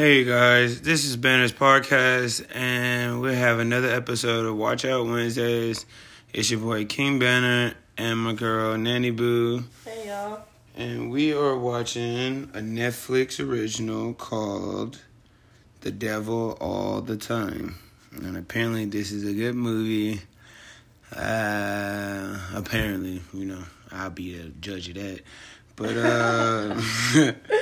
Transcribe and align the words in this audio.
Hey 0.00 0.24
guys, 0.24 0.80
this 0.80 1.04
is 1.04 1.18
Banner's 1.18 1.52
podcast, 1.52 2.46
and 2.56 3.20
we 3.20 3.34
have 3.34 3.58
another 3.58 3.88
episode 3.88 4.46
of 4.46 4.56
Watch 4.56 4.86
Out 4.86 5.04
Wednesdays. 5.04 5.84
It's 6.32 6.50
your 6.50 6.60
boy 6.60 6.86
King 6.86 7.18
Banner 7.18 7.74
and 7.98 8.18
my 8.18 8.32
girl 8.32 8.78
Nanny 8.78 9.10
Boo, 9.10 9.62
Hey 9.84 10.08
y'all. 10.08 10.40
and 10.74 11.10
we 11.10 11.34
are 11.34 11.54
watching 11.54 12.44
a 12.54 12.60
Netflix 12.60 13.46
original 13.46 14.14
called 14.14 15.02
The 15.82 15.90
Devil 15.90 16.56
All 16.62 17.02
the 17.02 17.18
Time. 17.18 17.76
And 18.12 18.38
apparently, 18.38 18.86
this 18.86 19.12
is 19.12 19.26
a 19.26 19.34
good 19.34 19.54
movie. 19.54 20.22
Uh, 21.14 22.38
apparently, 22.54 23.20
you 23.34 23.44
know, 23.44 23.64
I'll 23.92 24.08
be 24.08 24.40
a 24.40 24.44
judge 24.44 24.88
of 24.88 24.94
that. 24.94 25.20
But, 25.76 25.96
uh, 25.98 27.32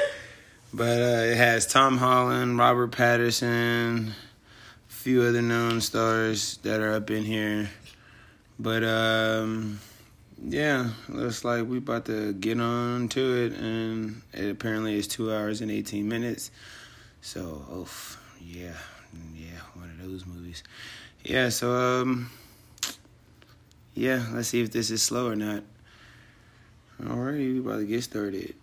But 0.72 1.00
uh, 1.00 1.22
it 1.24 1.36
has 1.36 1.66
Tom 1.66 1.96
Holland, 1.96 2.58
Robert 2.58 2.92
Pattinson, 2.92 4.08
a 4.08 4.12
few 4.92 5.22
other 5.22 5.40
known 5.40 5.80
stars 5.80 6.58
that 6.58 6.80
are 6.80 6.92
up 6.92 7.10
in 7.10 7.24
here. 7.24 7.70
But 8.58 8.84
um, 8.84 9.80
yeah, 10.44 10.90
looks 11.08 11.42
like 11.44 11.66
we 11.66 11.78
about 11.78 12.04
to 12.06 12.34
get 12.34 12.60
on 12.60 13.08
to 13.08 13.46
it, 13.46 13.52
and 13.54 14.20
it 14.34 14.50
apparently 14.50 14.98
is 14.98 15.08
two 15.08 15.32
hours 15.32 15.62
and 15.62 15.70
eighteen 15.70 16.06
minutes. 16.08 16.50
So, 17.22 17.64
oh 17.70 17.88
yeah, 18.40 18.74
yeah, 19.34 19.60
one 19.74 19.90
of 19.90 19.98
those 20.06 20.26
movies. 20.26 20.62
Yeah, 21.24 21.48
so 21.48 21.72
um, 21.72 22.30
yeah, 23.94 24.26
let's 24.32 24.48
see 24.48 24.60
if 24.60 24.70
this 24.70 24.90
is 24.90 25.02
slow 25.02 25.28
or 25.28 25.36
not. 25.36 25.62
Alright, 27.04 27.36
we 27.36 27.58
about 27.60 27.78
to 27.78 27.86
get 27.86 28.04
started. 28.04 28.54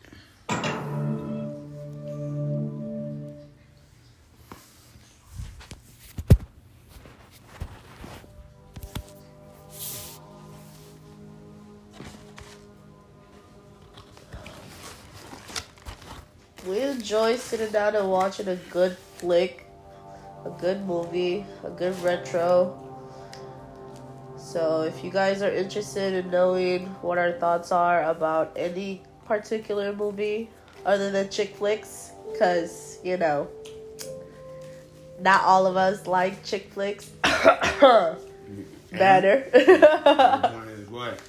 Enjoy 17.06 17.36
sitting 17.36 17.70
down 17.70 17.95
and 17.95 18.09
watching 18.09 18.48
a 18.48 18.56
good 18.72 18.98
flick, 18.98 19.67
a 20.44 20.50
good 20.59 20.84
movie, 20.88 21.45
a 21.64 21.70
good 21.70 21.95
retro. 22.02 22.75
So 24.36 24.81
if 24.81 25.03
you 25.03 25.11
guys 25.11 25.44
are 25.44 25.52
interested 25.52 26.16
in 26.16 26.31
knowing 26.31 26.88
what 27.03 27.20
our 27.20 27.33
thoughts 27.33 27.72
are 27.72 28.09
about 28.09 28.53
any 28.56 29.03
particular 29.28 29.94
movie 29.94 30.50
other 30.83 31.11
than 31.11 31.30
chick 31.30 31.56
flicks, 31.56 32.09
because, 32.31 32.98
you 33.03 33.17
know, 33.17 33.50
not 35.20 35.44
all 35.44 35.67
of 35.67 35.78
us 35.78 36.08
like 36.08 36.44
chick 36.44 36.73
flicks. 36.73 37.11
Better. 38.92 39.44
what? 40.89 41.22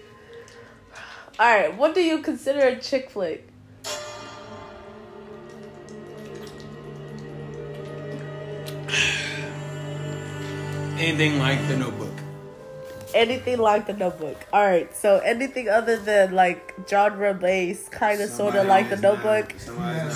Alright, 1.40 1.78
what 1.78 1.94
do 1.94 2.02
you 2.02 2.18
consider 2.18 2.60
a 2.60 2.78
chick 2.78 3.08
flick? 3.08 3.48
Anything 11.02 11.38
like 11.40 11.66
the 11.66 11.76
Notebook. 11.76 12.12
anything 13.14 13.58
like 13.58 13.86
the 13.86 13.92
notebook. 13.92 14.38
Alright, 14.52 14.96
so 14.96 15.18
anything 15.18 15.68
other 15.68 15.96
than 15.98 16.32
like 16.32 16.72
genre 16.88 17.34
based, 17.34 17.90
kind 17.90 18.20
of 18.22 18.30
sort 18.30 18.54
of 18.54 18.66
like 18.68 18.88
the 18.88 18.96
notebook, 18.96 19.52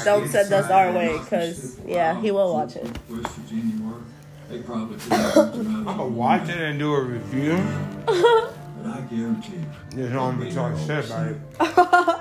don't 0.04 0.28
send 0.28 0.52
us 0.52 0.70
our 0.70 0.92
way 0.92 1.18
because, 1.18 1.78
yeah, 1.84 2.18
he 2.22 2.30
will 2.30 2.54
watch 2.54 2.76
it. 2.76 2.84
West 3.10 3.34
Virginia 3.34 3.84
were. 3.84 4.00
They 4.48 4.62
probably 4.62 4.96
could 4.96 5.12
have 5.12 5.34
talked 5.34 5.56
about 5.56 5.66
I'm 5.76 5.84
gonna 5.84 6.06
watch 6.06 6.48
it 6.48 6.56
and 6.56 6.78
do 6.78 6.94
a 6.94 7.02
review. 7.02 7.58
But 8.78 8.98
I 8.98 9.00
guarantee 9.10 9.54
you. 9.56 9.66
There's 9.90 10.12
no 10.12 10.24
one 10.28 10.50
talking 10.54 10.86
shit 10.86 11.04
about 11.06 11.26
it. 11.26 11.38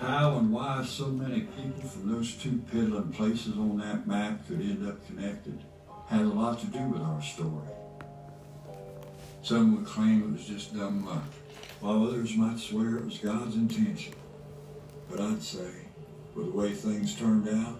How 0.00 0.38
and 0.38 0.50
why 0.52 0.82
so 0.84 1.08
many 1.08 1.40
people 1.42 1.82
from 1.88 2.10
those 2.12 2.32
two 2.34 2.62
piddling 2.72 3.12
places 3.12 3.58
on 3.58 3.76
that 3.78 4.06
map 4.06 4.46
could 4.48 4.60
end 4.60 4.88
up 4.88 5.04
connected 5.06 5.58
had 6.08 6.22
a 6.22 6.28
lot 6.28 6.58
to 6.60 6.66
do 6.66 6.80
with 6.80 7.02
our 7.02 7.22
story. 7.22 7.68
Some 9.42 9.76
would 9.76 9.86
claim 9.86 10.22
it 10.22 10.32
was 10.32 10.46
just 10.46 10.74
dumb 10.74 11.06
luck, 11.06 11.24
while 11.80 12.04
others 12.04 12.34
might 12.34 12.58
swear 12.58 12.96
it 12.96 13.04
was 13.04 13.18
God's 13.18 13.56
intention. 13.56 14.14
But 15.10 15.20
I'd 15.20 15.42
say, 15.42 15.70
with 16.34 16.46
the 16.46 16.58
way 16.58 16.72
things 16.72 17.14
turned 17.14 17.48
out, 17.48 17.76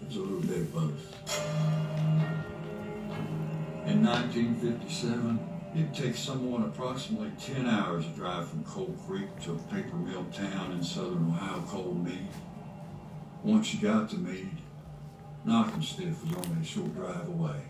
it 0.00 0.08
was 0.08 0.16
a 0.16 0.20
little 0.20 0.40
bit 0.40 0.58
of 0.58 0.74
both. 0.74 1.16
In 3.86 4.04
1957, 4.04 5.38
it 5.74 5.94
takes 5.94 6.18
someone 6.18 6.64
approximately 6.64 7.30
10 7.40 7.68
hours 7.68 8.04
to 8.04 8.10
drive 8.10 8.48
from 8.48 8.64
Coal 8.64 8.96
Creek 9.06 9.28
to 9.42 9.52
a 9.52 9.74
paper 9.74 9.96
mill 9.96 10.24
town 10.32 10.72
in 10.72 10.82
southern 10.82 11.28
Ohio 11.28 11.60
called 11.62 12.04
Meade. 12.04 12.28
Once 13.44 13.72
you 13.72 13.80
got 13.80 14.10
to 14.10 14.16
Meade, 14.16 14.58
Knockemstiff 15.46 16.22
was 16.22 16.46
only 16.46 16.60
a 16.60 16.64
short 16.64 16.94
drive 16.94 17.28
away. 17.28 17.62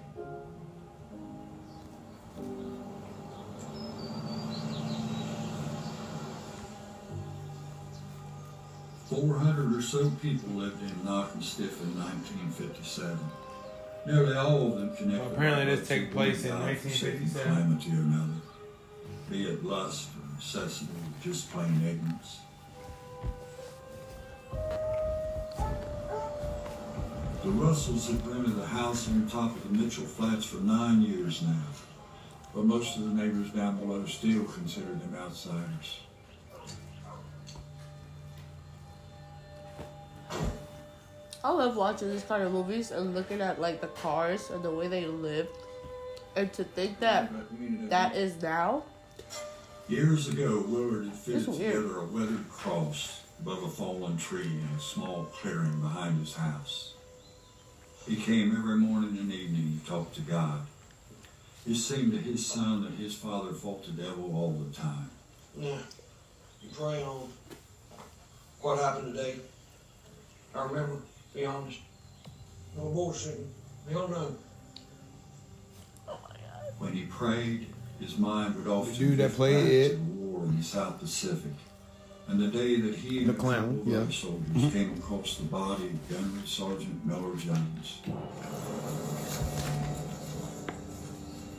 Four 9.09 9.39
hundred 9.39 9.75
or 9.75 9.83
so 9.83 10.11
people 10.23 10.51
lived 10.51 10.83
in 10.83 10.91
Knockemstiff 11.05 11.81
in 11.83 11.99
1957. 11.99 13.19
Nearly 14.07 14.37
all 14.37 14.69
of 14.69 14.79
them 14.79 14.97
connected. 14.97 15.21
Well, 15.21 15.33
apparently 15.33 15.77
this 15.77 15.89
took 15.89 16.11
place 16.11 16.45
in 16.45 16.59
1957. 16.59 17.43
Calamity 17.43 17.91
or 17.91 18.03
another, 18.03 18.41
be 19.29 19.45
it 19.45 19.65
lust 19.65 20.11
or 20.17 20.35
necessity 20.37 20.91
or 20.93 21.25
just 21.25 21.51
plain 21.53 21.81
ignorance. 21.85 22.39
The 27.43 27.49
Russells 27.49 28.09
have 28.09 28.27
rented 28.27 28.59
a 28.59 28.67
house 28.67 29.09
on 29.09 29.27
top 29.27 29.57
of 29.57 29.63
the 29.63 29.71
Mitchell 29.71 30.05
Flats 30.05 30.45
for 30.45 30.59
nine 30.59 31.01
years 31.01 31.41
now, 31.41 31.63
but 32.55 32.67
most 32.67 32.99
of 32.99 33.05
the 33.05 33.15
neighbors 33.15 33.51
down 33.51 33.79
below 33.79 34.05
still 34.05 34.45
consider 34.45 34.93
them 34.93 35.17
outsiders. 35.19 36.01
I 41.43 41.51
love 41.51 41.77
watching 41.77 42.11
these 42.11 42.25
kind 42.25 42.43
of 42.43 42.53
movies 42.53 42.91
and 42.91 43.15
looking 43.15 43.41
at 43.41 43.59
like 43.59 43.81
the 43.81 43.87
cars 43.87 44.51
and 44.51 44.63
the 44.63 44.71
way 44.71 44.89
they 44.89 45.07
live. 45.07 45.49
And 46.37 46.53
to 46.53 46.65
think 46.65 47.01
that 47.01 47.33
that 47.89 48.15
is 48.15 48.41
now, 48.43 48.83
Years 49.89 50.29
ago, 50.29 50.63
Willard 50.69 51.07
had 51.07 51.15
fitted 51.15 51.53
together 51.55 52.01
a 52.01 52.05
weathered 52.05 52.49
cross 52.51 53.23
above 53.41 53.63
a 53.65 53.69
fallen 53.69 54.19
tree 54.19 54.43
in 54.47 54.69
a 54.77 54.81
small 54.81 55.25
clearing 55.33 55.81
behind 55.81 56.21
his 56.21 56.35
house. 56.35 56.95
He 58.07 58.17
came 58.17 58.57
every 58.57 58.77
morning 58.77 59.17
and 59.19 59.33
evening 59.33 59.81
to 59.85 59.91
talk 59.91 60.13
to 60.15 60.21
God. 60.23 60.61
It 61.67 61.75
seemed 61.77 62.13
to 62.13 62.19
his 62.19 62.45
son 62.45 62.83
that 62.85 62.93
his 62.93 63.15
father 63.15 63.53
fought 63.53 63.85
the 63.85 63.93
devil 63.93 64.35
all 64.35 64.51
the 64.53 64.75
time. 64.75 65.11
Yeah. 65.57 65.79
you 66.63 66.71
pray 66.73 67.03
on 67.03 67.29
what 68.61 68.79
happened 68.79 69.15
today. 69.15 69.37
I 70.55 70.65
remember, 70.65 70.97
be 71.35 71.45
honest. 71.45 71.79
No 72.77 72.85
bullshitting. 72.85 73.47
We 73.89 73.95
all 73.95 74.09
know. 74.09 74.35
Oh, 76.09 76.19
when 76.79 76.93
he 76.95 77.05
prayed, 77.05 77.67
his 78.01 78.17
mind 78.19 78.57
would 78.57 78.67
often 78.67 78.95
dude 78.95 79.19
that 79.19 79.37
drift 79.37 79.39
back 79.39 79.51
it. 79.51 79.89
to 79.91 79.97
the 79.97 80.03
war 80.03 80.45
in 80.45 80.57
the 80.57 80.63
South 80.65 80.99
Pacific. 80.99 81.53
And 82.31 82.41
the 82.41 82.47
day 82.47 82.81
that 82.81 82.95
he 82.95 83.19
and 83.19 83.29
The 83.29 83.33
a 83.33 83.37
clown, 83.37 83.79
couple 83.79 83.81
of 83.81 83.89
yeah. 83.89 83.99
other 83.99 84.13
soldiers 84.13 84.47
mm-hmm. 84.51 84.69
came 84.71 84.95
across 84.99 85.37
the 85.37 85.45
body 85.47 85.87
of 85.87 86.09
Gunnery 86.09 86.47
Sergeant 86.47 87.05
Miller 87.05 87.35
Jones. 87.35 88.01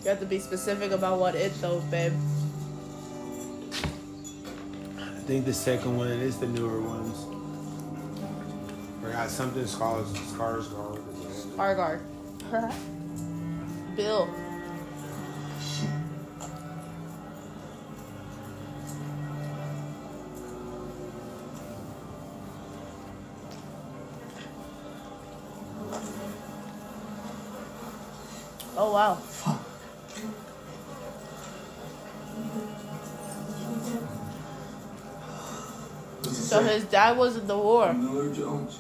you 0.02 0.10
have 0.10 0.20
to 0.22 0.26
be 0.26 0.40
specific 0.40 0.92
about 0.92 1.20
what 1.20 1.36
it 1.36 1.54
though, 1.62 1.82
babe. 1.92 2.14
I 4.98 5.20
think 5.28 5.44
the 5.44 5.54
second 5.54 5.98
one 5.98 6.08
is 6.08 6.38
the 6.38 6.48
newer 6.48 6.80
ones. 6.80 7.26
Forgot 9.02 9.30
something 9.30 9.68
scars 9.68 10.08
Skarsgård. 10.08 11.02
Argar. 11.58 12.00
Bill. 13.98 14.30
Oh 28.92 28.94
wow. 28.94 29.18
So 36.34 36.62
his 36.62 36.84
dad 36.84 37.18
was 37.18 37.38
in 37.38 37.48
the 37.48 37.58
war. 37.58 37.94
Miller 37.94 38.34
Jones. 38.34 38.80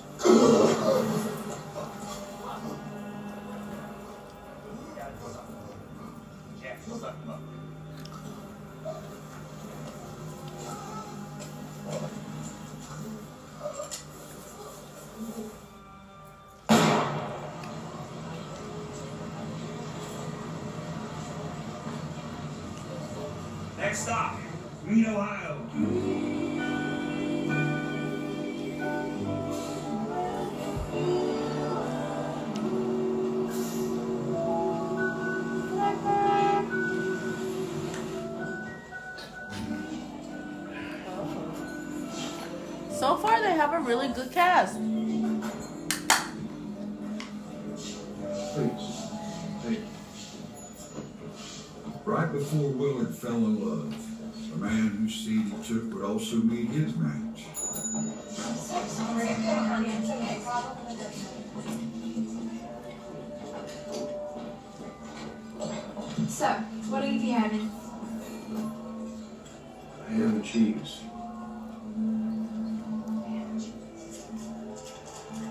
Cheese. 70.51 70.99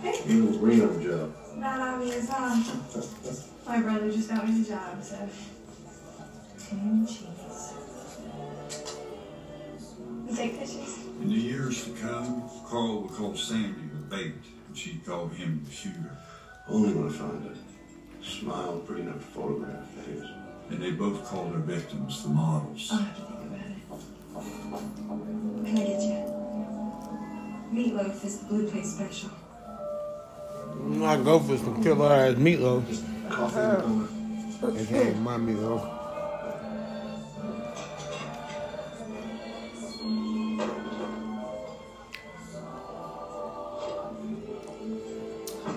Hey, 0.02 0.20
You 0.26 0.44
was 0.47 0.56
Reno 0.58 1.00
job. 1.00 1.35
not 1.56 1.81
obvious, 1.81 2.29
huh? 2.29 2.75
My 3.67 3.81
brother 3.81 4.11
just 4.12 4.29
got 4.29 4.47
me 4.47 4.62
the 4.62 4.69
job, 4.69 5.02
so. 5.02 5.17
Ham 6.70 7.06
cheese. 7.06 7.73
You 10.29 10.37
take 10.37 10.58
pictures? 10.58 10.99
In 11.23 11.29
the 11.29 11.35
years 11.35 11.85
to 11.85 11.91
come, 11.93 12.50
Carl 12.67 13.03
would 13.03 13.12
call 13.12 13.35
Sandy 13.35 13.88
the 13.94 14.17
bait, 14.17 14.35
and 14.69 14.76
she'd 14.76 15.05
call 15.06 15.29
him 15.29 15.62
the 15.64 15.70
shooter. 15.73 16.17
Only 16.69 16.93
when 16.93 17.08
I 17.08 17.12
find 17.12 17.46
a 17.46 18.25
smile 18.25 18.79
pretty 18.87 19.03
enough 19.03 19.17
to 19.17 19.20
photograph, 19.20 19.87
that 19.96 20.08
is. 20.08 20.26
And 20.69 20.81
they 20.82 20.91
both 20.93 21.25
called 21.25 21.53
their 21.53 21.61
victims 21.61 22.23
the 22.23 22.29
models. 22.29 22.91
Oh, 22.93 22.96
I'll 22.99 23.69
I 24.37 25.73
get 25.73 26.00
you? 26.03 26.19
Meatloaf 27.73 28.25
is 28.25 28.38
the 28.38 28.44
Blue 28.47 28.69
Plate 28.69 28.87
special. 28.87 29.31
I 31.05 31.17
go 31.23 31.38
for 31.41 31.56
some 31.56 31.82
killer 31.82 32.12
ass 32.12 32.35
meatloaf. 32.35 32.85
Coffee 33.31 33.61
in 33.61 33.71
the 33.71 33.88
moment. 33.88 34.81
It 34.81 34.93
ain't 34.93 35.21
my 35.21 35.37
meatloaf. 35.37 35.97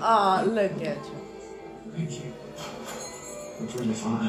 Aw, 0.06 0.44
look 0.44 0.72
at 0.82 0.98
you. 0.98 1.18
Thank 1.96 2.12
you. 2.12 2.34
Looks 3.62 3.76
really 3.76 3.94
fine. 3.94 4.28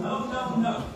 No, 0.00 0.26
no, 0.30 0.56
no. 0.60 0.95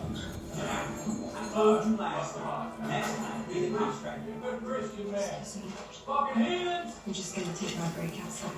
Told 1.52 1.84
you 1.84 1.96
last 1.96 2.36
time. 2.36 2.70
Next 2.86 3.16
time, 3.16 3.44
be 3.48 3.68
the 3.68 3.78
contractor. 3.78 4.32
Good 4.40 4.64
Christian 4.64 5.10
man. 5.10 5.40
Excuse 5.40 5.64
me. 5.64 5.70
Fucking 6.06 6.42
hands. 6.42 6.94
I'm 7.06 7.12
just 7.12 7.34
gonna 7.34 7.52
take 7.54 7.76
my 7.78 7.88
break 7.88 8.20
outside. 8.22 8.50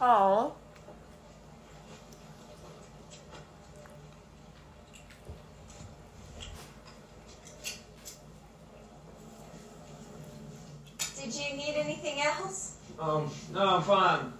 Aw. 0.00 0.50
Did 11.24 11.33
you 11.48 11.56
need 11.56 11.74
anything 11.76 12.20
else? 12.20 12.76
Um, 12.98 13.30
no, 13.52 13.76
I'm 13.76 13.82
fine. 13.82 14.32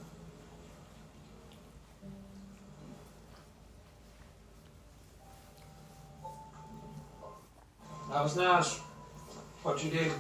That 8.11 8.23
was 8.23 8.37
nice. 8.37 8.79
What 9.62 9.83
you 9.83 9.91
did. 9.91 10.12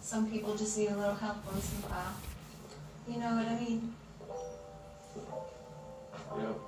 Some 0.00 0.30
people 0.30 0.54
just 0.54 0.78
need 0.78 0.90
a 0.90 0.96
little 0.96 1.14
help 1.14 1.44
once 1.46 1.72
in 1.72 1.78
a 1.84 1.86
while. 1.88 2.14
You 3.08 3.18
know 3.18 3.36
what 3.36 3.48
I 3.48 3.58
mean? 3.58 3.94
Yep. 6.38 6.60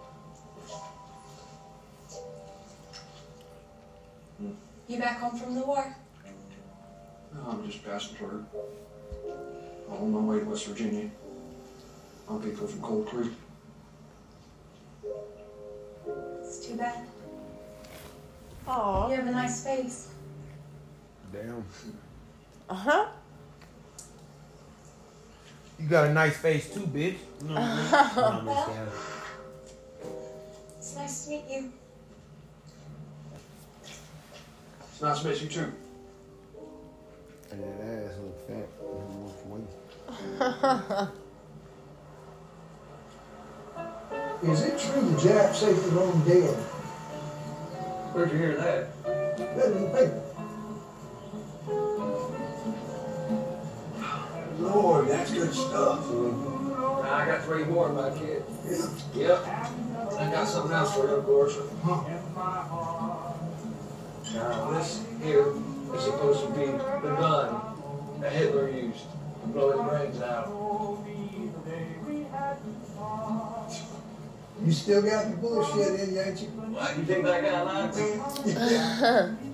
You 4.89 4.99
back 4.99 5.19
home 5.21 5.39
from 5.39 5.55
the 5.55 5.65
war? 5.65 5.95
No, 7.35 7.51
I'm 7.51 7.67
just 7.71 7.85
passing 7.85 8.17
through. 8.17 8.45
I'm 9.88 9.97
on 9.97 10.12
my 10.12 10.20
way 10.20 10.41
to 10.41 10.44
West 10.47 10.67
Virginia. 10.67 11.11
On 12.29 12.43
people 12.43 12.67
from 12.67 12.81
Coal 12.81 13.05
Creek. 13.05 13.32
It's 16.41 16.67
too 16.67 16.76
bad. 16.76 17.06
Aw. 18.67 19.08
You 19.08 19.17
have 19.17 19.26
a 19.26 19.31
nice 19.31 19.64
face. 19.64 20.08
Damn. 21.32 21.64
Uh 22.69 22.75
huh. 22.75 23.06
You 25.79 25.88
got 25.88 26.09
a 26.09 26.12
nice 26.12 26.37
face 26.37 26.73
too, 26.73 26.81
bitch. 26.81 27.17
No, 27.44 27.55
no, 27.55 27.61
no, 27.61 28.40
Miss 28.42 28.47
Well. 28.47 28.66
Cal. 28.66 28.88
It's 30.78 30.97
nice 30.97 31.25
to 31.25 31.31
meet 31.31 31.45
you. 31.50 31.73
It's 34.92 35.02
nice 35.02 35.21
to 35.21 35.28
meet 35.28 35.42
you 35.42 35.49
too. 35.49 35.73
And 37.50 37.62
that 37.62 37.81
ass 38.07 38.15
look 38.21 38.37
fat. 38.47 38.69
Which 38.81 39.37
way? 44.43 44.53
Is 44.53 44.62
it 44.62 44.79
true 44.79 45.00
the 45.03 45.17
Jap 45.17 45.55
safety 45.55 45.91
long 45.91 46.23
dead? 46.26 46.55
Where'd 48.12 48.33
you 48.33 48.38
hear 48.38 48.57
that? 48.57 48.88
Read 49.57 49.73
in 49.76 49.83
the 49.83 49.88
paper. 49.91 50.23
Lord, 54.59 55.09
that's 55.09 55.33
good 55.33 55.53
stuff. 55.53 56.07
I 57.05 57.26
got 57.26 57.45
three 57.45 57.65
more 57.65 57.88
in 57.88 57.95
my 57.95 58.11
kid. 58.11 58.43
Yeah. 58.65 58.88
Yep. 59.15 59.47
I 60.19 60.31
got 60.33 60.49
something 60.49 60.73
else 60.73 60.95
for 60.95 61.07
you, 61.09 61.15
of 61.15 61.25
course. 61.25 61.57
Now, 64.35 64.71
this 64.73 65.05
here 65.23 65.53
is 65.95 66.05
supposed 66.05 66.40
to 66.47 66.50
be 66.52 66.66
the 66.66 67.14
gun 67.16 67.61
that 68.21 68.33
Hitler 68.33 68.69
used 68.69 69.05
to 69.43 69.47
blow 69.49 69.71
his 69.73 69.90
brains 69.90 70.23
out. 70.23 70.52
You 74.64 74.73
still 74.73 75.02
got 75.02 75.31
the 75.31 75.37
bullshit 75.37 76.00
in 76.00 76.14
you, 76.14 76.21
ain't 76.21 76.40
you? 76.40 76.49
What, 76.49 76.97
you 76.97 77.05
think 77.05 77.25
that 77.25 77.43
guy 77.45 77.62
lied 77.62 77.93
to 77.93 78.00
you? 78.00 79.47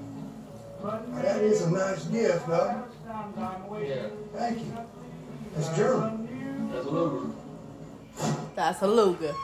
That 1.22 1.42
is 1.42 1.62
a 1.62 1.70
nice 1.70 2.04
gift, 2.06 2.46
though. 2.48 2.84
Yeah, 3.82 4.06
Thank 4.34 4.58
you. 4.58 4.76
That's 5.54 5.76
German. 5.76 6.68
that's 6.72 6.86
a 6.86 6.90
Luger. 6.90 7.34
That's 8.54 8.82
a 8.82 8.86
Luger. 8.86 9.34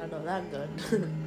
I 0.00 0.06
know 0.06 0.24
that 0.24 0.50
good. 0.50 1.12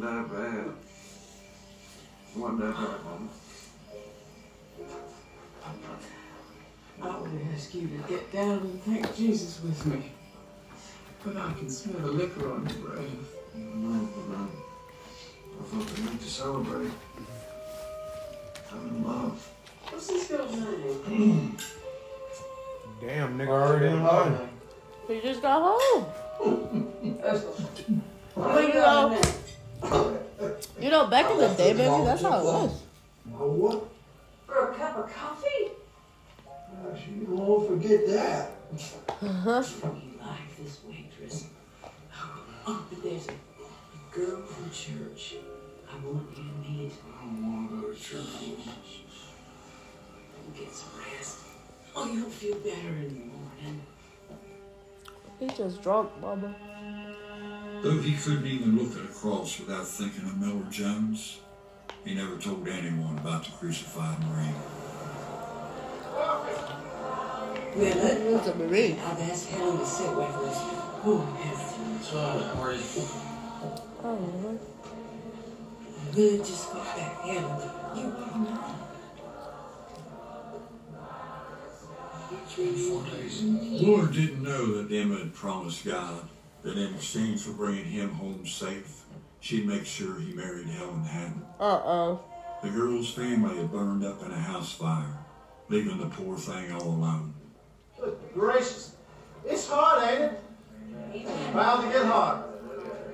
that 0.00 0.30
bad. 0.30 0.66
It 2.32 2.38
wasn't 2.38 2.60
that 2.60 2.74
bad, 2.74 3.04
Mama. 3.04 3.28
Oh, 7.02 7.28
yes. 7.32 7.42
ask 7.54 7.74
you 7.74 7.88
to 7.88 8.08
get 8.08 8.32
down 8.32 8.58
and 8.58 8.82
thank 8.82 9.16
Jesus 9.16 9.60
with 9.62 9.86
me. 9.86 10.12
But 11.24 11.36
I 11.36 11.52
can 11.54 11.68
smell 11.70 12.00
the 12.00 12.12
liquor 12.12 12.52
on 12.52 12.68
your 12.68 12.78
breath. 12.78 13.04
No, 13.54 14.08
but 14.14 14.36
I, 14.36 14.42
I 14.42 15.62
thought 15.64 15.96
they 15.96 16.02
meant 16.02 16.20
to 16.20 16.28
celebrate. 16.28 16.90
I'm 18.72 18.88
in 18.88 19.04
love. 19.04 19.52
What's 19.90 20.06
this 20.06 20.28
girl's 20.28 20.52
name? 21.08 21.56
Damn, 23.00 23.38
nigga 23.38 23.48
already 23.48 23.86
in 23.86 24.02
line. 24.02 24.48
We 25.08 25.20
just 25.20 25.42
got 25.42 25.62
home. 25.62 27.18
Let's 27.22 27.40
go. 27.44 27.54
But 28.36 28.62
you 28.62 28.74
know, 28.74 29.20
you 30.80 30.90
know, 30.90 31.06
back 31.06 31.30
in 31.30 31.38
the 31.38 31.48
day, 31.48 31.72
baby, 31.72 32.04
that's 32.04 32.22
how 32.22 32.40
it 32.40 32.44
was. 32.44 32.82
What? 33.26 33.88
For 34.46 34.70
a 34.70 34.74
cup 34.74 34.96
of 34.98 35.14
coffee? 35.14 35.70
Gosh, 36.46 37.00
you 37.08 37.26
won't 37.28 37.68
forget 37.68 38.06
that. 38.08 38.50
Uh-huh. 39.22 39.62
You 39.82 40.18
like 40.20 40.56
this 40.56 40.78
waitress? 40.86 41.46
Oh, 42.66 42.84
but 42.88 43.02
there's 43.02 43.26
a, 43.28 43.32
a 43.32 44.14
girl 44.14 44.42
from 44.42 44.70
church 44.70 45.34
I 45.90 46.06
want 46.06 46.28
you 46.36 46.44
to 46.44 46.70
meet. 46.70 46.92
I 46.92 47.24
don't 47.24 47.42
want 47.42 47.70
to 47.70 47.76
go 47.76 47.92
to 47.92 47.98
church. 48.00 48.26
Get 50.56 50.72
some 50.72 50.90
rest. 51.16 51.38
Oh, 51.94 52.12
you'll 52.12 52.28
feel 52.28 52.56
better 52.58 52.88
in 52.88 53.08
the 53.08 53.24
morning. 53.24 53.82
He 55.38 55.48
just 55.48 55.82
drunk, 55.82 56.10
mama. 56.20 56.54
Though 57.82 57.98
he 57.98 58.14
couldn't 58.14 58.46
even 58.46 58.76
look 58.76 58.92
at 58.98 59.04
a 59.04 59.08
cross 59.08 59.58
without 59.58 59.86
thinking 59.88 60.24
of 60.24 60.38
Miller 60.38 60.70
Jones, 60.70 61.40
he 62.04 62.12
never 62.12 62.36
told 62.36 62.68
anyone 62.68 63.16
about 63.16 63.44
the 63.44 63.52
crucified 63.52 64.18
Marine. 64.26 64.54
Willard, 67.74 68.20
It's 68.20 68.48
a 68.48 68.54
Marine. 68.56 68.98
I've 68.98 69.20
asked 69.20 69.48
Helen 69.48 69.78
to 69.78 69.86
sit 69.86 70.10
with 70.14 70.26
us. 70.26 70.58
Oh, 71.06 71.20
Helen. 71.40 71.60
Oh, 74.02 74.14
Lord. 74.42 74.60
Willard 76.14 76.44
just 76.44 76.72
got 76.74 76.84
back. 76.84 77.20
Helen, 77.20 77.70
you 77.96 78.02
know. 78.02 78.76
Four 82.50 83.02
days. 83.04 83.42
Willard 83.42 84.12
didn't 84.12 84.42
know 84.42 84.82
that 84.82 84.94
Emma 84.94 85.18
had 85.18 85.32
promised 85.34 85.86
God 85.86 86.28
that 86.62 86.76
in 86.76 86.94
exchange 86.94 87.42
for 87.42 87.52
bringing 87.52 87.84
him 87.84 88.10
home 88.10 88.46
safe, 88.46 89.04
she'd 89.40 89.66
make 89.66 89.86
sure 89.86 90.18
he 90.20 90.32
married 90.32 90.66
Helen 90.66 91.02
Hatton. 91.02 91.42
Uh-uh. 91.58 92.18
The 92.62 92.70
girl's 92.70 93.12
family 93.12 93.56
had 93.56 93.72
burned 93.72 94.04
up 94.04 94.22
in 94.22 94.30
a 94.30 94.38
house 94.38 94.72
fire, 94.72 95.18
leaving 95.68 95.98
the 95.98 96.06
poor 96.06 96.36
thing 96.36 96.72
all 96.72 96.82
alone. 96.82 97.34
Good 97.98 98.18
gracious. 98.34 98.94
It's 99.46 99.68
hot, 99.68 100.10
ain't 100.10 100.32
it? 101.14 101.54
Bound 101.54 101.86
to 101.86 101.92
get 101.92 102.06
hotter. 102.06 102.44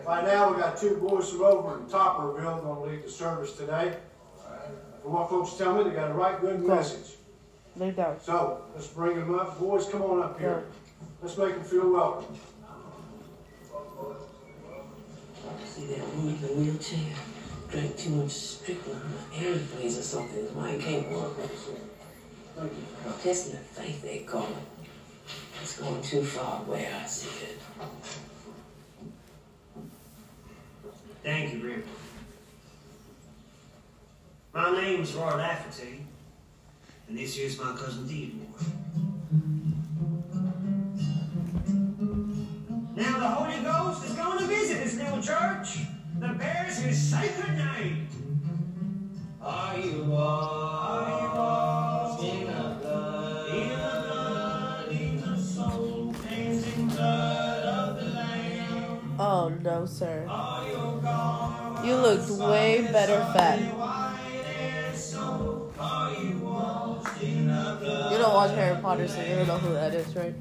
By 0.04 0.22
now, 0.22 0.52
we 0.52 0.60
got 0.60 0.76
two 0.76 0.96
boys 0.96 1.30
from 1.30 1.42
over 1.42 1.78
in 1.78 1.84
Topperville 1.86 2.62
gonna 2.62 2.82
lead 2.82 3.04
the 3.04 3.10
service 3.10 3.52
today. 3.52 3.96
From 5.02 5.12
what 5.12 5.30
folks 5.30 5.54
tell 5.54 5.76
me, 5.76 5.88
they 5.88 5.94
got 5.94 6.10
a 6.10 6.14
right 6.14 6.40
good 6.40 6.60
message. 6.64 7.16
Lay 7.76 7.90
down. 7.92 8.18
So, 8.20 8.62
let's 8.74 8.86
bring 8.88 9.16
them 9.18 9.38
up. 9.38 9.58
Boys, 9.58 9.88
come 9.88 10.02
on 10.02 10.22
up 10.22 10.38
here. 10.40 10.64
Let's 11.22 11.36
make 11.36 11.54
them 11.54 11.64
feel 11.64 11.92
welcome. 11.92 12.36
See 15.64 15.86
that 15.86 16.06
woman 16.14 16.34
in 16.34 16.40
the 16.40 16.48
wheelchair? 16.48 17.14
Drank 17.70 17.96
too 17.96 18.10
much 18.10 18.30
strychnine, 18.30 19.00
airplanes 19.34 19.98
or 19.98 20.02
something. 20.02 20.42
His 20.42 20.52
mind 20.54 20.80
can't 20.80 21.10
walk. 21.10 21.36
Testing 23.22 23.52
the 23.52 23.58
faith, 23.58 24.02
they 24.02 24.18
call 24.18 24.44
it. 24.44 24.86
It's 25.60 25.78
going 25.78 26.00
too 26.02 26.22
far 26.22 26.60
where 26.60 26.88
I 27.02 27.06
see 27.06 27.44
it. 27.44 27.58
Thank 31.22 31.54
you, 31.54 31.66
Rick. 31.66 31.84
My 34.54 34.70
name's 34.80 35.12
Roy 35.14 35.36
Lafferty, 35.36 36.06
and 37.08 37.18
this 37.18 37.36
here's 37.36 37.58
my 37.58 37.76
cousin 37.76 38.06
Theodore. 38.06 38.46
Now 42.96 43.18
the 43.18 43.28
Holy 43.28 43.62
Ghost 43.62 44.04
is 44.06 44.12
going 44.12 44.38
to 44.38 44.46
visit 44.46 44.82
this 44.82 44.96
little 44.96 45.20
church 45.20 45.80
that 46.18 46.38
bears 46.38 46.78
his 46.78 46.98
sacred 46.98 47.58
name. 47.58 48.08
Are 49.42 49.78
you 49.78 50.04
washed 50.04 51.12
in 52.24 52.46
the 52.46 52.76
blood, 52.80 53.54
in 53.54 53.68
the 53.68 54.04
blood, 54.08 54.92
in 54.92 55.20
the 55.20 55.36
soul, 55.36 56.14
cleansing 56.22 56.88
blood 56.88 57.64
of 57.66 57.96
the 58.00 58.06
Lamb? 58.14 59.16
Oh, 59.20 59.50
no, 59.62 59.84
sir. 59.84 60.22
You 60.22 60.28
gone? 61.02 61.86
You 61.86 61.96
looked 61.96 62.30
way 62.30 62.88
better 62.90 63.18
fat. 63.34 63.58
You 68.10 68.18
don't 68.18 68.32
watch 68.34 68.52
Harry 68.52 68.80
Potter, 68.80 69.06
so 69.06 69.20
you 69.20 69.34
don't 69.34 69.48
know 69.48 69.58
who 69.58 69.74
that 69.74 69.92
is, 69.92 70.16
right? 70.16 70.34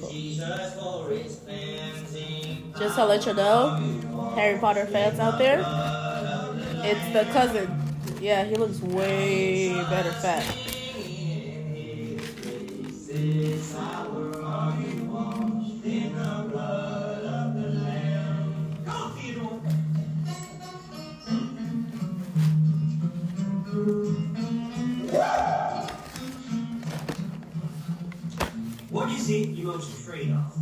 Cool. 0.00 0.10
Just 2.78 2.96
to 2.96 3.04
let 3.04 3.26
you 3.26 3.34
know, 3.34 3.76
Harry 4.34 4.58
Potter 4.58 4.86
fans 4.86 5.18
out 5.18 5.38
there, 5.38 5.60
it's 6.84 7.12
the 7.12 7.24
cousin. 7.32 7.70
Yeah, 8.20 8.44
he 8.44 8.56
looks 8.56 8.80
way 8.80 9.72
better 9.90 10.12
fat. 10.12 10.44
Most 29.80 29.98
afraid 29.98 30.30
of? 30.30 30.52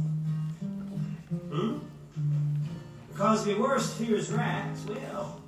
Hmm? 1.51 1.79
Because 3.11 3.43
if 3.43 3.57
your 3.57 3.69
worst 3.69 3.97
fear 3.97 4.15
is 4.15 4.31
rats, 4.31 4.87
well, 4.87 5.43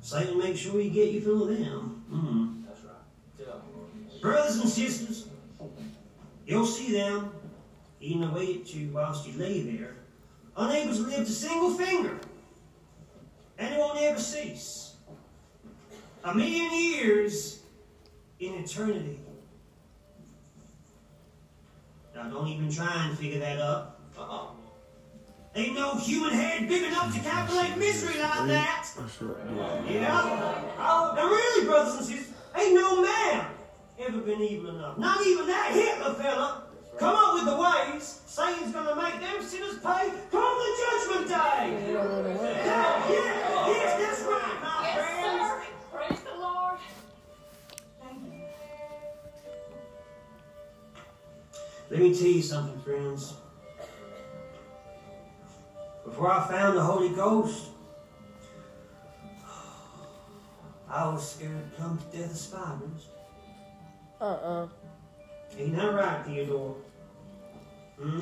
Satan 0.00 0.38
makes 0.38 0.60
sure 0.60 0.80
you 0.80 0.90
get 0.90 1.10
you 1.10 1.20
full 1.20 1.42
of 1.42 1.58
them. 1.58 2.04
Hmm. 2.08 2.62
That's 2.64 2.84
right. 2.84 4.22
Brothers 4.22 4.58
and 4.58 4.68
sisters, 4.68 5.26
you'll 6.46 6.64
see 6.64 6.92
them 6.92 7.32
eating 8.00 8.22
away 8.22 8.60
at 8.60 8.72
you 8.72 8.90
whilst 8.90 9.26
you 9.26 9.36
lay 9.36 9.62
there, 9.62 9.96
unable 10.56 10.94
to 10.94 11.02
lift 11.02 11.28
a 11.28 11.32
single 11.32 11.70
finger, 11.70 12.20
and 13.58 13.74
it 13.74 13.80
won't 13.80 14.00
ever 14.00 14.20
cease. 14.20 14.94
A 16.22 16.32
million 16.32 16.72
years 16.72 17.62
in 18.38 18.54
eternity. 18.54 19.18
Now, 22.16 22.30
don't 22.30 22.48
even 22.48 22.70
try 22.72 23.08
and 23.08 23.18
figure 23.18 23.40
that 23.40 23.60
up. 23.60 24.00
Uh-uh. 24.16 24.46
Ain't 25.54 25.74
no 25.74 25.96
human 25.98 26.32
head 26.32 26.66
big 26.66 26.84
enough 26.84 27.14
to 27.14 27.20
calculate 27.20 27.76
misery 27.76 28.18
like 28.18 28.48
that. 28.48 28.88
Yeah? 29.86 30.22
Oh, 30.78 31.12
now 31.14 31.26
really, 31.28 31.66
brothers 31.66 31.96
and 31.96 32.06
sisters, 32.06 32.32
ain't 32.56 32.74
no 32.74 33.02
man 33.02 33.46
ever 33.98 34.18
been 34.20 34.40
evil 34.40 34.70
enough. 34.76 34.96
Not 34.96 35.26
even 35.26 35.46
that 35.46 35.72
Hitler 35.72 36.14
fella. 36.14 36.62
Come 36.98 37.16
up 37.16 37.34
with 37.34 37.44
the 37.44 37.56
ways. 37.56 38.22
Satan's 38.24 38.72
gonna 38.72 38.96
make 38.96 39.20
them 39.20 39.42
sinners 39.42 39.76
pay 39.76 40.10
come 40.30 40.56
the 40.56 40.70
judgment 40.80 41.28
day. 41.28 41.92
Yeah, 41.92 43.10
yeah, 43.10 43.68
yes, 43.68 44.00
that's 44.00 44.22
right, 44.22 44.65
Let 51.88 52.00
me 52.00 52.12
tell 52.12 52.26
you 52.26 52.42
something, 52.42 52.80
friends. 52.80 53.34
Before 56.04 56.32
I 56.32 56.46
found 56.48 56.76
the 56.76 56.82
Holy 56.82 57.10
Ghost, 57.10 57.66
I 60.88 61.08
was 61.08 61.32
scared 61.32 61.72
plumb 61.76 61.98
to 61.98 62.16
death 62.16 62.30
of 62.30 62.36
spiders. 62.36 63.08
Uh-uh. 64.20 64.68
Ain't 65.58 65.76
that 65.76 65.94
right, 65.94 66.24
Theodore? 66.24 66.76
Hmm? 68.00 68.20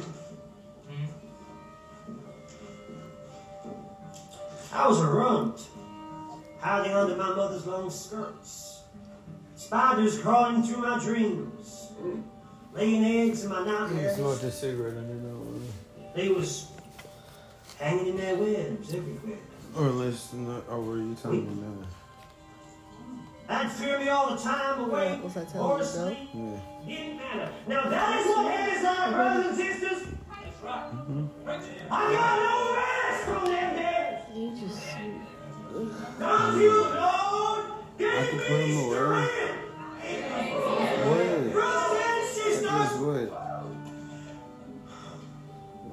Hmm? 0.89 1.07
I 4.73 4.89
was 4.89 5.01
a 5.01 5.07
runt, 5.07 5.69
hiding 6.59 6.93
under 6.93 7.17
my 7.17 7.35
mother's 7.35 7.67
long 7.67 7.89
skirts. 7.91 8.83
Spiders 9.57 10.19
crawling 10.19 10.63
through 10.63 10.83
my 10.83 10.99
dreams, 10.99 11.93
laying 12.75 13.05
eggs 13.05 13.45
in 13.45 13.51
my 13.51 13.65
nightmares. 13.65 14.17
Smoke 14.17 14.43
a 14.43 14.51
cigarette 14.51 14.97
under 14.97 15.13
and 15.13 15.25
then 15.25 15.69
They 16.15 16.29
was 16.29 16.69
hanging 17.79 18.09
in 18.09 18.17
their 18.17 18.37
webs 18.37 18.93
everywhere. 18.95 19.39
Or 19.77 19.89
listen, 19.89 20.47
or 20.49 20.63
oh, 20.71 20.81
were 20.81 20.99
you 20.99 21.17
telling 21.21 21.47
me 21.47 21.63
that? 21.63 21.89
I'd 23.47 23.71
fear 23.71 23.99
me 23.99 24.09
all 24.09 24.35
the 24.35 24.43
time 24.43 24.81
awake 24.81 25.23
Was 25.23 25.37
I 25.37 25.43
or 25.43 25.45
telling 25.45 25.77
you 25.77 25.83
asleep. 25.85 26.35
no? 26.35 26.63
Didn't 26.87 27.17
matter. 27.17 27.53
Now 27.67 27.89
that 27.89 28.21
is 28.21 28.27
what 28.27 28.53
heaven 28.53 28.77
is 28.77 28.85
like, 28.85 29.11
brothers 29.11 29.47
and 29.47 29.57
sisters. 29.57 30.09
that's 30.31 30.63
right 30.63 30.91
mm-hmm. 30.93 31.93
I 31.93 32.13
got 32.13 32.39
no 32.41 32.75
rest 32.77 33.25
from 33.25 33.45
them 33.47 33.77
days. 33.77 34.21
You 34.35 34.67
just. 34.67 34.83
Come 36.19 36.61
you, 36.61 36.85
Lord. 36.85 37.65
Give 37.99 38.09
I 38.09 38.27
can 38.27 38.37
me 38.39 38.45
put 38.45 38.61
him 38.61 38.77
away. 38.79 38.95
strength. 38.95 39.65
What? 41.05 41.53
Brothers 41.53 42.04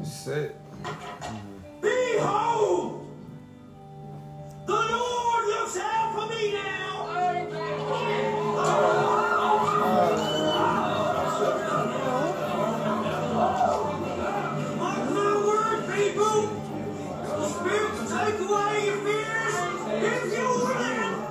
It's 0.01 0.11
set. 0.11 0.55
Behold! 1.79 3.05
The 4.65 4.73
Lord 4.73 5.45
looks 5.45 5.77
out 5.77 6.15
for 6.15 6.25
me 6.27 6.53
now! 6.53 7.05
Mark 14.75 15.03
my 15.11 15.33
word, 15.45 15.81
people! 15.93 16.49
The 17.21 17.47
Spirit 17.49 17.91
will 17.93 18.07
take 18.09 18.39
away 18.39 18.85
your 18.87 18.99
fears 19.05 19.55
if 20.01 20.23
you 20.35 20.47
will! 20.65 21.21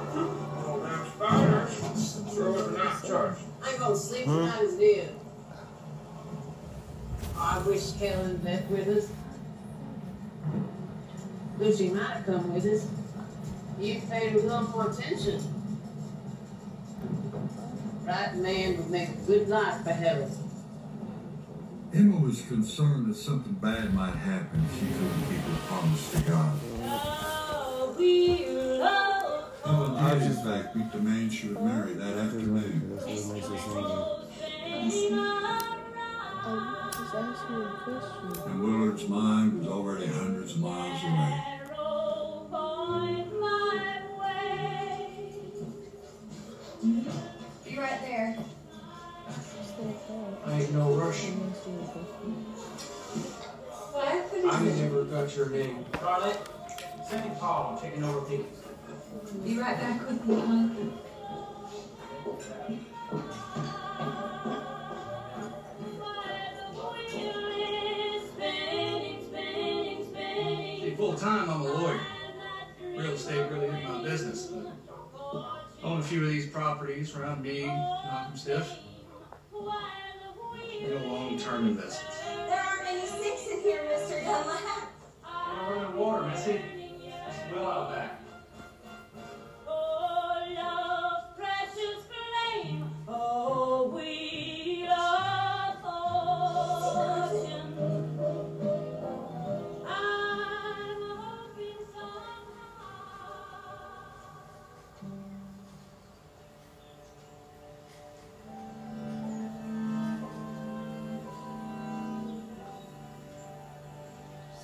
I'm 3.63 3.77
gonna 3.79 3.97
sleep 3.97 4.25
tonight 4.27 4.63
as 4.63 4.75
dead. 4.77 5.20
I 7.41 7.59
wish 7.67 7.93
Helen 7.95 8.41
left 8.45 8.71
with 8.71 8.87
us. 8.89 9.09
Lucy 11.59 11.89
might 11.89 12.11
have 12.11 12.27
come 12.27 12.53
with 12.53 12.67
us. 12.67 12.87
You 13.81 14.01
paid 14.11 14.35
a 14.35 14.41
little 14.41 14.63
more 14.69 14.91
attention. 14.91 15.43
Right 18.05 18.35
man 18.37 18.77
would 18.77 18.91
make 18.91 19.09
a 19.09 19.13
good 19.27 19.49
life 19.49 19.83
for 19.83 19.91
Helen. 19.91 20.31
Emma 21.95 22.17
was 22.19 22.43
concerned 22.43 23.07
that 23.11 23.17
something 23.17 23.55
bad 23.55 23.95
might 23.95 24.15
happen 24.15 24.63
if 24.67 24.75
she 24.75 24.87
couldn't 24.93 25.23
keep 25.29 25.41
her 25.41 25.57
promise 25.67 26.11
to 26.13 26.21
God. 26.31 26.61
Oh, 29.65 29.97
Helen 29.99 30.19
did, 30.19 30.31
in 30.31 30.45
fact, 30.45 30.77
meet 30.77 30.93
the 30.93 30.99
man 30.99 31.31
she 31.31 31.49
would 31.49 31.63
marry 31.63 31.95
that 31.95 32.19
afternoon. 32.19 32.99
That's 37.13 37.17
what 37.17 37.27
makes 37.27 37.41
it 37.41 37.43
singing. 37.43 37.43
I'm 37.43 37.43
just 37.43 37.43
asking 37.43 37.57
you 37.57 37.63
a 37.63 37.67
question. 37.79 38.53
And 38.53 38.63
Willard's 38.63 39.09
mind 39.09 39.59
was 39.59 39.69
already 39.69 40.07
hundreds 40.07 40.53
of 40.55 40.61
miles 40.61 41.03
away. 41.03 41.57
Be 47.65 47.79
right 47.79 48.01
there. 48.03 48.39
I 50.47 50.53
ain't 50.53 50.73
no 50.73 50.93
rush. 50.95 51.27
I 53.97 54.65
never 54.65 55.05
got 55.05 55.37
your 55.37 55.51
name. 55.51 55.85
Charlotte, 55.99 56.49
send 57.09 57.25
me 57.25 57.31
Paul. 57.39 57.73
I'm 57.75 57.83
taking 57.83 58.05
over 58.05 58.21
things. 58.27 58.47
Be 59.45 59.59
right 59.59 59.79
back 59.79 60.09
with 60.09 60.27
me, 60.27 60.93
full 71.01 71.15
time, 71.15 71.49
I'm 71.49 71.63
a 71.63 71.65
lawyer. 71.65 72.01
Real 72.95 73.13
estate 73.13 73.51
really 73.51 73.69
isn't 73.69 73.85
my 73.85 74.05
business. 74.05 74.53
Own 75.83 76.01
a 76.01 76.03
few 76.03 76.23
of 76.23 76.29
these 76.29 76.47
properties 76.47 77.17
around 77.17 77.43
Meade, 77.43 77.69
Knockemstiff. 77.69 78.67
Real 79.51 81.01
long-term 81.09 81.69
investments. 81.69 82.19
There 82.21 82.63
aren't 82.63 82.87
any 82.87 83.07
sticks 83.07 83.49
in 83.51 83.61
here, 83.61 83.81
Mr. 83.91 84.23
Dunlap. 84.23 84.93
I'm 85.25 85.73
running 85.73 85.97
water, 85.97 86.27
Missy. 86.27 86.61
That's 87.09 87.55
well 87.55 87.71
out 87.71 87.95
back. 87.95 88.20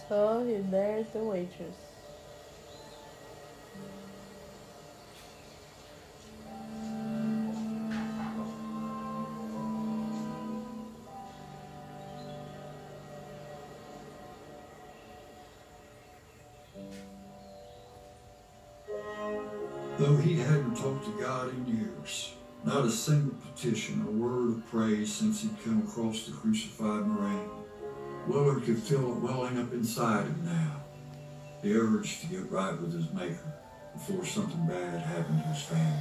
So 0.09 0.47
he 0.47 0.59
married 0.71 1.13
the 1.13 1.19
waitress. 1.19 1.75
Though 19.99 20.17
he 20.19 20.39
hadn't 20.39 20.77
talked 20.77 21.05
to 21.07 21.21
God 21.21 21.49
in 21.49 21.67
years, 21.67 22.35
not 22.63 22.85
a 22.85 22.91
single 22.91 23.35
petition 23.35 24.05
or 24.07 24.13
word 24.13 24.59
of 24.59 24.67
praise 24.71 25.13
since 25.13 25.43
he'd 25.43 25.65
come 25.65 25.83
across 25.83 26.27
the 26.27 26.33
crucified 26.33 27.07
Marine, 27.07 27.49
Willard 28.27 28.65
could 28.65 28.79
feel 28.79 29.13
it 29.13 29.23
welling 29.23 29.59
up 29.59 29.73
inside 29.73 30.27
him 30.27 30.45
now. 30.45 30.83
The 31.63 31.77
urge 31.77 32.21
to 32.21 32.27
get 32.27 32.51
right 32.51 32.79
with 32.81 32.93
his 32.93 33.13
Maker 33.13 33.55
before 33.93 34.25
something 34.25 34.67
bad 34.67 35.01
happened 35.01 35.43
to 35.43 35.49
his 35.49 35.63
family. 35.63 36.01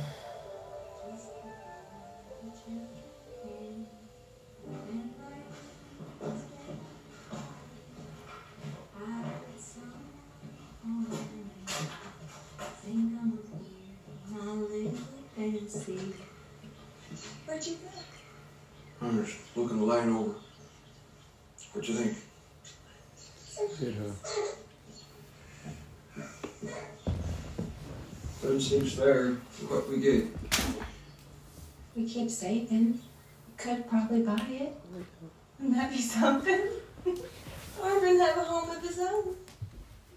Doesn't 28.66 28.88
fair 28.88 29.36
for 29.52 29.76
what 29.76 29.88
we 29.88 30.00
get. 30.00 30.26
We 31.96 32.10
keep 32.10 32.32
saving. 32.32 33.00
Could 33.58 33.88
probably 33.88 34.24
buy 34.24 34.42
it. 34.50 34.74
Wouldn't 35.60 35.78
that 35.78 35.92
be 35.92 36.02
something? 36.02 36.70
Arvin 37.80 38.20
have 38.20 38.38
a 38.38 38.44
home 38.44 38.76
of 38.76 38.82
his 38.82 38.98
own. 38.98 39.36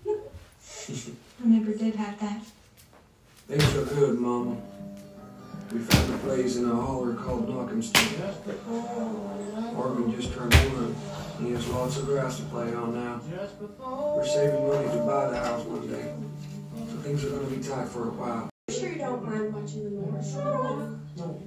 I 1.45 1.47
never 1.47 1.73
did 1.73 1.95
have 1.97 2.19
that. 2.21 2.41
Things 3.49 3.77
are 3.77 3.95
good, 3.95 4.19
Mama. 4.19 4.57
We 5.71 5.81
found 5.81 6.15
a 6.15 6.19
place 6.25 6.57
in 6.57 6.71
a 6.71 6.75
holler 6.75 7.13
called 7.17 7.51
Knockemstiff. 7.51 8.33
Arvin 9.77 10.09
oh. 10.09 10.15
just 10.17 10.33
turned 10.33 10.55
one, 10.55 10.97
and 11.37 11.47
he 11.47 11.53
has 11.53 11.69
lots 11.69 11.99
of 11.99 12.07
grass 12.07 12.39
to 12.39 12.45
play 12.45 12.73
on 12.73 12.95
now. 12.95 13.21
We're 14.17 14.27
saving 14.27 14.67
money 14.67 14.89
to 14.89 15.05
buy 15.05 15.29
the 15.29 15.37
house 15.37 15.65
one 15.65 15.87
day. 15.87 16.15
So 17.09 17.15
things 17.15 17.25
are 17.25 17.39
gonna 17.39 17.57
be 17.57 17.63
tight 17.63 17.89
for 17.89 18.09
a 18.09 18.11
while. 18.11 18.51
Sure 18.69 18.91
you 18.91 18.99
don't 18.99 19.25
mind 19.25 19.55
watching 19.55 19.85
the 19.85 19.91
North? 19.91 20.37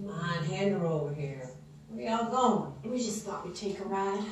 Mine, 0.03 0.43
hand 0.45 0.71
her 0.71 0.85
over 0.87 1.13
here. 1.13 1.47
Where 1.89 2.09
y'all 2.09 2.31
going? 2.31 2.91
We 2.91 2.97
just 2.97 3.25
thought 3.25 3.45
we'd 3.45 3.53
take 3.53 3.79
a 3.79 3.83
ride. 3.83 4.23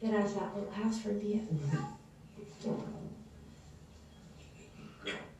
Get 0.00 0.14
out 0.14 0.26
of 0.26 0.34
that 0.34 0.56
little 0.56 0.72
house 0.72 1.00
for 1.00 1.10
a 1.10 1.14
bit. 1.14 1.42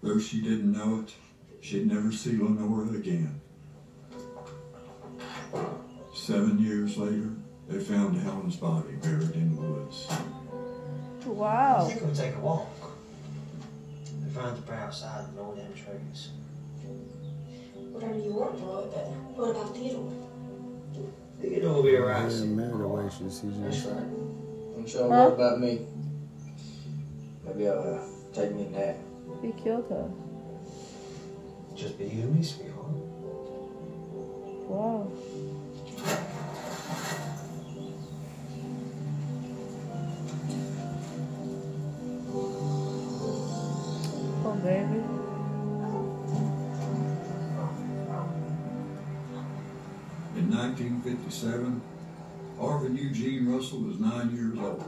Though 0.02 0.20
she 0.20 0.40
didn't 0.40 0.72
know 0.72 1.00
it, 1.00 1.14
she'd 1.60 1.88
never 1.88 2.12
see 2.12 2.36
Lenora 2.36 2.90
again. 2.90 3.40
Seven 6.14 6.60
years 6.60 6.96
later, 6.96 7.32
they 7.68 7.80
found 7.80 8.16
Helen's 8.22 8.54
body 8.54 8.92
buried 9.02 9.34
in 9.34 9.56
the 9.56 9.62
woods. 9.62 10.06
I 11.42 11.88
think 11.88 12.02
we'll 12.02 12.14
take 12.14 12.36
a 12.36 12.38
walk. 12.38 12.68
We 14.36 14.42
found 14.42 14.56
the 14.58 14.62
brow 14.62 14.90
side 14.90 15.24
of 15.24 15.34
the 15.34 15.40
old 15.40 15.56
them 15.56 15.72
trees. 15.72 16.28
Whatever 17.90 18.18
you 18.18 18.32
want, 18.34 18.60
boy, 18.60 18.84
but 18.92 19.06
what 19.34 19.50
about 19.52 19.74
Theodore? 19.74 20.12
Theodore 21.40 21.74
will 21.76 21.82
be 21.82 21.96
alright. 21.96 22.30
Yeah, 22.30 22.44
married 22.44 22.80
the 22.80 22.86
waitress. 22.88 23.40
He 23.40 23.48
That's 23.48 23.76
just. 23.76 23.86
right. 23.88 24.04
Don't 24.74 24.92
y'all 24.92 25.10
Huh? 25.10 25.24
worry 25.24 25.32
about 25.32 25.60
me. 25.60 25.86
Maybe 27.46 27.68
I'll 27.68 27.94
uh, 27.94 28.00
take 28.34 28.52
me 28.54 28.66
a 28.66 28.70
nap. 28.70 28.96
He 29.40 29.52
killed 29.52 29.88
her. 29.88 30.10
Just 31.74 31.96
be 31.98 32.04
you 32.04 32.22
and 32.24 32.36
me, 32.36 32.42
sweetheart. 32.44 32.92
Wow. 34.68 35.10
1957, 51.06 51.80
Arvin 52.58 52.98
Eugene 52.98 53.46
Russell 53.52 53.78
was 53.78 54.00
nine 54.00 54.34
years 54.34 54.58
old. 54.58 54.82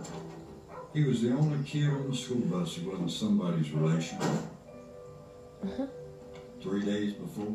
He 0.92 1.04
was 1.04 1.22
the 1.22 1.30
only 1.30 1.62
kid 1.64 1.88
on 1.90 2.10
the 2.10 2.16
school 2.16 2.40
bus 2.40 2.74
who 2.74 2.90
wasn't 2.90 3.12
somebody's 3.12 3.70
relation. 3.70 4.18
Mm-hmm. 5.64 5.84
Three 6.60 6.84
days 6.84 7.12
before, 7.12 7.54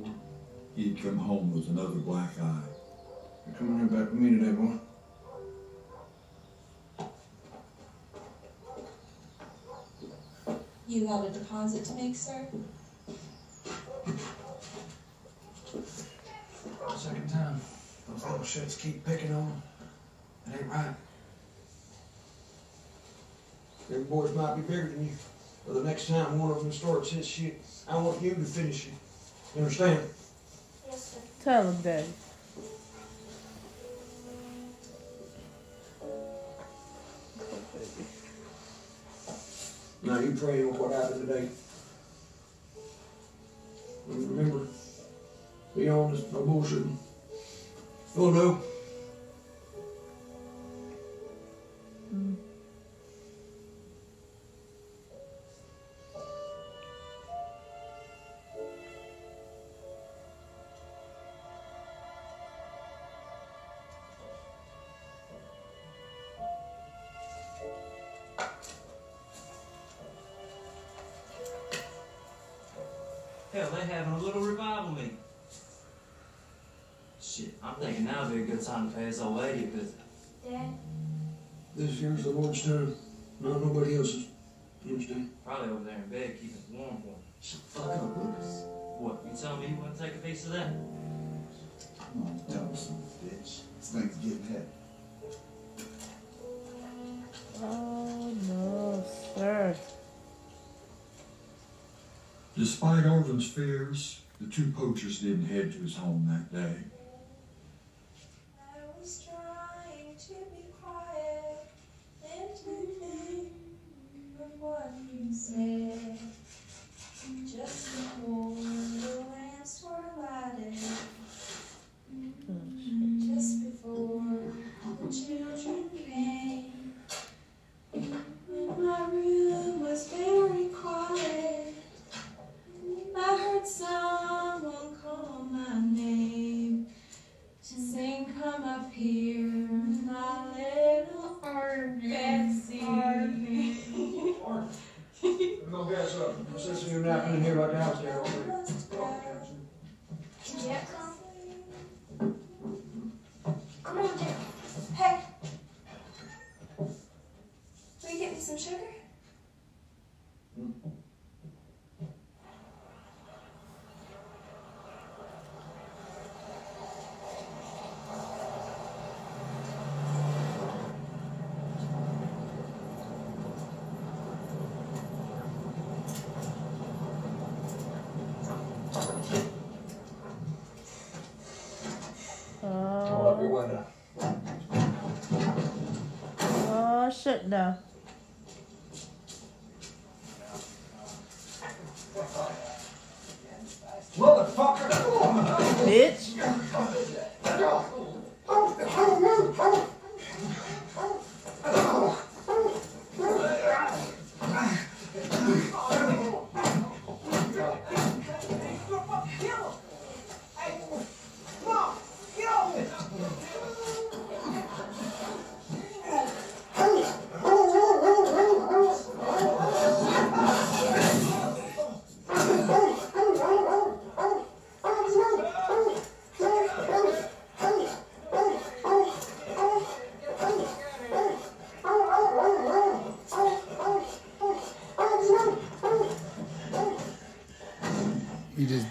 he'd 0.78 0.98
come 1.04 1.18
home 1.18 1.52
with 1.52 1.68
another 1.68 1.96
black 1.96 2.40
eye. 2.40 2.62
You're 3.46 3.56
coming 3.56 3.80
here 3.80 4.00
back 4.00 4.12
with 4.14 4.22
me 4.22 4.40
today, 4.40 4.52
boy. 4.54 4.80
You 10.88 11.08
have 11.08 11.26
a 11.26 11.30
deposit 11.32 11.84
to 11.84 11.94
make, 11.96 12.16
sir? 12.16 12.48
Second 16.96 17.30
time. 17.30 17.60
Those 18.08 18.24
little 18.24 18.40
shits 18.40 18.80
keep 18.80 19.06
picking 19.06 19.34
on. 19.34 19.48
them. 19.48 19.62
It 20.48 20.62
ain't 20.62 20.72
right. 20.72 20.94
Them 23.90 24.04
boys 24.06 24.34
might 24.34 24.56
be 24.56 24.62
bigger 24.62 24.90
than 24.90 25.06
you. 25.06 25.14
But 25.66 25.76
the 25.76 25.84
next 25.84 26.08
time 26.08 26.40
one 26.40 26.52
of 26.52 26.60
them 26.60 26.72
starts 26.72 27.12
his 27.12 27.26
shit, 27.26 27.62
I 27.88 27.96
want 27.98 28.22
you 28.22 28.32
to 28.36 28.42
finish 28.42 28.88
it. 28.88 28.94
You 29.56 29.62
understand? 29.62 30.00
Yes, 30.88 31.16
sir. 31.16 31.20
Tell 31.44 31.72
him, 31.72 31.82
Daddy. 31.82 32.08
Now 40.02 40.20
you 40.20 40.36
pray 40.36 40.64
on 40.64 40.78
what 40.78 40.92
happened 40.92 41.28
today. 41.28 41.48
And 44.10 44.38
remember, 44.38 44.68
be 45.76 45.88
honest, 45.88 46.34
no 46.34 46.40
bullshitting. 46.40 46.98
Oh 48.16 48.30
no. 48.30 48.60
Hell, 73.52 73.70
they're 73.72 73.86
having 73.86 74.14
a 74.14 74.18
little 74.20 74.42
revival 74.42 74.92
meeting. 74.92 75.23
Shit, 77.64 77.70
I'm 77.70 77.76
thinking 77.76 78.06
now 78.06 78.24
would 78.24 78.36
be 78.36 78.44
a 78.44 78.56
good 78.56 78.66
time 78.66 78.90
to 78.90 78.98
pay 78.98 79.06
his 79.06 79.22
old 79.22 79.38
lady 79.38 79.66
a 79.66 79.68
visit. 79.68 80.00
Dad, 80.50 80.74
This 81.76 82.00
here's 82.00 82.24
the 82.24 82.30
Lord's 82.32 82.64
time, 82.64 82.96
not 83.40 83.62
nobody 83.62 83.98
else's. 83.98 84.28
You 84.86 84.96
understand? 84.96 85.30
Probably 85.46 85.70
over 85.70 85.84
there 85.86 85.96
in 85.96 86.10
bed 86.10 86.38
keeping 86.42 86.58
it 86.58 86.78
warm 86.78 87.02
for 87.02 87.08
him. 87.08 87.16
Shut 87.42 87.60
the 87.64 87.80
fuck 87.80 87.90
up, 87.90 88.18
Lucas. 88.18 88.64
What, 89.00 89.24
you 89.26 89.38
telling 89.40 89.62
me 89.62 89.68
you 89.68 89.76
wouldn't 89.76 90.00
take 90.00 90.16
a 90.16 90.18
piece 90.18 90.46
of 90.46 90.52
that? 90.54 90.68
Come 90.68 92.24
on, 92.24 92.42
tell 92.52 92.66
me 92.66 92.76
something, 92.76 93.30
bitch. 93.30 93.62
It's 93.78 93.90
Thanksgiving 93.90 94.48
heavy. 94.52 94.66
Oh, 97.62 98.36
no, 98.48 99.06
sir. 99.36 99.76
Despite 102.58 103.06
Arvin's 103.06 103.48
fears, 103.48 104.22
the 104.40 104.48
two 104.48 104.72
poachers 104.72 105.20
didn't 105.20 105.46
head 105.46 105.72
to 105.72 105.80
his 105.80 105.96
home 105.96 106.28
that 106.30 106.54
day. 106.54 106.76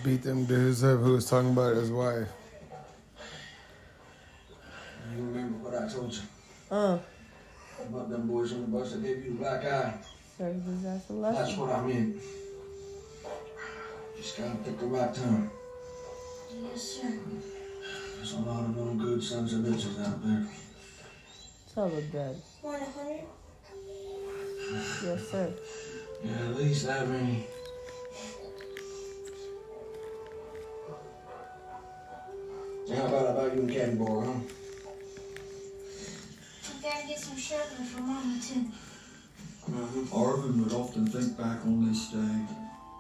Beat 0.03 0.23
them 0.23 0.45
dudes 0.45 0.83
up 0.85 1.01
who 1.01 1.13
was 1.13 1.29
talking 1.29 1.51
about 1.51 1.77
his 1.77 1.91
wife. 1.91 2.29
You 5.17 5.25
remember 5.25 5.59
what 5.69 5.83
I 5.83 5.89
told 5.89 6.13
you 6.15 6.21
Uh, 6.71 6.99
about 7.89 8.09
them 8.11 8.27
boys 8.27 8.53
on 8.53 8.63
the 8.63 8.67
bus 8.69 8.93
that 8.93 9.03
gave 9.03 9.25
you 9.25 9.33
the 9.33 9.37
black 9.39 9.65
eye? 9.65 9.95
serves 10.39 10.67
his 10.67 10.85
ass 10.87 11.11
a 11.11 11.13
That's 11.13 11.57
what 11.57 11.71
I 11.71 11.87
meant. 11.87 12.17
Just 14.17 14.39
gotta 14.39 14.57
pick 14.57 14.79
the 14.79 14.87
right 14.87 15.15
time. 15.15 15.51
Yes, 16.63 16.83
sir. 16.83 17.13
There's 18.17 18.33
a 18.35 18.39
lot 18.41 18.65
of 18.65 18.77
no 18.77 18.95
good 18.95 19.23
sons 19.23 19.53
of 19.53 19.61
bitches 19.61 20.01
out 20.05 20.23
there. 20.25 20.47
Tell 21.75 21.89
him, 21.89 22.11
Daddy. 22.11 22.39
Want 22.63 22.83
a 22.83 22.85
hundred? 22.87 23.21
Yes, 25.05 25.29
sir. 25.29 25.53
Yeah, 26.25 26.49
at 26.49 26.57
least 26.57 26.87
that 26.87 27.09
many. 27.09 27.47
How 32.89 33.07
about 33.07 33.27
I 33.27 33.49
buy 33.49 33.55
you 33.55 33.63
a 33.63 33.67
candy 33.67 33.97
bar, 33.97 34.25
huh? 34.25 34.33
I 36.69 36.83
gotta 36.83 37.07
get 37.07 37.19
some 37.19 37.37
sugar 37.37 37.61
for 37.61 38.01
Mama, 38.03 38.39
too. 38.43 38.67
Arvin 40.11 40.65
would 40.65 40.73
often 40.73 41.07
think 41.07 41.37
back 41.39 41.65
on 41.65 41.87
this 41.89 42.09
day 42.09 42.47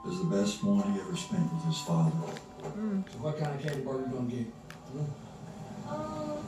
as 0.09 0.19
the 0.19 0.25
best 0.25 0.63
one 0.63 0.93
he 0.93 1.01
ever 1.01 1.17
spent 1.17 1.53
with 1.53 1.65
his 1.65 1.81
father. 1.81 2.13
So 2.63 3.19
what 3.19 3.39
kind 3.39 3.55
of 3.55 3.63
candy 3.63 3.81
bar 3.83 3.99
you 3.99 4.07
gonna 4.07 4.31
get? 4.31 4.47
Um, 5.89 6.39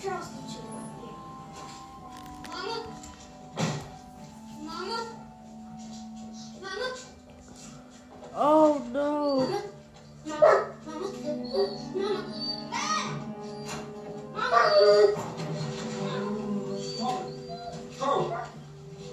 Charleston 0.00 0.48
sugar. 0.48 0.64
Mama? 2.48 2.86
Mama? 4.62 4.98
Mama? 6.62 6.96
Oh 8.36 8.86
no. 8.92 9.46
Mama? 10.26 10.72
Mama? 10.86 11.06
Mama? 11.24 11.78
Mama? 11.94 12.53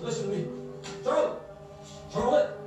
Listen 0.01 0.31
to 0.31 0.35
me. 0.35 0.47
Charlie! 1.03 1.37
Charlotte! 2.11 2.57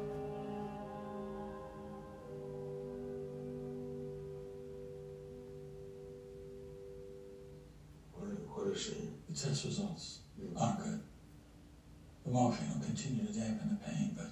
What, 8.12 8.28
what 8.54 8.72
is 8.72 8.80
she? 8.80 9.08
The 9.28 9.34
test 9.36 9.64
results 9.64 10.20
aren't 10.56 10.78
good. 10.78 11.00
The 12.24 12.30
morphine 12.30 12.70
will 12.72 12.86
continue 12.86 13.26
to 13.26 13.32
dampen 13.32 13.68
the 13.68 13.84
pain, 13.84 14.14
but 14.16 14.28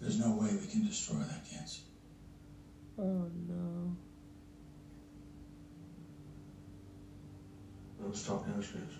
there's 0.00 0.18
no 0.18 0.32
way 0.32 0.54
we 0.54 0.66
can 0.66 0.82
destroy 0.82 1.18
that 1.18 1.44
cancer. 1.44 1.82
Oh 2.98 3.28
no. 3.48 3.94
Let's 8.04 8.26
talk 8.26 8.46
downstairs. 8.46 8.92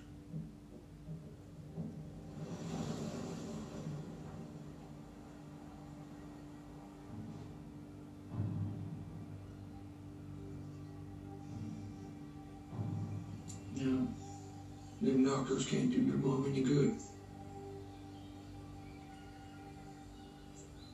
No. 13.77 14.09
Them 15.03 15.25
doctors 15.25 15.67
can't 15.67 15.91
do 15.91 15.97
your 15.97 16.17
mom 16.17 16.47
any 16.49 16.63
good. 16.63 16.97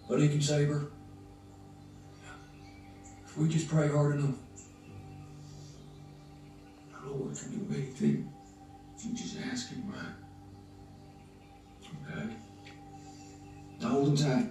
But 0.09 0.21
he 0.21 0.29
can 0.29 0.41
save 0.41 0.69
her. 0.69 0.87
If 3.27 3.37
we 3.37 3.49
just 3.49 3.69
pray 3.69 3.89
hard 3.89 4.17
enough. 4.17 4.48
Lord 7.29 7.39
can 7.39 7.51
do 7.59 7.75
anything. 7.75 8.33
If 8.97 9.05
you 9.05 9.13
just 9.13 9.37
ask 9.53 9.69
him 9.69 9.85
right. 9.87 10.17
Okay? 12.17 12.35
Now 13.81 13.89
hold 13.89 14.09
him 14.09 14.17
tight. 14.17 14.51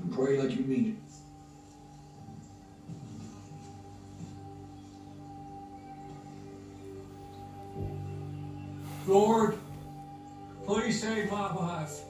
And 0.00 0.12
pray 0.12 0.38
like 0.38 0.50
you 0.50 0.64
mean 0.64 0.86
it. 0.88 0.96
Lord, 9.06 9.58
please 10.66 11.00
save 11.00 11.30
my 11.30 11.54
wife. 11.54 12.00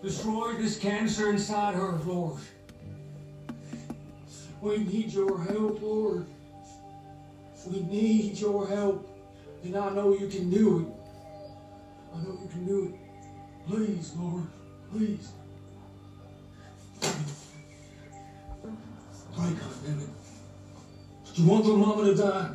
Destroy 0.00 0.52
this 0.58 0.78
cancer 0.78 1.30
inside 1.30 1.74
her, 1.74 1.98
Lord. 2.04 2.40
We 4.60 4.78
need 4.78 5.12
your 5.12 5.42
help, 5.42 5.82
Lord. 5.82 6.26
We 7.66 7.80
need 7.80 8.38
your 8.38 8.66
help. 8.66 9.10
And 9.62 9.76
I 9.76 9.90
know 9.90 10.12
you 10.12 10.28
can 10.28 10.50
do 10.50 10.80
it. 10.80 10.86
I 12.14 12.22
know 12.22 12.38
you 12.42 12.48
can 12.50 12.66
do 12.66 12.84
it. 12.86 13.04
Please, 13.66 14.12
Lord, 14.16 14.46
please. 14.92 15.28
Pray, 19.36 19.50
it. 19.50 20.08
Do 21.34 21.42
you 21.42 21.48
want 21.48 21.64
your 21.64 21.76
mama 21.78 22.04
to 22.04 22.14
die? 22.14 22.50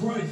Pray. 0.00 0.28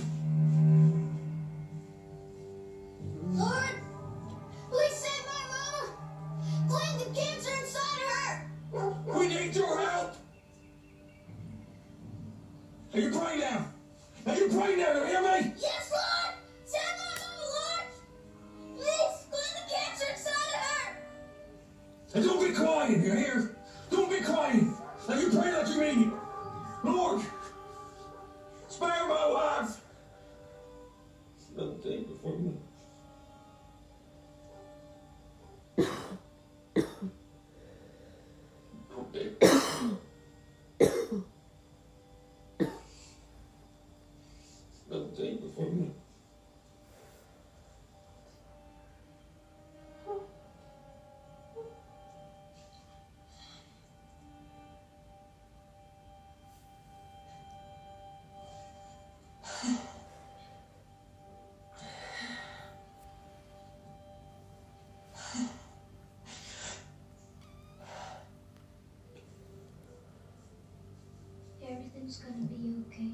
Everything's 72.06 72.24
gonna 72.24 72.46
be 72.46 72.84
okay. 72.86 73.10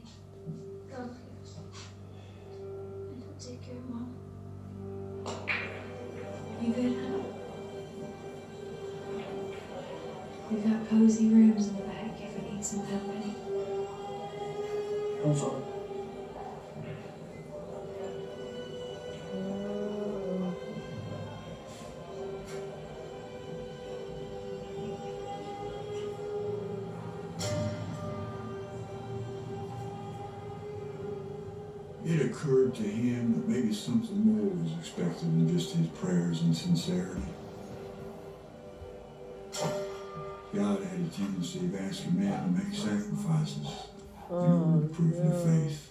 Come 0.94 1.09
here. 1.09 1.64
And 3.09 3.24
I'll 3.24 3.40
take 3.40 3.62
care 3.62 3.76
of 3.76 3.88
Mom. 3.88 4.09
You 6.61 6.68
good, 6.74 6.94
huh? 7.00 7.20
We've 10.50 10.64
got 10.64 10.88
cozy 10.90 11.28
rooms 11.28 11.68
in 11.68 11.76
the 11.76 11.83
back 11.85 12.20
if 12.20 12.37
you 12.37 12.42
need 12.52 12.62
some 12.62 12.87
company. 12.87 13.12
Than 35.22 35.52
just 35.52 35.74
his 35.74 35.87
prayers 35.88 36.42
and 36.42 36.56
sincerity. 36.56 37.22
God 40.54 40.82
had 40.82 41.00
a 41.00 41.16
tendency 41.16 41.61
of 41.61 41.74
asking 41.80 42.18
men 42.18 42.42
to 42.42 42.64
make 42.64 42.74
sacrifices 42.74 43.68
in 44.28 44.37
order 44.37 44.87
to 44.87 44.94
prove 44.94 45.16
their 45.16 45.32
oh, 45.32 45.46
faith. 45.46 45.82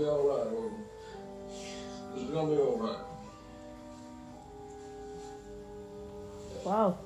Be 0.00 0.06
all 0.06 0.28
right, 0.28 0.46
Logan. 0.46 0.84
It's 2.16 2.30
gonna 2.30 2.54
be 2.54 2.60
all 2.60 2.78
right. 2.78 2.96
Wow. 6.64 6.98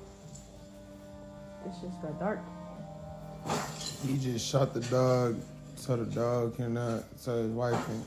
It's 1.66 1.78
just 1.80 2.00
got 2.02 2.20
dark. 2.20 2.40
He 4.06 4.18
just 4.18 4.46
shot 4.46 4.74
the 4.74 4.80
dog 4.80 5.40
so 5.74 5.96
the 5.96 6.04
dog 6.04 6.56
cannot, 6.56 7.04
so 7.16 7.42
his 7.42 7.50
wife 7.50 7.84
can, 7.86 8.04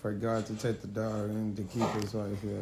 for 0.00 0.12
God 0.12 0.46
to 0.46 0.54
take 0.54 0.80
the 0.80 0.86
dog 0.86 1.30
and 1.30 1.56
to 1.56 1.62
keep 1.64 1.88
his 2.02 2.14
wife. 2.14 2.38
Yeah. 2.44 2.52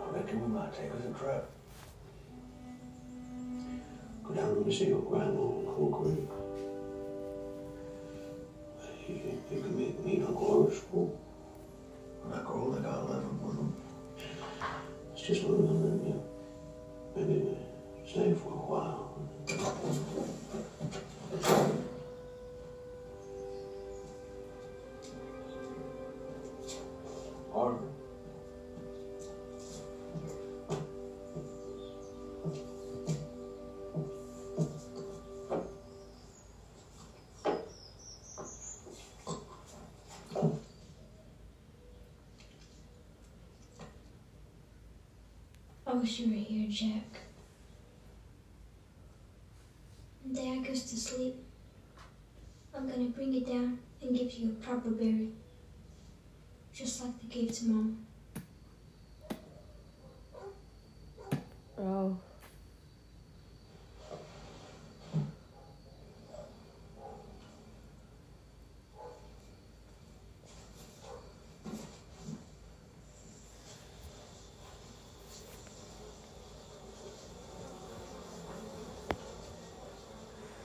I 0.00 0.10
reckon 0.10 0.40
we 0.40 0.58
might 0.58 0.72
take 0.72 0.90
us 0.90 1.04
a 1.04 1.18
trip. 1.18 1.50
Go 4.72 4.78
see 4.78 4.86
your 4.86 5.02
grandma 5.02 5.42
on 5.42 5.66
Coal 5.66 5.90
Creek. 5.90 6.30
You, 9.06 9.14
you 9.50 9.60
can 9.60 9.76
meet 9.76 10.02
me 10.02 10.16
and 10.16 10.24
Uncle 10.28 10.66
Earskell. 10.66 11.10
That 12.30 12.46
girl 12.46 12.70
that 12.70 12.82
got 12.82 13.10
living 13.10 13.38
with 13.44 13.56
them. 13.56 13.70
It's 15.12 15.26
just 15.26 15.44
living 15.44 15.66
in 15.66 16.06
you. 16.06 16.18
Maybe 17.14 17.58
stay 18.06 18.32
for 18.32 18.48
a 18.48 18.64
while. 18.72 19.01
Jack. 46.82 47.20
When 50.24 50.34
Dad 50.34 50.66
goes 50.66 50.82
to 50.90 50.96
sleep, 50.96 51.36
I'm 52.74 52.88
gonna 52.88 53.10
bring 53.10 53.32
it 53.36 53.46
down 53.46 53.78
and 54.00 54.16
give 54.16 54.32
you 54.32 54.48
a 54.48 54.54
proper 54.54 54.90
burial. 54.90 55.28
Just 56.72 57.00
like 57.04 57.12
they 57.22 57.28
gave 57.28 57.52
to 57.58 57.66
Mom. 57.66 57.98
Oh. 61.78 62.16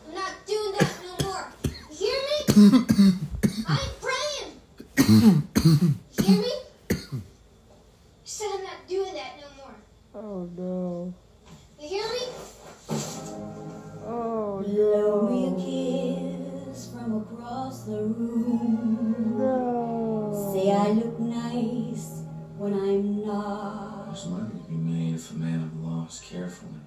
I'm 0.07 0.15
not 0.15 0.31
doing 0.45 0.71
that 0.79 0.93
no 1.03 1.27
more. 1.27 1.47
You 1.99 2.21
hear 2.69 2.79
me? 2.79 3.13
I 3.65 3.79
ain't 3.79 3.95
praying. 4.01 4.51
You 4.97 6.23
hear 6.23 6.41
me? 6.41 6.53
I 6.91 6.95
said 8.25 8.47
I'm 8.55 8.63
not 8.63 8.87
doing 8.89 9.13
that 9.13 9.39
no 9.39 9.47
more. 9.55 9.75
Oh 10.15 10.49
no. 10.57 11.13
You 11.79 11.87
hear 11.87 12.03
me? 12.03 12.27
Oh 14.05 14.63
Blow 14.65 15.29
me 15.29 15.47
a 15.47 15.55
kiss 16.71 16.91
from 16.91 17.21
across 17.21 17.83
the 17.85 18.03
room. 18.03 19.37
No. 19.37 20.51
Say 20.53 20.71
I 20.71 20.89
look 20.89 21.19
nice 21.19 22.23
when 22.57 22.73
I'm 22.73 23.25
not. 23.25 24.07
There's 24.07 24.25
money 24.25 24.59
to 24.59 24.69
be 24.69 24.75
made 24.75 25.15
if 25.15 25.31
a 25.31 25.35
man 25.35 25.63
of 25.63 25.71
the 25.73 25.87
law 25.87 26.05
is 26.09 26.19
careful 26.19 26.67
and 26.67 26.85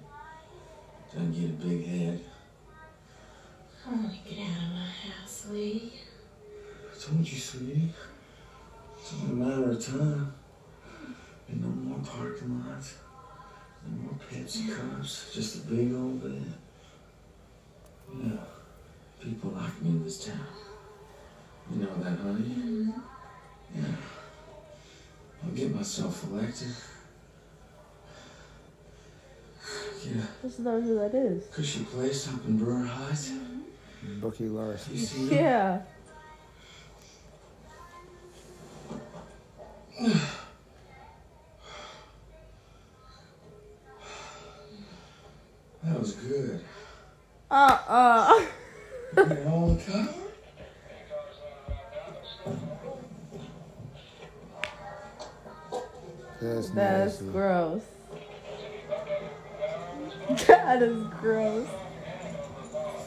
doesn't 1.11 1.31
get 1.31 1.49
a 1.49 1.67
big 1.67 1.87
head. 1.87 2.19
I 3.85 3.89
want 3.89 4.11
to 4.11 4.29
get 4.29 4.43
out 4.43 4.63
of 4.63 4.73
my 4.73 4.85
house, 4.85 5.47
Lee. 5.51 5.93
I 6.91 6.99
told 6.99 7.27
you, 7.27 7.39
sweetie. 7.39 7.89
It's 8.97 9.13
only 9.13 9.31
a 9.31 9.45
matter 9.45 9.71
of 9.71 9.83
time. 9.83 10.33
And 11.49 11.61
no 11.61 11.67
more 11.67 11.99
parking 11.99 12.63
lots. 12.67 12.95
No 13.87 14.03
more 14.03 14.19
Pepsi 14.29 14.75
cups. 14.75 15.31
Just 15.33 15.55
a 15.55 15.67
big 15.67 15.93
old 15.93 16.21
bed. 16.21 16.45
Yeah. 18.13 18.37
People 19.19 19.51
like 19.51 19.81
me 19.81 19.89
in 19.89 20.03
this 20.03 20.25
town. 20.25 20.37
You 21.71 21.83
know 21.83 21.95
that, 22.03 22.19
honey? 22.19 22.39
Mm-hmm. 22.39 22.91
Yeah. 23.75 23.95
I'll 25.43 25.51
get 25.51 25.73
myself 25.73 26.23
elected. 26.25 26.67
Yeah. 30.05 30.21
Just 30.41 30.59
know 30.59 30.81
who 30.81 30.95
that 30.95 31.13
is. 31.15 31.43
Cushy 31.51 31.83
place 31.83 32.27
up 32.27 32.45
in 32.45 32.57
Brewer 32.57 32.85
Heights. 32.85 33.29
Mm-hmm. 33.29 33.50
Bucky 34.21 34.47
Larson. 34.47 34.93
You 34.95 34.99
see 34.99 35.25
that? 35.29 35.87
Yeah. 39.99 40.09
That 45.83 45.99
was 45.99 46.13
good. 46.13 46.63
Uh 47.49 47.79
uh. 47.87 48.45
You 49.17 49.43
all 49.49 49.73
the 49.75 49.91
time? 49.91 50.09
That's 56.41 56.69
That's 56.69 56.73
nasty. 57.21 57.25
gross. 57.31 57.81
That 60.47 60.81
is 60.81 61.03
gross. 61.19 61.67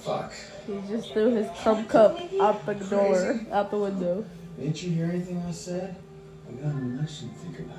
Fuck. 0.03 0.33
He 0.67 0.81
just 0.89 1.13
threw 1.13 1.35
his 1.35 1.47
cum 1.63 1.85
cup 1.87 2.19
out 2.41 2.65
the 2.65 2.75
door, 2.75 3.39
out 3.53 3.71
the 3.71 3.79
window. 3.79 4.25
Didn't 4.59 4.83
you 4.83 4.91
hear 4.93 5.07
anything 5.07 5.43
I 5.47 5.51
said? 5.51 5.97
I 6.49 6.53
got 6.53 6.75
an 6.75 6.97
election 6.97 7.29
to 7.29 7.35
think 7.35 7.59
about. 7.59 7.79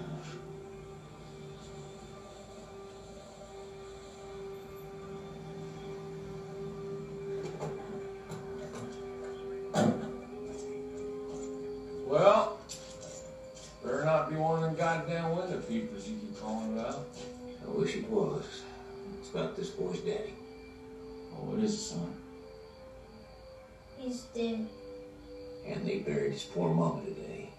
Well, 12.05 12.59
better 13.83 14.05
not 14.05 14.29
be 14.29 14.35
one 14.35 14.57
of 14.57 14.61
them 14.61 14.75
goddamn 14.75 15.35
window 15.35 15.59
peepers 15.61 16.07
you 16.07 16.17
keep 16.17 16.39
calling 16.39 16.77
about. 16.77 17.07
I 17.65 17.71
wish 17.71 17.95
it 17.95 18.07
was. 18.07 18.45
It's 19.19 19.31
about 19.31 19.55
this 19.55 19.69
boy's 19.71 19.99
daddy. 20.01 20.35
Oh, 21.33 21.45
what 21.45 21.63
is 21.63 21.73
it, 21.73 21.77
son? 21.77 22.15
He's 24.05 24.21
dead. 24.35 24.67
And 25.65 25.83
they 25.83 25.97
buried 25.97 26.33
his 26.33 26.43
poor 26.43 26.71
mama 26.71 27.01
today. 27.05 27.49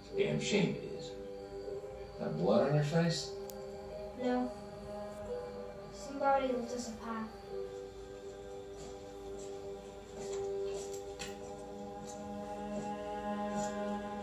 It's 0.00 0.12
a 0.12 0.18
damn 0.18 0.40
shame 0.40 0.74
it 0.74 0.98
is. 0.98 1.10
That 2.18 2.36
blood 2.36 2.68
on 2.68 2.74
your 2.74 2.82
face? 2.82 3.30
No. 4.20 4.50
Somebody 5.94 6.48
left 6.48 6.72
us 6.72 6.88
a 6.88 6.92
pie. 6.94 7.24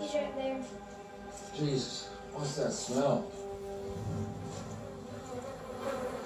He's 0.02 0.14
right 0.16 0.36
there. 0.36 0.66
Jesus, 1.56 2.10
what's 2.34 2.56
that 2.58 2.74
smell? 2.74 3.32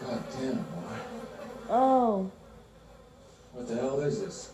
God 0.01 0.23
damn, 0.31 0.55
boy. 0.55 0.97
Oh. 1.69 2.31
What 3.53 3.67
the 3.67 3.75
hell 3.75 3.99
is 3.99 4.19
this? 4.19 4.53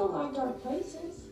Don't 0.00 0.14
like 0.14 0.34
dark 0.34 0.62
places. 0.62 1.24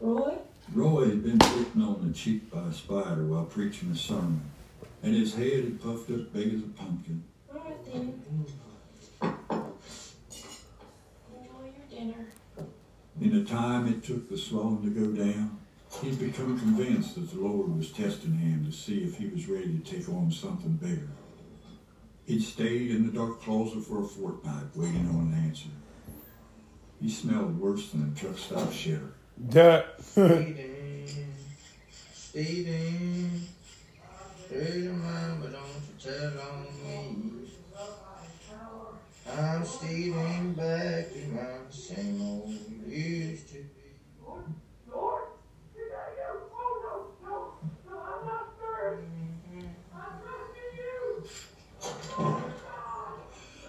Roy? 0.00 0.34
Roy 0.74 1.04
had 1.10 1.22
been 1.22 1.38
bitten 1.38 1.82
on 1.82 2.08
the 2.08 2.12
cheek 2.12 2.50
by 2.50 2.62
a 2.62 2.72
spider 2.72 3.24
while 3.24 3.44
preaching 3.44 3.92
a 3.92 3.96
sermon, 3.96 4.40
and 5.04 5.14
his 5.14 5.34
head 5.34 5.62
had 5.62 5.80
puffed 5.80 6.10
up 6.10 6.32
big 6.32 6.54
as 6.54 6.60
a 6.60 6.66
pumpkin. 6.66 7.22
All 7.54 7.60
right 7.60 7.84
then. 7.84 8.20
Enjoy 9.22 9.36
your 11.62 11.86
dinner. 11.88 12.26
In 13.20 13.44
the 13.44 13.48
time 13.48 13.86
it 13.86 14.02
took 14.02 14.28
the 14.28 14.36
swelling 14.36 14.82
to 14.82 14.90
go 14.90 15.12
down, 15.12 15.58
he'd 16.02 16.18
become 16.18 16.58
convinced 16.58 17.14
that 17.14 17.30
the 17.30 17.40
Lord 17.40 17.78
was 17.78 17.92
testing 17.92 18.36
him 18.38 18.66
to 18.66 18.72
see 18.72 19.04
if 19.04 19.18
he 19.18 19.28
was 19.28 19.46
ready 19.46 19.78
to 19.78 19.78
take 19.78 20.08
on 20.08 20.32
something 20.32 20.72
bigger. 20.72 21.08
He'd 22.26 22.42
stayed 22.42 22.90
in 22.90 23.06
the 23.06 23.12
dark 23.12 23.40
closet 23.40 23.84
for 23.84 24.02
a 24.02 24.04
fortnight 24.04 24.64
waiting 24.74 25.08
on 25.08 25.32
an 25.32 25.44
answer. 25.46 25.68
He 27.00 27.08
smelled 27.08 27.58
worse 27.58 27.90
than 27.90 28.12
a 28.12 28.18
truck 28.18 28.36
stop 28.36 28.70
shitter. 28.70 29.12
Duh. 29.48 29.84
Steven, 30.00 31.06
Steven, 32.12 33.48
here's 34.50 34.84
your 34.84 34.92
mind, 34.94 35.40
but 35.40 35.52
don't 35.52 35.62
you 35.62 35.94
tell 36.02 36.32
on 36.40 36.66
me. 36.82 37.46
I'm 39.38 39.64
Steven 39.64 40.54
back 40.54 41.06
in 41.14 41.34
my 41.34 41.70
same 41.70 42.22
old 42.22 42.54
used 42.88 43.48
to 43.48 43.54
be. 43.54 43.86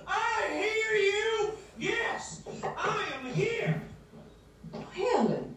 I 0.07 0.47
hear 0.49 0.93
you! 0.95 1.51
Yes! 1.77 2.41
I 2.63 3.05
am 3.19 3.33
here! 3.33 3.81
Helen, 4.91 5.55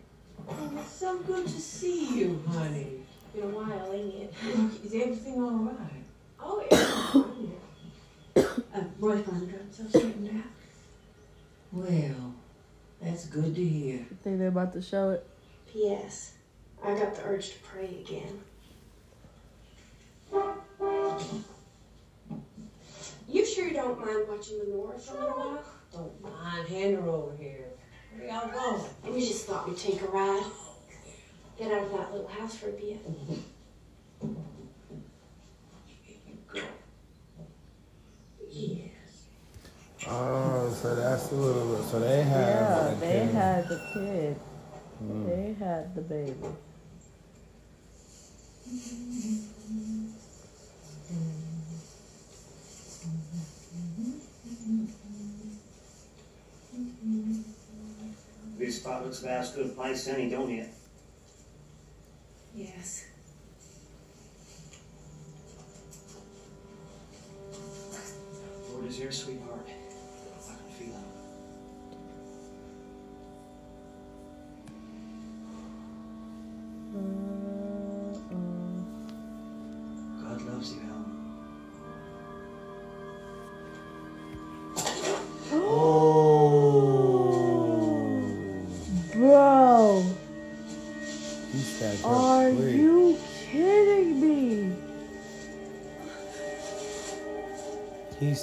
oh, 0.48 0.72
it's 0.78 0.92
so 0.92 1.18
good 1.18 1.46
to 1.46 1.61
see 1.61 2.10
you, 2.21 2.43
honey. 2.49 2.87
Been 3.35 3.45
a 3.45 3.47
while, 3.47 3.93
ain't 3.93 4.14
it? 4.14 4.35
Is 4.85 4.95
everything 4.95 5.43
all 5.43 5.51
right? 5.51 6.05
Oh, 6.39 6.64
yeah. 6.71 8.45
Uh, 8.73 8.85
Roy 9.01 9.21
finally 9.23 9.47
got 9.47 9.61
himself 9.62 9.89
straightened 9.89 10.29
out. 10.29 10.45
Well, 11.73 12.35
that's 13.03 13.27
good 13.27 13.53
to 13.57 13.64
hear. 13.64 14.07
Think 14.23 14.39
they're 14.39 14.47
about 14.47 14.73
to 14.75 14.83
show 14.83 15.11
it? 15.11 15.27
P.S. 15.73 16.35
I 16.85 16.95
got 16.95 17.16
the 17.16 17.25
urge 17.25 17.51
to 17.51 17.59
pray 17.59 18.05
again. 18.07 18.41
You 23.29 23.45
sure 23.45 23.66
you 23.66 23.75
don't 23.75 23.99
mind 23.99 24.27
watching 24.29 24.61
the 24.61 24.66
North 24.73 25.05
for 25.05 25.16
a 25.16 25.21
little 25.21 25.37
while? 25.37 25.64
Don't 25.93 26.23
mind, 26.23 26.68
hand 26.68 26.95
her 26.95 27.09
over 27.09 27.37
here. 27.37 27.66
Where 28.14 28.29
y'all 28.29 28.49
going? 28.49 28.85
And 29.05 29.14
we 29.14 29.21
just 29.21 29.47
thought 29.47 29.68
we'd 29.68 29.79
take 29.79 30.01
a 30.03 30.07
ride. 30.07 30.45
Get 31.61 31.72
out 31.72 31.82
of 31.82 31.92
that 31.92 32.12
little 32.14 32.26
house 32.26 32.56
for 32.56 32.70
a 32.70 32.72
bit. 32.72 32.98
Yes. 38.50 38.88
Oh, 40.08 40.74
so 40.80 40.94
that's 40.96 41.26
the 41.26 41.34
little. 41.34 41.82
So 41.82 42.00
they 42.00 42.22
had. 42.22 42.98
The 42.98 43.06
kid. 43.06 43.11
Yeah, 43.12 43.12
a 43.12 43.12
they 43.12 43.26
kid. 43.26 43.34
had 43.34 43.68
the 43.68 43.80
kid. 43.92 44.36
Mm. 45.04 45.26
They 45.26 45.52
had 45.62 45.94
the 45.94 46.00
baby. 46.00 46.34
This 58.56 58.80
spot 58.80 59.04
looks 59.04 59.20
about 59.20 59.40
as 59.40 59.50
good 59.50 59.66
a 59.66 59.68
place 59.68 60.08
any, 60.08 60.30
don't 60.30 60.50
it? 60.50 60.70
Yes. 62.55 63.07
Lord 68.72 68.86
is 68.86 68.96
here, 68.96 69.12
sweetheart. 69.12 69.68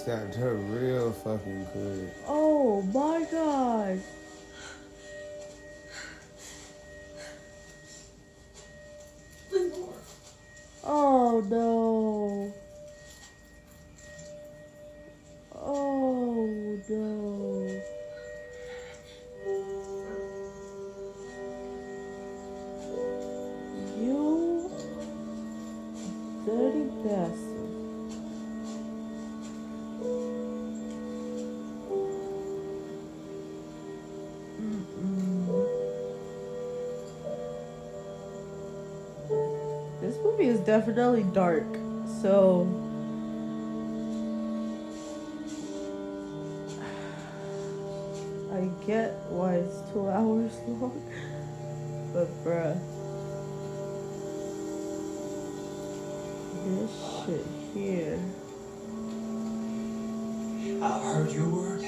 Stabbed 0.07 0.35
her 0.35 0.53
real 0.53 1.11
fucking 1.11 1.65
quick. 1.73 2.09
Oh 2.29 2.81
my 2.93 3.25
god. 3.29 3.99
Mm-hmm. 34.67 35.61
This 40.01 40.17
movie 40.23 40.47
is 40.47 40.59
definitely 40.59 41.23
dark, 41.33 41.65
so 42.21 42.67
I 48.53 48.69
get 48.85 49.13
why 49.29 49.55
it's 49.55 49.79
two 49.93 50.09
hours 50.09 50.53
long, 50.67 51.01
but 52.13 52.27
bruh, 52.43 52.77
this 56.65 56.91
shit 57.25 57.45
here. 57.73 58.19
I've 60.83 61.01
heard 61.01 61.31
your 61.31 61.49
word. 61.49 61.85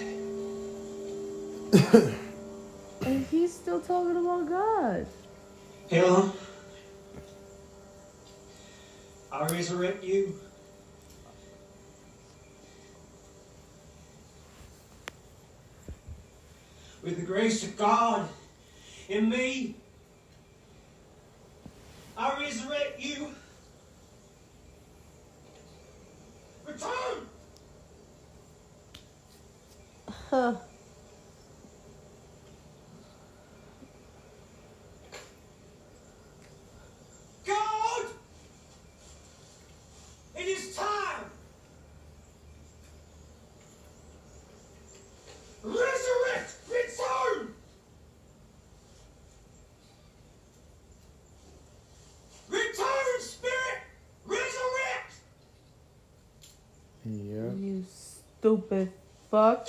He's 3.30 3.53
still 3.53 3.80
talking 3.80 4.17
about 4.17 4.49
God. 4.49 5.05
Helen, 5.89 6.32
I 9.32 9.45
resurrect 9.47 10.03
you. 10.03 10.36
With 17.03 17.17
the 17.17 17.25
grace 17.25 17.63
of 17.63 17.77
God 17.77 18.27
in 19.07 19.30
me, 19.30 19.75
I 22.17 22.39
resurrect 22.39 22.99
you. 22.99 23.30
Return! 26.67 27.30
Huh. 30.30 30.53
God! 37.45 38.05
It 40.36 40.47
is 40.47 40.75
time! 40.75 41.25
Resurrect! 45.63 46.55
Return! 46.69 47.53
Return, 52.49 53.19
Spirit! 53.19 53.80
Resurrect! 54.25 55.13
Yeah. 57.05 57.49
Stupid 58.40 58.94
fuck. 59.30 59.68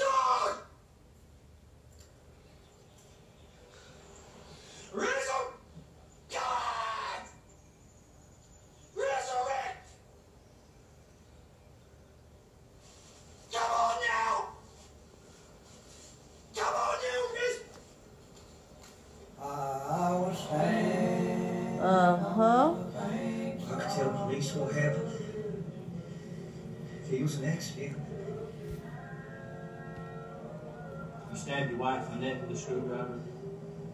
With 32.50 32.58
a 32.58 32.62
screwdriver, 32.62 33.20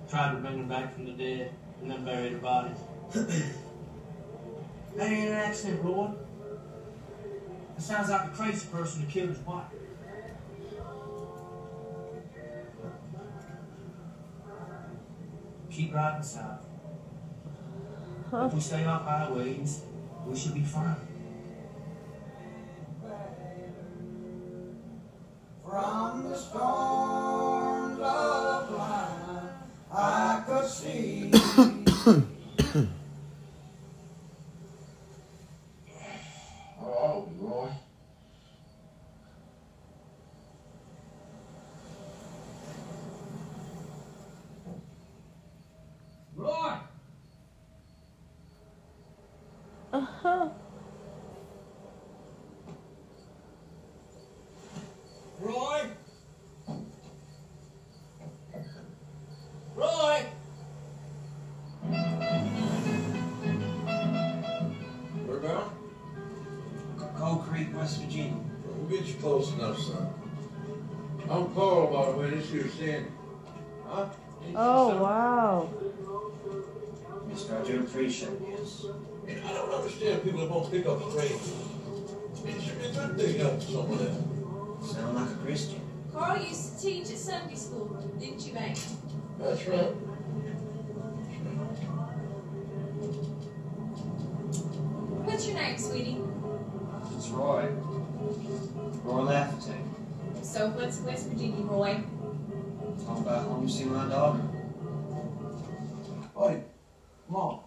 tried 0.08 0.32
to 0.32 0.38
bring 0.38 0.58
her 0.58 0.64
back 0.64 0.94
from 0.94 1.04
the 1.04 1.12
dead, 1.12 1.50
and 1.80 1.90
then 1.90 2.04
buried 2.04 2.34
the 2.34 2.38
bodies. 2.38 2.78
that 3.12 5.10
ain't 5.10 5.30
an 5.30 5.34
accident, 5.34 5.82
Roy. 5.82 6.10
It 7.76 7.82
sounds 7.82 8.08
like 8.08 8.24
a 8.24 8.28
crazy 8.28 8.66
person 8.68 9.02
who 9.02 9.08
killed 9.08 9.28
his 9.28 9.38
wife. 9.40 9.66
Keep 15.70 15.94
riding 15.94 16.22
south. 16.22 16.64
If 18.32 18.54
we 18.54 18.60
stay 18.60 18.84
off 18.86 19.02
highways, 19.02 19.80
we 20.26 20.34
should 20.34 20.54
be 20.54 20.62
fine. 20.62 21.05
Close 69.26 69.52
enough, 69.54 69.76
son. 69.76 70.14
I'm 71.28 71.52
Carl, 71.52 71.88
by 71.92 72.12
the 72.12 72.16
way. 72.16 72.30
This 72.30 72.48
here's 72.48 72.72
Sandy. 72.74 73.10
Huh? 73.84 74.06
Oh 74.54 75.02
wow. 75.02 75.68
Mister, 77.26 77.58
I 77.58 77.62
do 77.64 77.80
appreciate 77.80 78.38
this. 78.46 78.86
Man, 79.26 79.42
I 79.44 79.52
don't 79.52 79.74
understand 79.74 80.22
people 80.22 80.40
that 80.42 80.48
won't 80.48 80.70
pick 80.70 80.86
up 80.86 81.00
the 81.00 81.10
train. 81.10 81.40
It 82.44 82.62
should 82.62 82.78
be 82.78 82.84
a 82.86 82.92
good 82.92 83.18
thing 83.18 83.40
up 83.44 83.58
to 83.58 83.66
someone 83.66 83.98
else. 83.98 84.92
Sound 84.92 85.16
like 85.16 85.28
a 85.28 85.34
Christian. 85.44 85.80
Carl 86.12 86.40
used 86.40 86.78
to 86.78 86.82
teach 86.84 87.10
at 87.10 87.18
Sunday 87.18 87.56
school, 87.56 87.86
didn't 88.20 88.46
you, 88.46 88.52
babe? 88.54 88.76
That's 89.40 89.66
right. 89.66 89.92
What's 95.26 95.48
your 95.48 95.56
name, 95.56 95.78
sweetie? 95.78 96.18
It's 97.16 97.28
Roy. 97.30 97.72
Roy 99.02 99.22
Laferty. 99.22 99.78
So 100.42 100.68
what's 100.68 101.00
West 101.00 101.26
Virginia, 101.28 101.64
Roy? 101.64 102.00
Talking 103.04 103.22
about 103.22 103.44
home 103.44 103.66
to 103.66 103.72
see 103.72 103.84
my 103.84 104.04
daughter. 104.06 104.40
Hey, 106.36 106.60
Mom. 107.28 107.60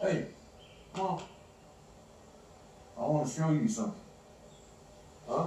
Hey, 0.00 0.26
Mom. 0.96 1.20
I 2.96 3.00
want 3.06 3.28
to 3.28 3.34
show 3.34 3.50
you 3.50 3.68
something. 3.68 4.00
Huh? 5.28 5.46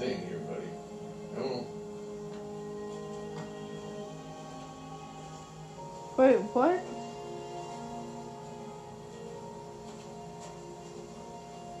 Giving 0.00 0.16
you 0.16 0.16
thing 0.16 0.28
here, 0.28 0.38
buddy. 0.38 0.68
Come 1.34 1.44
on. 1.44 1.66
Wait, 6.16 6.36
what? 6.36 6.82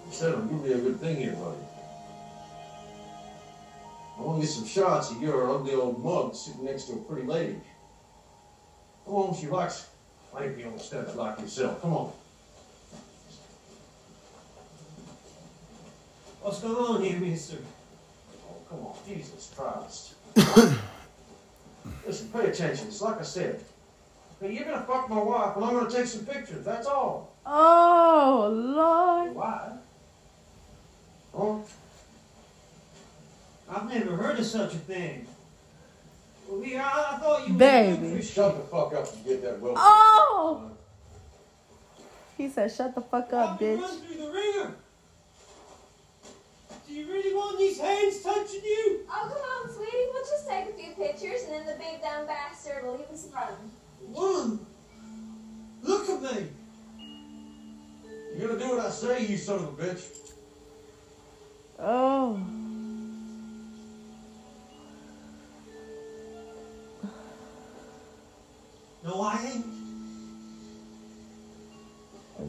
I 0.08 0.12
said 0.12 0.34
I'm 0.34 0.48
giving 0.48 0.64
you 0.64 0.74
a 0.74 0.78
good 0.78 1.00
thing 1.00 1.16
here, 1.16 1.32
buddy. 1.32 1.56
I 4.18 4.22
want 4.22 4.40
to 4.40 4.46
get 4.46 4.54
some 4.54 4.66
shots 4.66 5.10
of 5.10 5.22
your 5.22 5.50
ugly 5.50 5.74
old 5.74 6.02
mug 6.02 6.34
sitting 6.34 6.64
next 6.64 6.84
to 6.84 6.94
a 6.94 6.96
pretty 6.96 7.26
lady. 7.26 7.60
Come 9.06 9.14
on, 9.14 9.34
she 9.34 9.46
likes 9.46 9.88
lanky 10.34 10.64
on 10.64 10.74
the 10.74 10.78
steps 10.78 11.16
like 11.16 11.40
yourself. 11.40 11.80
Come 11.80 11.94
on. 11.94 12.12
What's 16.42 16.60
going 16.60 16.76
on 16.76 17.02
here, 17.02 17.18
mister? 17.18 17.56
Oh, 18.72 18.76
come 18.76 18.86
on, 18.86 18.94
Jesus 19.06 19.52
Christ. 19.56 20.14
Listen, 22.06 22.28
pay 22.28 22.46
attention. 22.50 22.86
It's 22.88 23.00
like 23.00 23.18
I 23.18 23.22
said. 23.22 23.60
Hey, 24.40 24.52
you're 24.54 24.64
gonna 24.64 24.82
fuck 24.86 25.08
my 25.10 25.20
wife, 25.22 25.56
and 25.56 25.64
I'm 25.64 25.74
gonna 25.74 25.90
take 25.90 26.06
some 26.06 26.24
pictures. 26.24 26.64
That's 26.64 26.86
all. 26.86 27.34
Oh 27.44 28.48
Lord. 28.52 29.34
Why? 29.34 29.72
Oh, 31.34 31.62
I've 33.68 33.88
never 33.92 34.16
heard 34.16 34.38
of 34.38 34.46
such 34.46 34.74
a 34.74 34.78
thing. 34.78 35.26
Well, 36.48 36.64
yeah, 36.64 36.84
I, 36.84 37.14
I 37.14 37.18
thought 37.18 37.46
you 37.46 37.54
were 37.54 37.56
a 37.56 37.58
Baby. 37.58 37.96
good 37.98 38.12
Christian. 38.14 38.34
shut 38.34 38.56
the 38.56 38.62
fuck 38.64 38.94
up 38.94 39.14
and 39.14 39.24
get 39.24 39.42
that 39.42 39.60
well. 39.60 39.74
Oh. 39.76 40.70
He 42.38 42.48
said, 42.48 42.72
"Shut 42.72 42.94
the 42.94 43.02
fuck 43.02 43.32
I'll 43.34 43.40
up, 43.48 43.58
be 43.58 43.66
bitch." 43.66 43.80
run 43.82 43.98
through 44.00 44.16
the 44.16 44.30
ringer. 44.32 44.74
Do 46.90 46.96
you 46.96 47.06
really 47.06 47.32
want 47.32 47.56
these 47.56 47.78
hands 47.78 48.20
touching 48.20 48.64
you? 48.64 49.06
Oh, 49.08 49.12
come 49.12 49.30
on, 49.30 49.72
sweetie. 49.72 50.08
We'll 50.12 50.24
just 50.24 50.48
take 50.48 50.70
a 50.70 50.72
few 50.72 50.92
pictures 50.94 51.42
and 51.44 51.52
then 51.52 51.66
the 51.66 51.74
big 51.74 52.02
dumb 52.02 52.26
bastard 52.26 52.84
will 52.84 52.96
leave 52.96 53.08
us 53.12 53.28
alone. 53.30 53.70
One. 54.08 54.66
Look 55.82 56.10
at 56.10 56.20
me. 56.20 56.48
You're 58.36 58.48
gonna 58.48 58.58
do 58.58 58.70
what 58.70 58.86
I 58.86 58.90
say, 58.90 59.24
you 59.24 59.36
son 59.36 59.60
of 59.60 59.78
a 59.78 59.82
bitch. 59.84 60.04
Oh. 61.78 62.40
No, 69.04 69.22
I 69.22 69.52
ain't. 69.54 69.66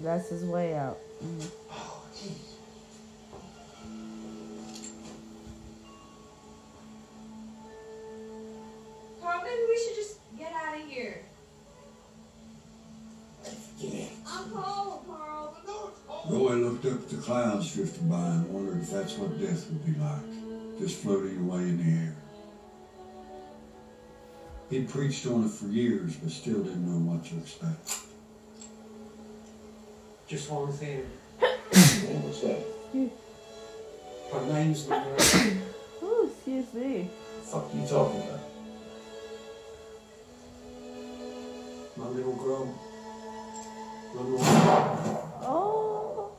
That's 0.02 0.30
his 0.30 0.44
way 0.46 0.74
out. 0.74 0.98
Mm. 1.24 1.48
Oh, 9.34 9.42
maybe 9.44 9.62
we 9.70 9.78
should 9.78 9.96
just 9.96 10.20
get 10.38 10.52
out 10.54 10.78
of 10.78 10.86
here. 10.88 11.22
I'm 14.28 14.52
cold, 14.52 15.06
Carl. 15.08 15.58
Roy 16.30 16.56
looked 16.56 16.86
up 16.86 16.94
at 16.94 17.10
the 17.10 17.18
clouds 17.18 17.74
drifting 17.74 18.10
by 18.10 18.18
and 18.18 18.54
wondered 18.54 18.82
if 18.82 18.92
that's 18.92 19.18
what 19.18 19.40
death 19.40 19.68
would 19.70 19.86
be 19.86 20.00
like, 20.00 20.80
just 20.80 21.02
floating 21.02 21.40
away 21.40 21.62
in 21.62 21.78
the 21.78 22.00
air. 22.00 22.16
He'd 24.70 24.90
preached 24.90 25.26
on 25.28 25.46
it 25.46 25.52
for 25.52 25.66
years, 25.66 26.16
but 26.16 26.32
still 26.32 26.64
didn't 26.64 26.86
know 26.86 27.12
what 27.12 27.26
to 27.26 27.38
expect. 27.38 28.00
Just 30.28 30.50
one 30.50 30.72
thing. 30.74 31.06
What's 31.40 32.42
that? 32.42 32.60
My 34.34 34.54
name's 34.54 34.88
Monroe. 34.88 35.58
Ooh, 36.04 36.32
excuse 36.32 36.74
me. 36.74 37.10
fuck 37.44 37.70
you 37.74 37.88
talking 37.88 38.22
about? 38.22 38.51
Oh. 45.44 46.32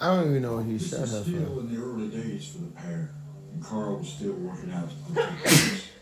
I 0.00 0.06
don't 0.16 0.30
even 0.30 0.42
know 0.42 0.56
what 0.56 0.64
he 0.64 0.72
this 0.72 0.92
is 0.92 1.10
still 1.10 1.22
for. 1.22 1.60
in 1.60 1.74
the 1.74 1.80
early 1.80 2.08
days 2.08 2.48
for 2.48 2.58
the 2.58 2.72
pair, 2.72 3.10
and 3.52 3.62
Carl 3.62 3.98
was 3.98 4.08
still 4.08 4.32
working 4.32 4.72
out. 4.72 4.90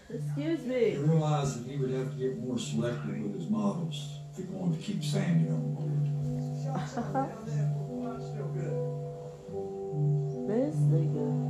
Excuse 0.08 0.60
me. 0.60 0.90
He 0.90 0.96
realized 0.96 1.64
that 1.64 1.70
he 1.70 1.76
would 1.76 1.90
have 1.90 2.10
to 2.12 2.16
get 2.16 2.38
more 2.38 2.58
selective 2.58 3.20
with 3.22 3.34
his 3.34 3.50
models 3.50 4.18
if 4.32 4.38
he 4.38 4.44
wanted 4.44 4.78
to 4.78 4.84
keep 4.84 5.04
Sandy 5.04 5.50
on 5.50 5.74
board. 5.74 5.90
this 10.48 10.76
nigga. 10.76 11.49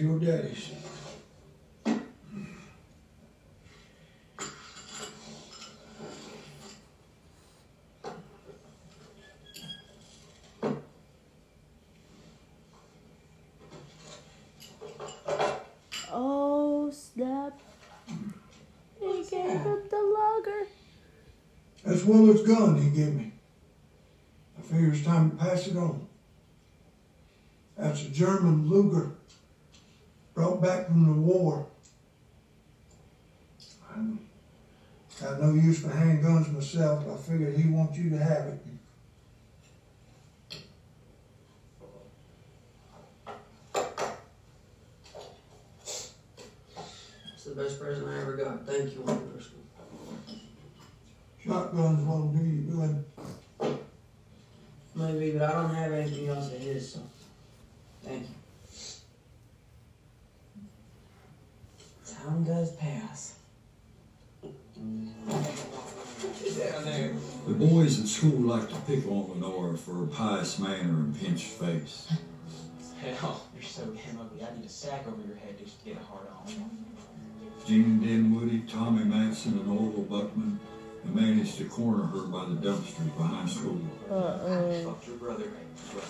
Your 0.00 0.18
daddy's. 0.18 0.70
Oh, 16.10 16.90
snap. 16.90 17.60
He 18.98 19.06
gave 19.30 19.50
him 19.50 19.82
the 19.90 19.96
Luger. 19.98 20.66
That's 21.84 22.04
Willard's 22.04 22.42
gun 22.42 22.80
he 22.80 22.88
gave 22.88 23.14
me. 23.14 23.32
I 24.58 24.62
figure 24.62 24.92
it's 24.92 25.04
time 25.04 25.32
to 25.32 25.36
pass 25.36 25.66
it 25.66 25.76
on. 25.76 26.06
That's 27.76 28.06
a 28.06 28.08
German 28.08 28.66
Luger, 28.66 29.12
back 30.60 30.86
from 30.86 31.06
the 31.06 31.12
war. 31.12 31.66
I'm 33.94 34.28
got 35.20 35.40
no 35.40 35.52
use 35.52 35.80
for 35.80 35.88
handguns 35.88 36.52
myself. 36.52 37.04
I 37.08 37.16
figured 37.16 37.56
he 37.56 37.68
wants 37.68 37.98
you 37.98 38.10
to 38.10 38.18
have 38.18 38.46
it. 38.46 38.60
It's 47.34 47.44
the 47.44 47.54
best 47.54 47.80
present 47.80 48.08
I 48.08 48.20
ever 48.20 48.36
got. 48.36 48.66
Thank 48.66 48.94
you, 48.94 49.04
Uncle. 49.06 49.30
Shotguns 51.42 52.06
won't 52.06 52.36
do 52.36 52.44
you 52.44 52.60
good. 52.62 53.04
Maybe, 54.94 55.32
but 55.32 55.50
I 55.50 55.52
don't 55.52 55.74
have 55.74 55.92
anything 55.92 56.28
else 56.28 56.52
of 56.52 56.58
his, 56.58 56.92
so 56.92 57.00
thank 58.04 58.22
you. 58.22 58.39
Time 62.22 62.44
does 62.44 62.72
pass. 62.72 63.34
Down 64.42 65.14
there. 66.84 67.12
The 67.46 67.54
boys 67.54 68.00
at 68.00 68.06
school 68.06 68.40
like 68.40 68.68
to 68.68 68.74
pick 68.86 69.06
on 69.06 69.30
Lenora 69.30 69.78
for 69.78 69.94
her 69.94 70.06
pious 70.06 70.58
manner 70.58 71.00
and 71.00 71.18
pinched 71.18 71.46
face. 71.46 72.12
Hell, 73.00 73.46
you're 73.54 73.62
so 73.62 73.86
damn 73.86 74.20
ugly. 74.20 74.42
I 74.42 74.54
need 74.56 74.66
a 74.66 74.68
sack 74.68 75.06
over 75.06 75.26
your 75.26 75.36
head 75.36 75.58
just 75.58 75.78
to 75.80 75.84
get 75.86 75.96
a 75.96 76.04
hard 76.04 76.26
on. 76.28 76.86
Gene 77.66 78.00
Dinwoody, 78.00 78.70
Tommy 78.70 79.04
Manson, 79.04 79.58
and 79.58 79.70
Orville 79.70 80.02
Buckman 80.02 80.58
and 81.04 81.14
managed 81.14 81.56
to 81.58 81.64
corner 81.64 82.04
her 82.04 82.22
by 82.22 82.44
the 82.46 82.54
dumpsters 82.56 83.16
behind 83.16 83.48
school. 83.48 83.80
Uh-uh. 84.10 84.84
Fuck 84.84 85.06
your 85.06 85.16
brother, 85.16 85.48
brother, 85.92 86.06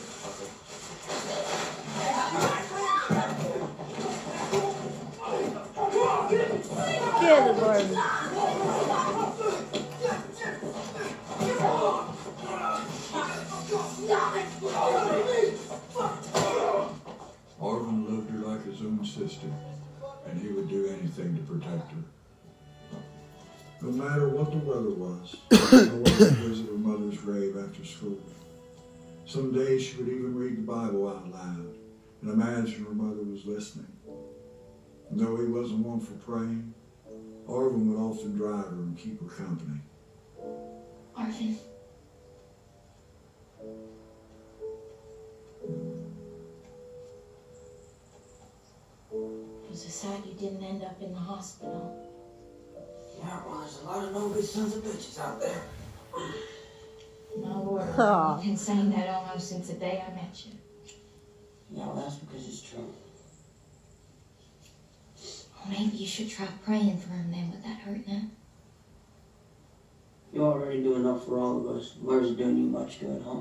Get 7.31 7.47
him, 7.47 7.63
Arvin. 7.63 7.95
Loved 18.09 18.31
her 18.31 18.39
like 18.39 18.65
his 18.65 18.81
own 18.81 19.05
sister, 19.05 19.47
and 20.27 20.41
he 20.41 20.49
would 20.49 20.69
do 20.69 20.87
anything 20.89 21.37
to 21.37 21.43
protect 21.43 21.93
her. 21.93 22.99
No 23.83 23.93
matter 23.93 24.29
what 24.29 24.51
the 24.51 24.59
weather 24.59 24.91
was, 24.91 25.37
no 25.53 25.95
one 25.95 26.03
would 26.03 26.09
visit 26.09 26.67
her 26.67 26.73
mother's 26.73 27.19
grave 27.19 27.57
after 27.57 27.85
school. 27.85 28.19
Some 29.25 29.53
days 29.53 29.85
she 29.85 29.99
would 29.99 30.09
even 30.09 30.35
read 30.35 30.57
the 30.57 30.63
Bible 30.63 31.09
out 31.09 31.31
loud 31.31 31.77
and 32.23 32.31
imagine 32.31 32.85
her 32.87 32.93
mother 32.93 33.23
was 33.23 33.45
listening. 33.47 33.87
Though 35.13 35.37
he 35.37 35.47
wasn't 35.47 35.87
one 35.87 36.01
for 36.01 36.15
praying, 36.15 36.75
Arvin 37.49 37.87
would 37.87 37.99
often 37.99 38.37
drive 38.37 38.67
her 38.67 38.71
and 38.71 38.99
keep 38.99 39.21
her 39.21 39.45
company. 39.45 39.81
Arvin. 41.17 41.57
It 49.13 49.71
was 49.71 49.85
a 49.85 49.91
sad 49.91 50.25
you 50.25 50.35
didn't 50.35 50.63
end 50.63 50.83
up 50.83 51.01
in 51.03 51.13
the 51.13 51.19
hospital. 51.19 51.97
Yeah, 53.19 53.41
well, 53.47 53.61
there's 53.61 53.81
a 53.83 53.85
lot 53.85 54.05
of 54.05 54.13
no 54.13 54.29
good 54.29 54.45
sons 54.45 54.77
of 54.77 54.83
bitches 54.83 55.19
out 55.21 55.41
there. 55.41 55.63
No, 57.37 57.63
Lord, 57.63 57.83
I've 57.83 58.43
been 58.43 58.57
saying 58.57 58.91
that 58.91 59.09
almost 59.09 59.49
since 59.49 59.69
the 59.69 59.75
day 59.75 60.03
I 60.07 60.15
met 60.15 60.45
you. 60.47 60.53
Yeah, 61.73 61.87
well, 61.87 61.97
that's 61.97 62.17
because 62.17 62.49
it's 62.49 62.63
true. 62.63 62.93
Well, 65.61 65.79
maybe 65.79 65.97
you 65.97 66.07
should 66.07 66.31
try 66.31 66.47
praying 66.65 66.99
for 66.99 67.11
him 67.11 67.31
then. 67.31 67.51
Would 67.51 67.65
that 67.65 67.81
hurt 67.81 68.07
none? 68.07 68.31
You 70.33 70.45
already 70.45 70.83
do 70.83 70.97
enough 70.97 71.27
for 71.27 71.39
all 71.39 71.59
of 71.59 71.77
us. 71.77 71.97
Where's 72.01 72.31
it 72.31 72.39
doing 72.39 72.57
you 72.57 72.65
much 72.65 73.01
good, 73.01 73.23
huh? 73.25 73.41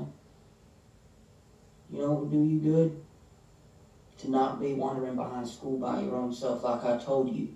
You 1.90 1.98
know 1.98 2.12
what 2.12 2.20
would 2.22 2.30
do 2.30 2.44
you 2.44 2.58
good? 2.58 3.02
To 4.18 4.30
not 4.30 4.60
be 4.60 4.74
wandering 4.74 5.16
behind 5.16 5.48
school 5.48 5.78
by 5.78 6.02
your 6.02 6.16
own 6.16 6.32
self 6.32 6.62
like 6.62 6.84
I 6.84 6.98
told 6.98 7.34
you. 7.34 7.48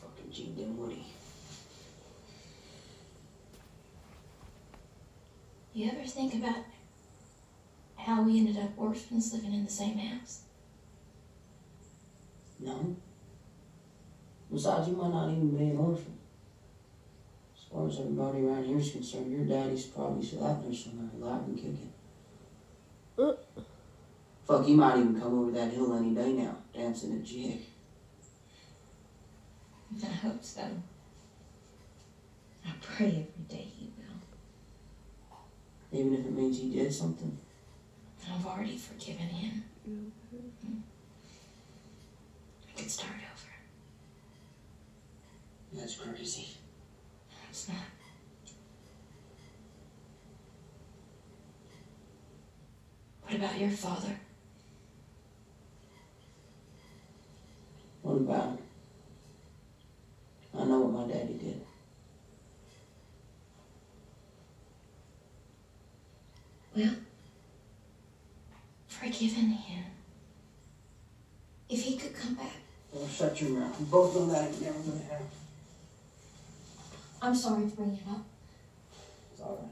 Fucking 0.00 0.32
G. 0.32 0.52
Dinwiddie. 0.56 1.04
You 5.74 5.90
ever 5.90 6.06
think 6.06 6.34
about 6.34 6.64
how 7.96 8.22
we 8.22 8.38
ended 8.38 8.58
up 8.58 8.70
orphans 8.76 9.32
living 9.32 9.52
in 9.52 9.64
the 9.64 9.70
same 9.70 9.98
house? 9.98 10.43
No. 12.64 12.96
Besides, 14.50 14.88
you 14.88 14.96
might 14.96 15.10
not 15.10 15.30
even 15.30 15.56
be 15.56 15.64
an 15.64 15.76
orphan. 15.76 16.18
As 17.56 17.64
far 17.70 17.88
as 17.88 17.98
everybody 17.98 18.46
around 18.46 18.64
here 18.64 18.78
is 18.78 18.90
concerned, 18.90 19.30
your 19.30 19.44
daddy's 19.44 19.86
probably 19.86 20.24
still 20.24 20.46
out 20.46 20.64
there 20.64 20.74
somewhere, 20.74 21.10
alive 21.20 21.42
and 21.46 21.56
kicking. 21.56 21.92
Uh. 23.18 23.32
Fuck, 24.46 24.66
he 24.66 24.74
might 24.74 24.98
even 24.98 25.20
come 25.20 25.38
over 25.38 25.50
that 25.52 25.72
hill 25.72 25.94
any 25.94 26.14
day 26.14 26.32
now, 26.32 26.56
dancing 26.72 27.14
a 27.14 27.18
jig. 27.18 27.60
I 30.02 30.06
hope 30.06 30.42
so. 30.42 30.62
I 32.66 32.70
pray 32.80 33.06
every 33.06 33.44
day 33.48 33.68
he 33.78 33.90
will. 33.98 35.98
Even 35.98 36.14
if 36.14 36.26
it 36.26 36.32
means 36.32 36.58
he 36.58 36.72
did 36.72 36.92
something. 36.92 37.38
I've 38.30 38.46
already 38.46 38.76
forgiven 38.76 39.28
him. 39.28 39.64
Mm. 39.88 40.10
I 42.74 42.80
could 42.80 42.90
start 42.90 43.12
over. 43.12 43.52
That's 45.80 45.96
crazy. 45.96 46.48
It's 47.50 47.68
not. 47.68 47.76
What 53.22 53.34
about 53.34 53.58
your 53.58 53.70
father? 53.70 54.18
What 58.02 58.16
about 58.16 58.44
him? 58.44 58.58
I 60.58 60.64
know 60.64 60.80
what 60.80 61.06
my 61.08 61.12
daddy 61.12 61.34
did. 61.34 61.60
Well, 66.76 66.94
forgiven 68.88 69.50
him. 69.50 69.84
If 71.68 71.82
he 71.82 71.96
could 71.96 72.14
come 72.14 72.34
back. 72.34 72.52
Well, 73.24 73.34
shut. 73.34 73.80
We 73.80 73.86
both 73.86 74.14
know 74.14 74.26
that 74.26 74.48
ain't 74.48 74.60
never 74.60 74.78
gonna 74.80 75.04
happen. 75.04 75.26
I'm 77.22 77.34
sorry 77.34 77.66
for 77.68 77.76
bringing 77.76 77.96
it 77.96 78.02
up. 78.10 78.22
It's 79.32 79.40
alright. 79.40 79.64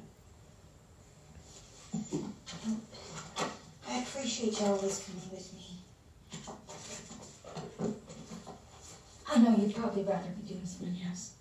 I 3.90 3.98
appreciate 3.98 4.58
you 4.58 4.66
always 4.66 5.04
coming 5.04 5.30
with 5.30 5.52
me. 5.54 5.66
I 9.28 9.38
know 9.38 9.56
you'd 9.58 9.74
probably 9.76 10.04
rather 10.04 10.30
be 10.30 10.48
doing 10.48 10.64
something 10.64 10.96
else. 11.06 11.34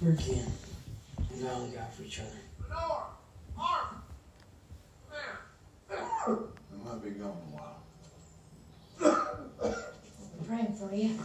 We're 0.00 0.16
kin. 0.16 0.46
We 1.30 1.42
got 1.42 1.52
all 1.52 1.66
we 1.66 1.76
got 1.76 1.94
for 1.94 2.02
each 2.04 2.20
other. 2.20 2.40
I 5.90 6.36
might 6.84 7.04
be 7.04 7.10
gone 7.10 7.28
a 7.28 7.54
while. 7.54 7.76
I'm 7.76 7.81
praying 10.52 10.74
for 10.74 10.94
you. 10.94 11.18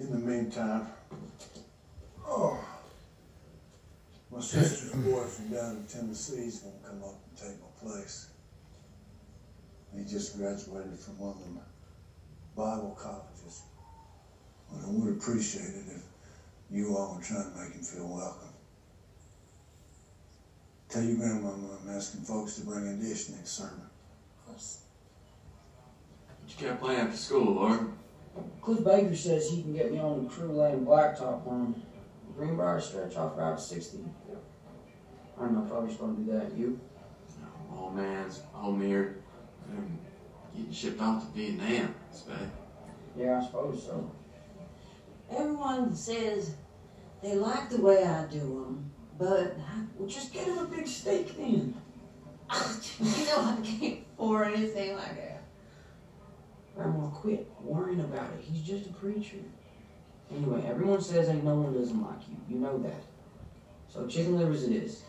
In 0.00 0.10
the 0.10 0.18
meantime, 0.18 0.86
oh, 2.26 2.58
my 4.32 4.40
sister's 4.40 4.92
boy 4.92 5.24
from 5.24 5.48
down 5.48 5.76
in 5.76 5.86
Tennessee 5.86 6.46
is 6.46 6.58
gonna 6.58 6.74
come 6.82 7.02
up 7.02 7.16
and 7.28 7.36
take 7.36 7.60
my 7.60 7.88
place. 7.90 8.28
He 9.94 10.04
just 10.04 10.38
graduated 10.38 10.98
from 10.98 11.18
one 11.18 11.32
of 11.32 11.40
them 11.40 11.60
Bible 12.56 12.96
colleges. 12.98 13.62
But 14.70 14.86
I 14.86 14.90
would 14.90 15.16
appreciate 15.16 15.74
it 15.74 15.84
if 15.88 16.02
you 16.70 16.96
all 16.96 17.14
would 17.14 17.24
try 17.24 17.42
to 17.42 17.62
make 17.62 17.74
him 17.74 17.82
feel 17.82 18.08
welcome. 18.08 18.48
Tell 20.88 21.02
your 21.02 21.16
grandmama 21.16 21.78
I'm 21.82 21.94
asking 21.94 22.22
folks 22.22 22.56
to 22.56 22.62
bring 22.62 22.88
a 22.88 22.94
dish 22.94 23.28
next 23.28 23.50
sermon. 23.50 23.82
Of 23.82 24.46
course. 24.46 24.85
What 26.56 26.62
you 26.62 26.68
got 26.70 26.80
planned 26.80 27.08
after 27.08 27.16
school, 27.18 27.52
Lord? 27.52 27.92
Cliff 28.62 28.82
Baker 28.82 29.14
says 29.14 29.50
he 29.50 29.60
can 29.60 29.74
get 29.74 29.92
me 29.92 29.98
on 29.98 30.24
the 30.24 30.30
crew 30.30 30.52
laying 30.52 30.86
blacktop 30.86 31.46
on 31.46 31.82
Greenbrier 32.34 32.80
stretch 32.80 33.14
off 33.14 33.36
Route 33.36 33.60
60. 33.60 33.98
I 35.36 35.40
don't 35.42 35.52
know 35.52 35.66
if 35.66 35.70
I 35.70 35.78
was 35.80 35.96
going 35.96 36.16
to 36.16 36.22
do 36.22 36.32
that. 36.32 36.56
You? 36.56 36.80
Oh 37.70 37.90
man, 37.90 38.24
it's 38.26 38.40
home 38.54 38.80
here. 38.80 39.18
I'm 39.70 39.98
getting 40.56 40.72
shipped 40.72 40.98
off 40.98 41.26
to 41.26 41.38
Vietnam, 41.38 41.94
Spade. 42.10 42.36
Yeah, 43.18 43.38
I 43.38 43.44
suppose 43.44 43.84
so. 43.84 44.10
Everyone 45.30 45.94
says 45.94 46.54
they 47.22 47.34
like 47.34 47.68
the 47.68 47.82
way 47.82 48.02
I 48.02 48.24
do 48.28 48.38
them, 48.38 48.90
but 49.18 49.58
I, 49.58 49.82
well, 49.98 50.08
just 50.08 50.32
get 50.32 50.46
him 50.46 50.56
a 50.56 50.64
big 50.64 50.88
steak 50.88 51.36
then. 51.36 51.74
You 52.98 53.26
know 53.26 53.40
I 53.42 53.58
can't 53.62 54.16
pour 54.16 54.46
anything 54.46 54.96
like 54.96 55.16
that. 55.16 55.35
Grandma, 56.76 57.06
quit 57.08 57.48
worrying 57.62 58.00
about 58.00 58.30
it. 58.38 58.44
He's 58.44 58.62
just 58.62 58.90
a 58.90 58.92
preacher. 58.92 59.38
Anyway, 60.30 60.62
everyone 60.68 61.00
says 61.00 61.28
ain't 61.28 61.44
no 61.44 61.54
one 61.54 61.72
doesn't 61.72 62.02
like 62.02 62.20
you. 62.28 62.36
You 62.54 62.60
know 62.60 62.78
that. 62.78 63.02
So 63.88 64.06
chicken 64.06 64.36
livers 64.36 64.64
it 64.64 64.72
is. 64.72 65.02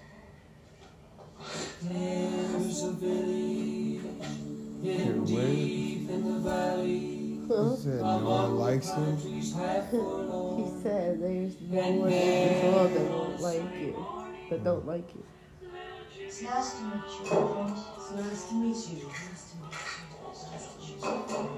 There's 1.82 2.84
a 2.84 2.92
village 2.92 4.02
in 4.84 5.26
deep 5.26 6.10
in 6.10 6.34
the 6.34 6.40
valley. 6.40 7.40
Huh? 7.48 7.76
said 7.76 8.02
no 8.02 8.18
one 8.20 8.58
likes 8.58 8.90
him. 8.90 9.18
he 9.18 9.42
said 9.42 11.22
there's 11.22 11.60
no 11.62 11.92
one 11.92 12.12
in 12.12 12.48
this 12.48 12.64
world 12.64 12.94
that 12.94 13.10
don't 13.10 13.42
like 13.42 13.80
you, 13.80 14.06
that 14.50 14.64
don't 14.64 14.88
like 14.88 15.16
you. 15.16 15.24
It's 16.20 16.42
nice 16.42 16.74
to 16.74 16.84
meet 16.84 16.94
you, 17.20 17.26
friend. 17.26 17.74
It's 17.98 18.12
nice 18.12 18.44
to 18.50 18.56
meet 18.56 18.68
you. 18.68 19.08
Nice 19.08 19.52
to 19.52 19.58
meet 19.58 19.74
you. 20.90 21.57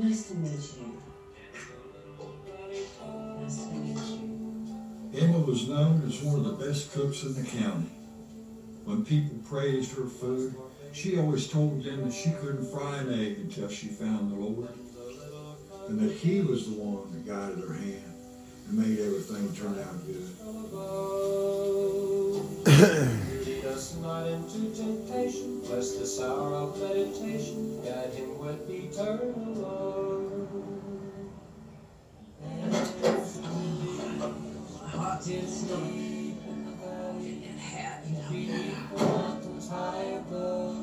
Nice 0.00 0.28
to 0.28 0.34
meet 0.36 0.52
you. 0.52 0.98
Nice 2.16 2.46
to 2.46 2.52
meet 2.62 2.74
you. 2.74 2.86
Nice 3.42 3.56
to 3.56 3.72
meet 3.74 3.98
you. 3.98 5.20
Emma 5.20 5.40
was 5.40 5.68
known 5.68 6.02
as 6.06 6.22
one 6.22 6.38
of 6.38 6.44
the 6.46 6.64
best 6.64 6.92
cooks 6.94 7.22
in 7.22 7.34
the 7.34 7.42
county. 7.42 7.90
When 8.84 9.04
people 9.04 9.36
praised 9.46 9.94
her 9.98 10.06
food, 10.06 10.54
she 10.92 11.18
always 11.18 11.48
told 11.48 11.84
them 11.84 12.04
that 12.04 12.14
she 12.14 12.30
couldn't 12.30 12.72
fry 12.72 12.96
an 12.96 13.12
egg 13.12 13.40
until 13.40 13.68
she 13.68 13.88
found 13.88 14.32
the 14.32 14.36
Lord, 14.36 14.70
and 15.88 15.98
that 15.98 16.12
He 16.12 16.40
was 16.40 16.64
the 16.64 16.76
one 16.82 17.12
that 17.12 17.26
guided 17.26 17.58
her 17.62 17.74
hand 17.74 18.14
and 18.68 18.78
made 18.78 19.00
everything 19.00 19.52
turn 19.54 19.78
out 19.80 20.06
good. 22.66 23.20
Lead 24.00 24.06
us 24.06 24.12
not 24.12 24.26
into 24.26 24.74
temptation, 24.74 25.62
lest 25.68 25.98
this 25.98 26.20
hour 26.20 26.54
of 26.54 26.78
meditation 26.80 27.82
guide 27.84 28.12
him 28.14 28.38
with 28.38 28.70
eternal 28.70 29.34
love. 29.56 30.48
Hot 34.92 35.26
in 35.26 35.46
sleep 35.46 36.36
in 36.48 36.64
the 36.64 36.72
valley, 36.76 37.44
deep 38.30 38.74
mountains 38.96 39.68
high 39.68 40.02
above, 40.26 40.76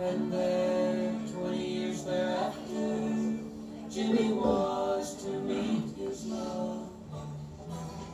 and 0.00 0.32
there, 0.32 1.14
twenty 1.32 1.66
years 1.66 2.04
thereafter, 2.04 3.38
Jimmy 3.90 4.32
was 4.32 5.22
to 5.24 5.30
meet 5.30 5.96
his 5.96 6.26
love. 6.26 6.90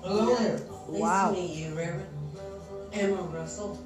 Hello 0.03 0.37
there. 0.37 0.59
Nice 0.89 1.01
Wow. 1.01 1.31
to 1.33 1.41
meet 1.41 1.51
you, 1.51 1.75
Reverend. 1.75 2.07
Emma 2.93 3.23
Russell. 3.23 3.86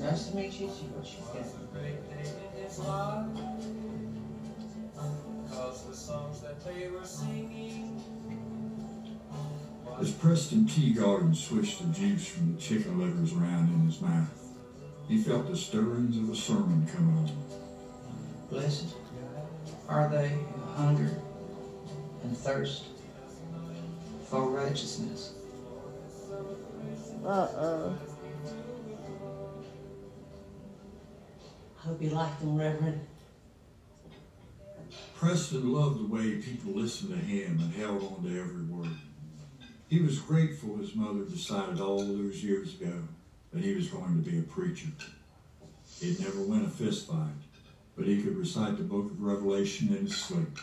Nice 0.00 0.28
to 0.28 0.36
meet 0.36 0.58
you. 0.58 0.68
See 0.70 0.86
what 0.86 1.04
you 1.04 1.18
was 1.20 1.52
get. 1.52 1.60
a 1.60 1.78
great 1.78 2.00
day 2.08 2.30
in 2.56 2.64
his 2.64 2.78
life. 2.78 3.26
Cause 5.52 5.84
the 5.84 5.94
songs 5.94 6.40
that 6.40 6.64
they 6.64 6.88
were 6.88 7.04
singing 7.04 8.02
As 10.00 10.10
Preston 10.12 10.64
Teagardin 10.64 11.36
swished 11.36 11.80
the 11.80 11.88
juice 11.92 12.26
from 12.28 12.54
the 12.54 12.60
chicken 12.60 12.98
livers 12.98 13.34
around 13.34 13.68
in 13.74 13.80
his 13.86 14.00
mouth, 14.00 14.32
He 15.06 15.22
felt 15.22 15.50
the 15.50 15.56
stirrings 15.56 16.16
of 16.16 16.30
a 16.30 16.36
sermon 16.36 16.86
coming 16.86 17.18
on. 17.18 17.30
Blessed 18.48 18.94
are 19.86 20.08
they 20.08 20.28
who 20.28 20.60
hunger 20.82 21.10
and 22.22 22.36
thirst 22.36 22.84
for 24.30 24.48
righteousness. 24.48 25.34
Uh-uh. 31.80 31.88
Hope 31.88 32.02
you 32.02 32.10
like 32.10 32.38
them, 32.40 32.56
Reverend. 32.56 33.00
Preston 35.16 35.72
loved 35.72 36.00
the 36.00 36.12
way 36.12 36.36
people 36.36 36.72
listened 36.72 37.10
to 37.10 37.16
him 37.16 37.60
and 37.60 37.74
held 37.74 38.02
on 38.02 38.24
to 38.24 38.40
every 38.40 38.64
word. 38.64 38.96
He 39.88 40.00
was 40.00 40.18
grateful 40.20 40.76
his 40.76 40.94
mother 40.94 41.24
decided 41.24 41.80
all 41.80 41.98
those 41.98 42.42
years 42.42 42.80
ago 42.80 43.02
that 43.52 43.62
he 43.62 43.74
was 43.74 43.88
going 43.88 44.22
to 44.22 44.30
be 44.30 44.38
a 44.38 44.42
preacher. 44.42 44.88
He'd 46.00 46.20
never 46.20 46.40
win 46.42 46.64
a 46.64 46.68
fist 46.68 47.08
fight, 47.08 47.34
but 47.96 48.06
he 48.06 48.22
could 48.22 48.36
recite 48.36 48.76
the 48.78 48.84
book 48.84 49.10
of 49.10 49.20
Revelation 49.20 49.88
in 49.88 50.06
his 50.06 50.16
sleep. 50.16 50.58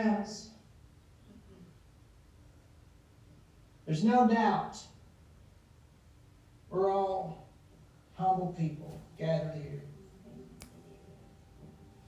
Friends, 0.00 0.48
there's 3.84 4.02
no 4.02 4.26
doubt 4.26 4.78
we're 6.70 6.90
all 6.90 7.50
humble 8.14 8.54
people 8.58 9.02
gathered 9.18 9.56
here. 9.56 9.82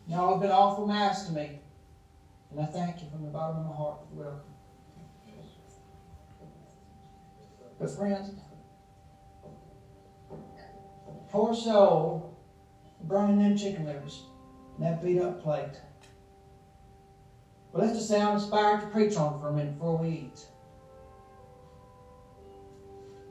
Y'all 0.08 0.32
have 0.32 0.40
been 0.40 0.50
awful 0.50 0.86
nice 0.86 1.24
to 1.24 1.32
me, 1.32 1.58
and 2.50 2.60
I 2.60 2.64
thank 2.64 3.02
you 3.02 3.10
from 3.10 3.26
the 3.26 3.30
bottom 3.30 3.58
of 3.58 3.66
my 3.66 3.76
heart 3.76 3.98
for 4.08 4.22
welcome. 4.22 4.54
But 7.78 7.90
friends, 7.90 8.30
poor 11.30 11.54
soul 11.54 12.38
burning 13.02 13.38
them 13.38 13.54
chicken 13.54 13.84
livers 13.84 14.22
and 14.78 14.86
that 14.86 15.02
beat 15.02 15.20
up 15.20 15.42
plate. 15.42 15.78
Well, 17.72 17.86
let's 17.86 17.96
just 17.98 18.08
say 18.08 18.20
I'm 18.20 18.34
inspired 18.34 18.82
to 18.82 18.86
preach 18.88 19.16
on 19.16 19.40
for 19.40 19.48
a 19.48 19.52
minute 19.52 19.78
before 19.78 19.96
we 19.96 20.08
eat. 20.08 20.46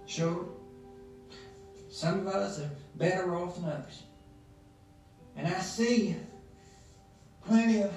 Sure, 0.05 0.45
some 1.89 2.19
of 2.19 2.27
us 2.27 2.59
are 2.59 2.69
better 2.95 3.35
off 3.35 3.55
than 3.55 3.65
others. 3.65 4.03
And 5.35 5.47
I 5.47 5.59
see 5.59 6.15
plenty 7.45 7.81
of 7.81 7.91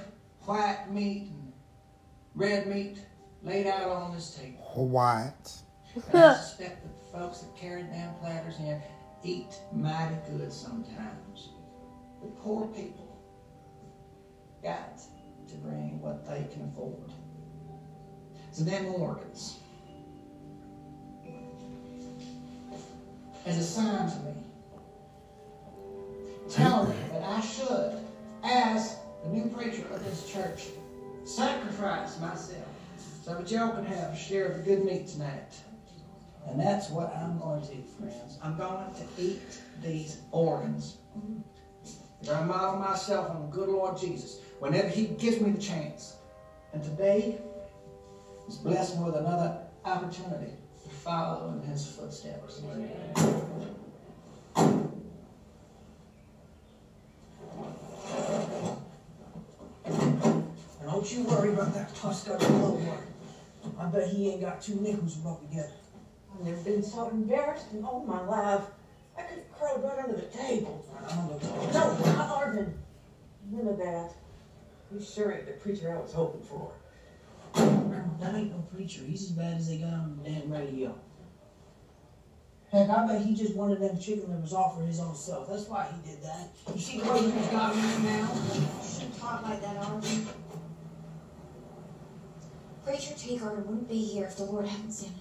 white 0.45 0.91
meat 0.91 1.29
and 1.31 1.53
red 2.35 2.67
meat 2.67 2.99
laid 3.43 3.67
out 3.67 3.89
on 3.89 4.15
this 4.15 4.35
table. 4.35 4.65
White. 4.75 5.33
And 6.13 6.23
I 6.23 6.35
suspect 6.41 6.83
that 6.83 6.99
the 6.99 7.19
folks 7.19 7.39
that 7.41 7.57
carry 7.57 7.83
damn 7.85 8.15
platters 8.17 8.59
in 8.59 8.81
eat 9.23 9.59
mighty 9.73 10.17
good 10.31 10.53
sometimes. 10.53 11.49
The 12.21 12.29
poor 12.29 12.67
people 12.69 13.19
got 14.63 15.01
to 15.55 15.61
bring 15.61 16.01
what 16.01 16.27
they 16.27 16.47
can 16.53 16.71
afford. 16.73 17.11
So 18.51 18.65
them 18.65 18.87
organs, 18.87 19.59
as 23.47 23.59
a 23.59 23.65
sign 23.65 24.11
to 24.11 24.17
me, 24.21 24.35
telling 26.49 26.91
me 26.91 26.97
that 27.13 27.23
I 27.23 27.41
should, 27.41 27.99
as 28.45 28.97
the 29.25 29.31
new 29.31 29.49
preacher 29.49 29.85
of 29.93 30.05
this 30.05 30.31
church, 30.31 30.67
sacrifice 31.25 32.21
myself 32.21 32.69
so 33.25 33.35
that 33.35 33.51
y'all 33.51 33.75
can 33.75 33.87
have 33.87 34.13
a 34.13 34.17
share 34.17 34.47
of 34.47 34.59
the 34.59 34.63
good 34.63 34.85
meat 34.85 35.09
tonight. 35.09 35.53
And 36.47 36.61
that's 36.61 36.91
what 36.91 37.17
I'm 37.17 37.39
going 37.39 37.63
to 37.63 37.75
do, 37.75 37.83
friends. 37.99 38.39
I'm 38.43 38.57
going 38.57 38.93
to 38.95 39.23
eat 39.23 39.41
these 39.83 40.19
organs. 40.31 40.99
To 42.25 42.41
model 42.43 42.79
myself 42.79 43.31
on 43.31 43.43
the 43.43 43.49
good 43.49 43.69
Lord 43.69 43.99
Jesus 43.99 44.39
whenever 44.59 44.89
He 44.89 45.07
gives 45.07 45.41
me 45.41 45.51
the 45.51 45.61
chance. 45.61 46.17
And 46.73 46.83
today 46.83 47.39
is 48.49 48.57
blessed 48.57 48.99
me 48.99 49.05
with 49.05 49.17
another 49.17 49.59
opportunity 49.85 50.53
to 50.83 50.91
follow 50.91 51.53
in 51.53 51.63
His 51.69 51.87
footsteps. 51.87 52.63
And 60.85 60.91
don't 60.91 61.13
you 61.13 61.25
worry 61.25 61.53
about 61.53 61.75
that 61.75 61.95
Tuscar 61.95 62.41
Lower. 62.41 62.99
I 63.79 63.87
bet 63.87 64.09
he 64.09 64.31
ain't 64.31 64.43
got 64.43 64.61
two 64.61 64.75
nickels 64.77 65.17
to 65.17 65.23
rub 65.27 65.41
together. 65.49 65.73
I've 66.33 66.45
never 66.47 66.61
been 66.61 66.83
so 66.83 67.09
embarrassed 67.09 67.73
in 67.73 67.85
all 67.85 68.05
my 68.05 68.21
life. 68.27 68.63
I 69.17 69.23
could 69.23 69.39
have 69.39 69.53
crawled 69.59 69.85
right 69.85 69.99
under 70.05 70.17
the 70.17 70.27
table. 70.27 70.85
No, 71.73 71.97
not 72.13 72.29
Arvin. 72.31 72.73
None 73.51 73.69
of 73.69 73.79
that. 73.79 74.13
You 74.93 75.03
sure 75.03 75.33
ain't 75.33 75.47
the 75.47 75.53
preacher 75.53 75.93
I 75.93 76.01
was 76.01 76.13
hoping 76.13 76.43
for. 76.43 76.73
That 78.21 78.35
ain't 78.37 78.53
no 78.53 78.65
preacher. 78.75 79.03
He's 79.03 79.25
as 79.25 79.31
bad 79.31 79.59
as 79.59 79.69
they 79.69 79.79
got 79.79 79.93
on 79.93 80.21
the 80.23 80.31
damn 80.31 80.51
radio. 80.51 80.95
Heck, 82.71 82.89
I 82.89 83.07
bet 83.07 83.23
he 83.23 83.35
just 83.35 83.55
wanted 83.55 83.81
them 83.81 83.99
chicken 83.99 84.31
livers 84.31 84.53
off 84.53 84.77
for 84.79 84.85
his 84.85 84.99
own 84.99 85.15
self. 85.15 85.49
That's 85.49 85.69
why 85.69 85.87
he 85.93 86.11
did 86.11 86.23
that. 86.23 86.49
You 86.75 86.81
see 86.81 87.01
the 87.01 87.13
way 87.13 87.23
he's 87.23 87.47
got 87.49 87.77
me 87.77 87.83
now? 87.83 88.33
You 88.55 88.89
shouldn't 88.89 89.19
talk 89.19 89.43
like 89.43 89.61
that, 89.61 89.77
Arvin. 89.77 90.27
Preacher 92.85 93.15
Teagardin 93.15 93.67
wouldn't 93.67 93.89
be 93.89 93.99
here 93.99 94.25
if 94.25 94.37
the 94.37 94.45
Lord 94.45 94.67
hadn't 94.67 94.91
sent 94.91 95.13
him. 95.13 95.21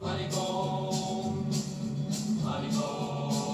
Honeycomb, 0.00 1.50
honeycomb. 2.42 3.53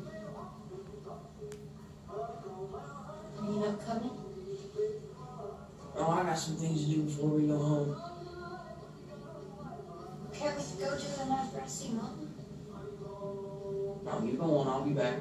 Are 3.61 3.67
you 3.67 3.77
coming? 3.85 4.11
Oh, 5.95 6.09
I 6.09 6.23
got 6.23 6.33
some 6.33 6.55
things 6.55 6.83
to 6.83 6.89
do 6.95 7.03
before 7.03 7.29
we 7.29 7.45
go 7.45 7.59
home. 7.59 7.95
Can't 10.33 10.57
we 10.57 10.83
go 10.83 10.97
to 10.97 11.31
after 11.31 11.61
I 11.61 11.67
see 11.67 11.89
Mom? 11.89 12.33
No, 14.03 14.25
you 14.25 14.33
go 14.35 14.57
on. 14.57 14.67
I'll 14.67 14.83
be 14.83 14.93
back. 14.93 15.19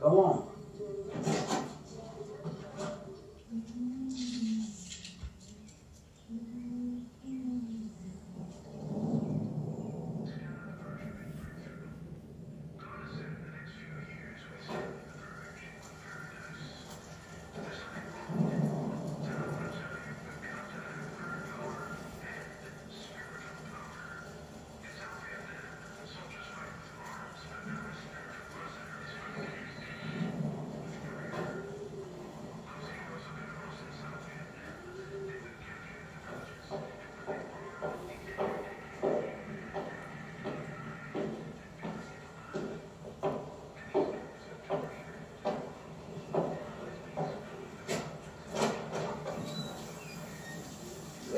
Go 0.00 0.20
on. 0.20 0.49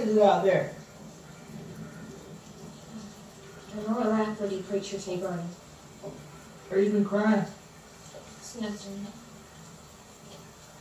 Is 0.03 0.17
it 0.17 0.23
out 0.23 0.43
there? 0.43 0.73
Rafferty 3.87 4.63
preacher 4.63 4.97
Teagardin. 4.97 5.47
Heard 6.69 6.81
you 6.81 6.89
even 6.91 7.05
crying. 7.05 7.45
It's 8.39 8.61
nothing. 8.61 9.07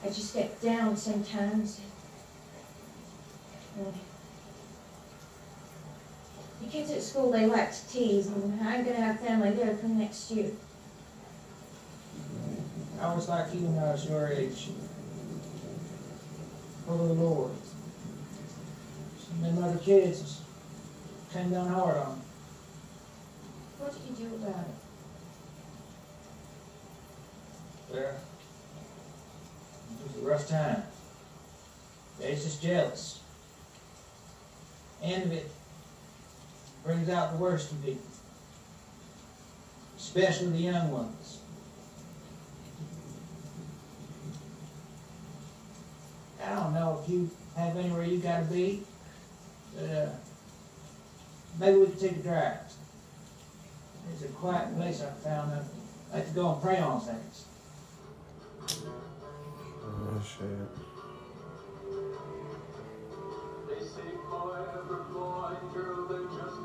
I 0.03 0.07
just 0.07 0.33
get 0.33 0.59
down 0.61 0.97
sometimes. 0.97 1.81
Uh, 3.79 3.91
The 6.61 6.67
kids 6.67 6.91
at 6.91 7.01
school, 7.03 7.31
they 7.31 7.45
like 7.45 7.71
to 7.71 7.87
tease, 7.89 8.27
and 8.27 8.59
I'm 8.61 8.83
gonna 8.83 8.97
have 8.97 9.19
family 9.19 9.51
there 9.51 9.75
come 9.75 9.99
next 9.99 10.31
year. 10.31 10.51
I 12.99 13.13
was 13.13 13.29
like 13.29 13.53
you 13.53 13.61
when 13.61 13.83
I 13.83 13.91
was 13.91 14.09
your 14.09 14.27
age. 14.29 14.69
Full 16.85 17.01
of 17.01 17.07
the 17.17 17.23
Lord. 17.23 17.51
Of 19.31 19.41
them 19.41 19.63
other 19.63 19.79
kids 19.79 20.41
came 21.33 21.49
down 21.49 21.67
hard 21.67 21.97
on 21.97 22.15
me. 22.15 22.21
What 23.79 23.93
did 23.93 24.01
you 24.09 24.27
do 24.27 24.35
about 24.35 24.59
it? 24.59 24.65
Well, 27.91 28.15
it 29.91 30.07
was 30.07 30.23
a 30.23 30.25
rough 30.29 30.47
time. 30.47 30.83
They're 32.19 32.35
just 32.35 32.61
jealous. 32.61 33.19
Of 35.01 35.31
it 35.31 35.49
brings 36.83 37.09
out 37.09 37.31
the 37.31 37.37
worst 37.37 37.71
in 37.71 37.77
people, 37.81 38.05
especially 39.97 40.49
the 40.49 40.57
young 40.59 40.91
ones. 40.91 41.39
I 46.43 46.55
don't 46.55 46.73
know 46.73 47.01
if 47.03 47.09
you 47.09 47.29
have 47.55 47.77
anywhere 47.77 48.03
you 48.03 48.19
gotta 48.19 48.45
be, 48.45 48.83
but 49.75 49.89
uh, 49.89 50.09
maybe 51.59 51.77
we 51.77 51.85
can 51.87 51.99
take 51.99 52.17
a 52.17 52.23
drive. 52.23 52.57
It's 54.13 54.23
a 54.23 54.27
quiet 54.27 54.75
place 54.75 55.01
I 55.01 55.11
found. 55.11 55.51
I 55.51 56.15
like 56.17 56.27
to 56.27 56.33
go 56.33 56.53
and 56.53 56.61
pray 56.61 56.79
on 56.79 56.99
things. 57.01 57.45
Oh 59.83 60.21
shit. 60.21 60.47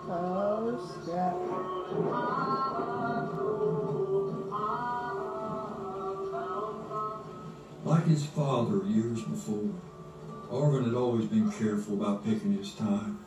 Oh, 0.08 0.78
snap. 1.04 1.34
Like 7.84 8.06
his 8.06 8.26
father 8.26 8.84
years 8.86 9.22
before, 9.22 9.70
Arvin 10.50 10.84
had 10.84 10.94
always 10.94 11.24
been 11.26 11.50
careful 11.50 11.94
about 11.94 12.24
picking 12.24 12.56
his 12.56 12.72
time. 12.74 13.18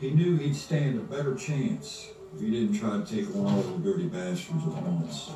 He 0.00 0.10
knew 0.10 0.36
he'd 0.36 0.56
stand 0.56 0.98
a 0.98 1.02
better 1.02 1.36
chance 1.36 2.08
if 2.34 2.40
he 2.40 2.50
didn't 2.50 2.76
try 2.76 2.98
to 2.98 3.04
take 3.04 3.34
on 3.36 3.46
all 3.46 3.62
the 3.62 3.78
dirty 3.78 4.08
bastards 4.08 4.66
at 4.66 4.82
once. 4.82 5.30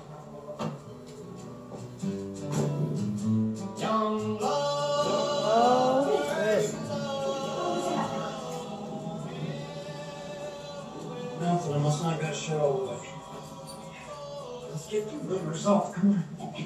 Nothing, 11.40 11.74
I 11.74 11.78
must 11.78 12.02
not 12.02 12.20
got 12.20 12.34
show 12.34 12.58
away. 12.58 13.08
Let's 14.68 14.86
get 14.90 15.08
the 15.08 15.16
rumors 15.18 15.66
off, 15.66 15.94
come 15.94 16.24
on. 16.40 16.65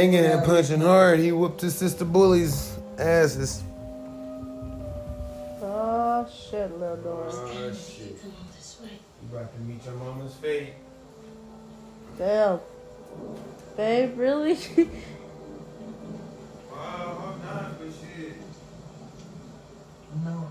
banging 0.00 0.24
and 0.24 0.44
punching 0.44 0.80
hard. 0.80 1.18
He 1.18 1.30
whooped 1.30 1.60
his 1.60 1.74
sister 1.74 2.06
bullies 2.06 2.74
asses. 2.98 3.62
Oh, 5.62 6.26
shit, 6.32 6.78
little 6.78 6.96
Dora. 6.96 7.30
Oh 7.30 7.72
shit. 7.74 8.16
You 8.22 9.36
about 9.36 9.52
to 9.52 9.60
meet 9.60 9.84
your 9.84 9.94
mama's 9.94 10.34
fate. 10.36 10.72
Damn. 12.16 12.60
Babe, 13.76 14.16
really? 14.18 14.58
Wow, 16.72 17.34
I'm 17.34 17.42
not, 17.44 17.78
but 17.78 17.88
shit. 17.88 18.36
No. 20.24 20.48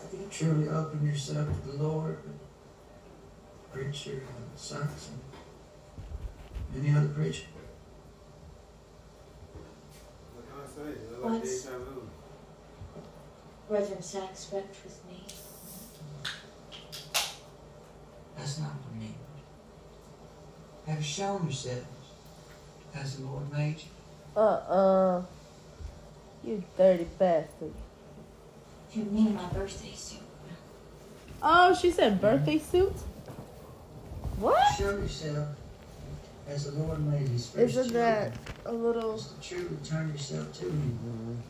Have 0.00 0.12
you 0.12 0.28
truly 0.30 0.68
opened 0.68 1.04
yourself 1.04 1.48
to 1.48 1.68
the 1.72 1.82
Lord? 1.82 2.18
Preacher 3.72 4.12
and 4.12 4.46
Saxon. 4.54 5.18
Any 6.78 6.90
other 6.94 7.08
preacher? 7.08 7.44
What 10.34 10.44
can 10.46 10.60
I 10.62 10.66
say? 10.66 10.92
It's 11.00 11.12
like 11.12 11.32
What's- 11.32 11.68
Reverend 13.68 14.04
Sachs 14.04 14.52
wept 14.52 14.76
with 14.84 15.00
me. 15.08 15.24
That's 18.36 18.58
not 18.60 18.70
for 18.72 18.94
me. 18.96 19.14
Have 20.86 20.98
you 20.98 21.02
shown 21.04 21.42
yourselves 21.44 21.86
as 22.94 23.16
the 23.16 23.24
Lord 23.26 23.50
made 23.52 23.76
you? 23.78 24.40
Uh-uh. 24.40 25.22
You 26.44 26.62
dirty 26.76 27.08
bastard. 27.18 27.72
You 28.92 29.04
mean 29.04 29.34
my 29.34 29.46
birthday 29.46 29.94
suit? 29.94 30.20
Oh, 31.42 31.74
she 31.74 31.90
said 31.90 32.20
birthday 32.20 32.58
suit? 32.58 32.94
What? 34.38 34.62
Show 34.78 34.90
yourself 34.98 35.48
as 36.48 36.70
the 36.70 36.78
Lord 36.78 37.04
made 37.06 37.28
his 37.28 37.48
first 37.48 37.76
Isn't 37.76 37.92
that 37.94 38.32
a 38.64 38.72
little... 38.72 39.16
Just 39.16 39.42
to 39.42 39.48
truly 39.48 39.76
turn 39.84 40.08
yourself 40.10 40.52
to 40.60 40.64
him. 40.66 41.42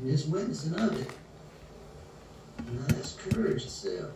And 0.00 0.10
just 0.10 0.28
witnessing 0.28 0.74
of 0.74 1.00
it. 1.00 1.08
Now 2.72 2.86
that's 2.88 3.14
courage 3.14 3.64
itself. 3.64 4.12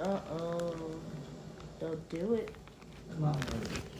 Uh 0.00 0.20
oh. 0.32 0.96
Don't 1.78 2.08
do 2.08 2.34
it. 2.34 2.50
Come 3.12 3.24
on, 3.24 3.38
baby. 3.40 3.91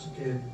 Together 0.00 0.49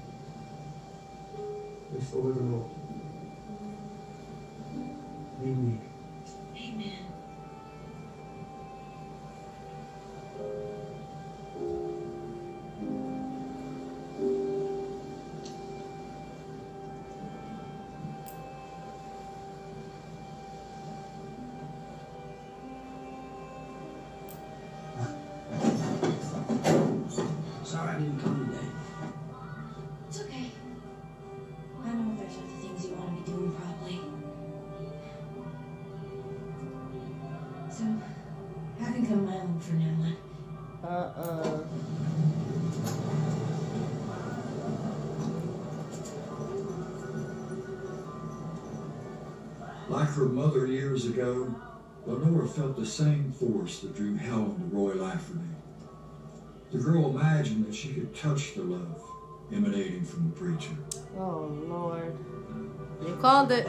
her 50.16 50.24
mother 50.24 50.66
years 50.66 51.04
ago, 51.04 51.54
Lenora 52.06 52.48
felt 52.48 52.74
the 52.74 52.86
same 52.86 53.32
force 53.32 53.80
that 53.80 53.94
drew 53.94 54.14
Helen 54.14 54.58
to 54.58 54.74
Roy 54.74 54.94
Laferty. 54.94 55.46
The 56.72 56.78
girl 56.78 57.10
imagined 57.10 57.66
that 57.66 57.74
she 57.74 57.92
could 57.92 58.14
touch 58.14 58.54
the 58.54 58.62
love 58.62 59.02
emanating 59.52 60.04
from 60.06 60.30
the 60.30 60.34
preacher. 60.34 60.74
Oh, 61.18 61.54
Lord. 61.68 62.16
You 63.06 63.14
called 63.16 63.52
it. 63.52 63.66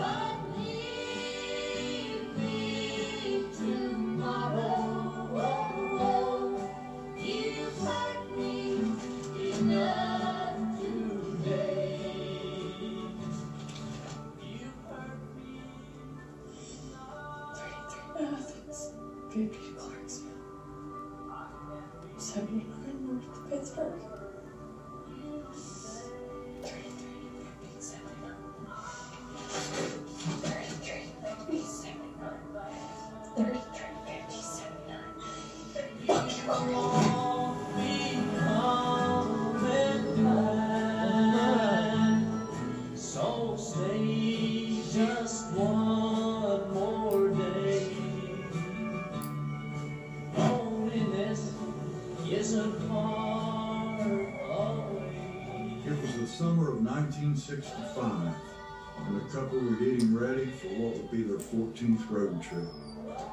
14th 61.77 62.09
road 62.09 62.41
trip. 62.41 62.65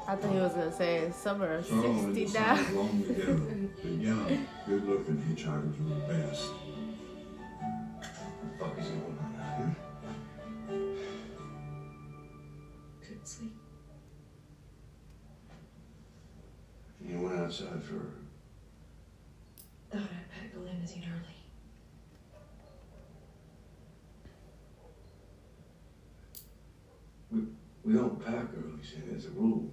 I 0.07 0.15
thought 0.15 0.31
he 0.31 0.39
was 0.39 0.53
going 0.53 0.69
to 0.69 0.75
say 0.75 1.11
summer 1.11 1.55
of 1.55 1.67
Oh, 1.71 1.83
and 1.83 2.15
60 2.15 2.25
decided 2.25 2.73
now. 2.73 2.79
long 2.79 3.03
ago 3.03 3.35
that 3.83 3.89
young, 3.89 4.47
good-looking 4.67 5.17
hitchhikers 5.17 5.83
were 5.83 5.95
the 5.95 6.13
best. 6.13 6.51
The 7.99 8.63
fuck 8.63 8.77
is 8.79 8.87
going 8.87 9.17
on 9.19 9.41
out 9.41 9.57
here? 9.57 9.75
Couldn't 13.01 13.27
sleep. 13.27 13.55
You 17.03 17.21
went 17.21 17.39
outside 17.39 17.83
for 17.83 17.95
oh, 17.95 18.01
Thought 19.91 20.01
I'd 20.01 20.31
pack 20.31 20.53
the 20.53 20.59
limousine 20.59 21.03
early. 21.07 21.44
We 27.85 27.93
don't 27.93 28.19
pack 28.25 28.47
early, 28.57 28.83
Sam. 28.83 29.03
It's 29.13 29.25
a 29.25 29.29
rule. 29.29 29.71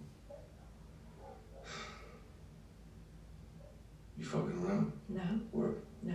You 4.19 4.25
fucking 4.25 4.63
around? 4.63 4.93
No, 5.09 5.23
Work. 5.53 5.79
no. 6.03 6.15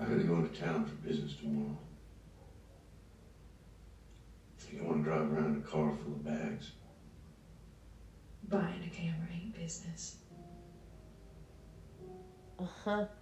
I 0.00 0.04
gotta 0.04 0.22
go 0.22 0.36
into 0.36 0.60
town 0.60 0.86
for 0.86 0.94
business 1.06 1.34
tomorrow. 1.34 1.76
You 4.70 4.78
don't 4.78 4.86
want 4.88 5.04
to 5.04 5.10
drive 5.10 5.32
around 5.32 5.56
in 5.56 5.62
a 5.62 5.66
car 5.66 5.92
full 6.04 6.12
of 6.12 6.24
bags. 6.24 6.72
Buying 8.48 8.84
a 8.84 8.94
camera 8.94 9.26
ain't 9.34 9.54
business. 9.56 10.16
Uh-huh. 12.60 12.90
asleep. 12.92 13.17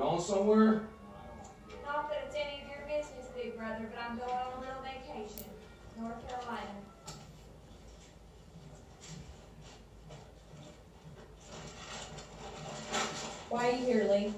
Going 0.00 0.18
somewhere? 0.18 0.80
Not 1.84 2.08
that 2.08 2.24
it's 2.26 2.34
any 2.34 2.62
of 2.62 2.68
your 2.70 2.86
business, 2.88 3.26
big 3.36 3.54
brother, 3.54 3.86
but 3.94 4.02
I'm 4.02 4.16
going 4.16 4.30
on 4.30 4.52
a 4.56 4.60
little 4.60 4.82
vacation. 4.82 5.44
North 6.00 6.26
Carolina. 6.26 6.70
Why 13.50 13.68
are 13.68 13.72
you 13.72 13.84
here, 13.84 14.04
Lee? 14.04 14.32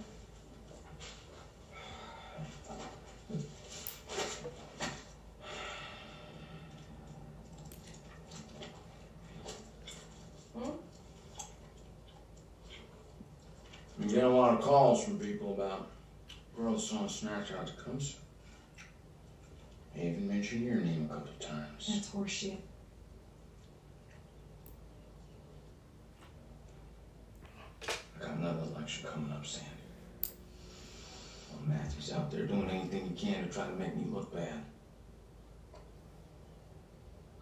I'm 14.03 14.09
getting 14.09 14.25
a 14.25 14.29
lot 14.29 14.55
of 14.55 14.61
calls 14.61 15.05
from 15.05 15.17
people 15.21 15.55
about 15.55 15.89
girls 17.23 17.47
selling 17.47 17.47
snacks 17.47 17.61
out 17.61 17.67
to 17.67 17.83
comes. 17.83 18.17
Even 19.97 20.29
mentioned 20.29 20.65
your 20.65 20.77
name 20.77 21.09
a 21.11 21.15
couple 21.15 21.31
of 21.31 21.39
times. 21.39 21.89
That's 21.89 22.11
horseshit. 22.11 22.57
I 27.87 28.25
got 28.25 28.37
another 28.37 28.63
election 28.75 29.07
coming 29.07 29.31
up, 29.33 29.45
Sandy. 29.45 29.69
Well, 31.51 31.61
Matthew's 31.67 32.13
out 32.13 32.31
there 32.31 32.47
doing 32.47 32.71
anything 32.71 33.15
he 33.15 33.15
can 33.15 33.47
to 33.47 33.53
try 33.53 33.67
to 33.67 33.73
make 33.73 33.97
me 33.97 34.07
look 34.11 34.33
bad. 34.35 34.65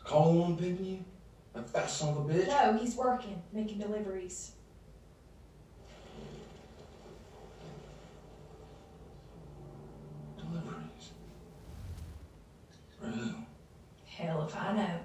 Call 0.03 0.35
one 0.35 0.57
pimping 0.57 0.85
you? 0.85 1.05
That 1.53 1.69
fat 1.71 1.89
son 1.89 2.11
of 2.11 2.29
a 2.29 2.33
bitch? 2.33 2.49
No, 2.49 2.77
he's 2.77 2.97
working, 2.97 3.41
making. 3.53 3.79
Deliveries. 3.79 4.53
For 13.01 13.07
who? 13.07 13.35
Hell 14.31 14.47
if 14.47 14.57
I 14.57 14.73
know. 14.77 15.01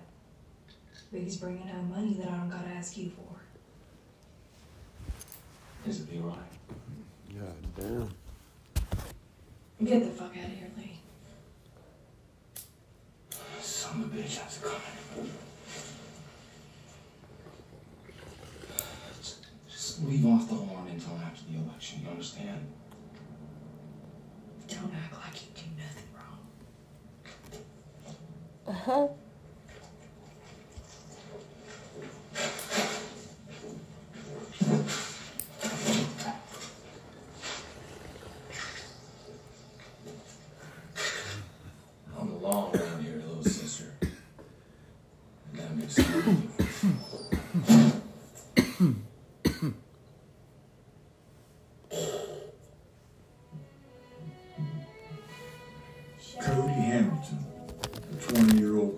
But 1.12 1.22
he's 1.22 1.38
bringing 1.38 1.68
home 1.68 1.90
money 1.90 2.14
that 2.14 2.28
I 2.28 2.38
don't 2.38 2.50
gotta 2.50 2.68
ask 2.68 2.96
you 2.96 3.10
for. 3.10 3.40
Is 5.90 6.02
it 6.02 6.12
be 6.12 6.20
right? 6.20 6.38
God 7.34 7.56
damn. 7.76 8.10
Get 9.84 10.04
the 10.04 10.12
fuck 10.12 10.30
out 10.38 10.46
of 10.46 10.52
here, 10.52 10.70
Lee. 10.78 11.00
Son 13.62 14.04
of 14.04 14.14
a 14.14 14.16
bitch, 14.16 14.38
how's 14.38 14.58
it 14.58 14.64
coming? 14.64 15.32
Just, 19.20 19.48
just 19.68 20.04
leave 20.04 20.26
off 20.28 20.48
the 20.48 20.54
horn 20.54 20.88
until 20.88 21.20
after 21.26 21.52
the 21.52 21.58
election, 21.58 22.02
you 22.04 22.12
understand? 22.12 22.68
Don't 24.68 24.94
act 24.94 25.16
like 25.26 25.42
you 25.42 25.48
do 25.56 25.64
nothing 25.82 26.10
wrong. 28.66 28.68
Uh 28.68 28.74
huh. 28.74 29.08
I'm 42.18 42.30
the 42.30 42.36
long 42.36 42.74
here, 43.02 43.24
little 43.28 43.44
sister. 43.44 43.94
Cody 56.42 56.74
Hamilton, 56.74 57.45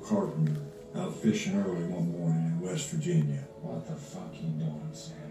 carpenter, 0.08 0.62
out 0.96 1.14
fishing 1.16 1.58
early 1.58 1.84
one 1.84 2.12
morning 2.12 2.46
in 2.46 2.62
West 2.62 2.92
Virginia. 2.92 3.44
What 3.62 3.86
the 3.88 3.96
fuck 3.96 4.34
you 4.36 4.48
doing, 4.52 4.90
Sandy? 4.94 5.27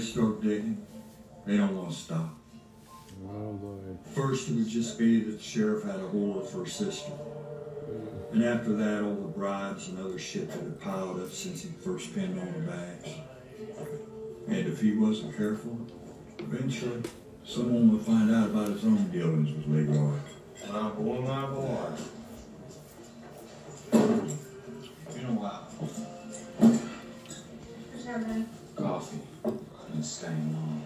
Once 0.00 0.14
they 0.14 0.20
start 0.22 0.40
digging, 0.40 0.86
they 1.44 1.58
don't 1.58 1.76
want 1.76 1.90
to 1.90 1.94
stop. 1.94 2.34
Oh, 3.28 3.58
First, 4.14 4.48
it 4.48 4.54
would 4.54 4.66
just 4.66 4.98
be 4.98 5.20
that 5.20 5.32
the 5.32 5.42
sheriff 5.42 5.84
had 5.84 5.96
a 5.96 6.08
whore 6.08 6.42
for 6.48 6.62
a 6.62 6.66
sister. 6.66 7.12
And 8.32 8.42
after 8.42 8.72
that, 8.76 9.02
all 9.02 9.14
the 9.14 9.28
bribes 9.28 9.88
and 9.88 9.98
other 9.98 10.18
shit 10.18 10.50
that 10.52 10.58
had 10.58 10.80
piled 10.80 11.20
up 11.20 11.30
since 11.30 11.64
he 11.64 11.68
first 11.68 12.14
pinned 12.14 12.40
on 12.40 12.46
the 12.46 12.60
bags. 12.60 13.10
And 14.48 14.66
if 14.68 14.80
he 14.80 14.92
wasn't 14.96 15.36
careful, 15.36 15.78
eventually, 16.38 17.02
someone 17.44 17.92
would 17.92 18.00
find 18.00 18.30
out 18.30 18.48
about 18.48 18.68
his 18.68 18.82
own 18.86 19.06
dealings 19.10 19.52
with 19.54 19.66
Leroy. 19.66 20.16
My 20.72 20.88
boy, 20.88 21.20
my 21.20 21.44
boy. 21.44 21.90
You 25.14 25.22
know 25.26 25.34
what? 25.34 25.70
Coffee. 28.76 29.29
And 30.00 30.06
staying 30.06 30.56
on. 30.56 30.82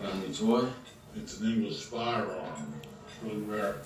Got 0.00 0.14
any 0.14 0.32
toy? 0.32 0.66
It's 1.14 1.38
an 1.40 1.52
English 1.52 1.82
firearm. 1.82 2.80
It's 2.82 3.22
Really 3.22 3.42
rare. 3.42 3.76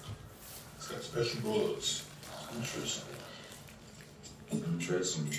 It's 0.76 0.86
got 0.86 1.02
special 1.02 1.40
bullets. 1.40 2.04
Interesting. 2.56 3.16
Interesting. 4.52 5.30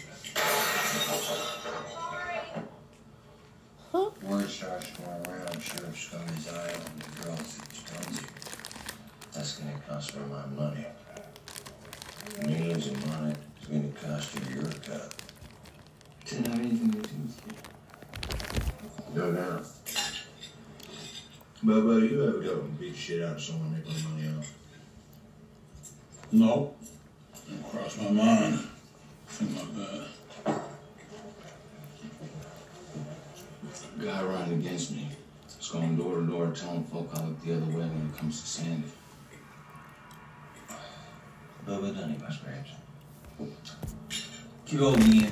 Word 3.93 4.49
starts 4.49 4.91
going 4.97 5.27
around, 5.29 5.61
Sheriff 5.61 5.97
Scully's 5.97 6.49
eye 6.49 6.73
on 6.73 6.99
the 6.99 7.23
girls 7.23 7.59
he 7.71 7.85
tells 7.85 8.21
you. 8.21 8.27
That's 9.31 9.57
gonna 9.57 9.79
cost 9.87 10.17
me 10.17 10.21
my 10.29 10.45
money. 10.47 10.85
Millions 12.45 12.87
of 12.87 13.07
money 13.07 13.35
is 13.61 13.67
gonna 13.69 14.17
cost 14.17 14.35
you 14.35 14.55
your 14.55 14.69
cut. 14.85 15.15
Didn't 16.25 16.47
have 16.47 16.59
anything 16.59 16.91
to 16.91 16.97
do 16.97 17.15
with 17.23 17.41
you. 17.47 17.74
No 19.13 19.31
doubt. 19.31 19.65
But, 21.63 21.81
buddy, 21.81 22.07
you 22.07 22.27
ever 22.27 22.39
go 22.39 22.61
and 22.61 22.79
beat 22.79 22.95
shit 22.95 23.23
out 23.23 23.35
of 23.35 23.41
someone 23.41 23.73
make 23.73 23.85
no 23.85 24.09
money 24.09 24.37
off? 24.37 24.53
No. 26.31 26.75
Didn't 27.47 27.63
cross 27.69 27.97
my 27.97 28.11
mind. 28.11 28.59
Think 29.27 29.55
like 29.57 29.75
that. 29.75 30.07
guy 34.05 34.23
riding 34.23 34.59
against 34.59 34.91
me. 34.91 35.09
He's 35.57 35.69
going 35.69 35.95
door 35.95 36.17
to 36.17 36.27
door 36.27 36.51
telling 36.51 36.83
folk 36.83 37.09
I 37.13 37.25
look 37.25 37.41
the 37.43 37.53
other 37.53 37.65
way 37.65 37.85
when 37.85 38.11
it 38.13 38.17
comes 38.17 38.41
to 38.41 38.47
Sandy. 38.47 38.91
Bubba 41.65 41.95
Dunny, 41.95 42.17
my 42.21 42.29
scraps. 42.29 42.71
Keep 44.67 44.79
holding 44.79 45.09
me 45.09 45.25
in. 45.25 45.31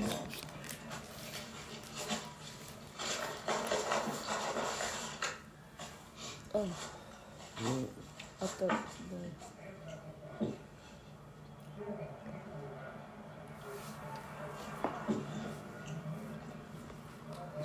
Oh. 6.55 6.67
I 8.41 8.45
thought 8.45 8.69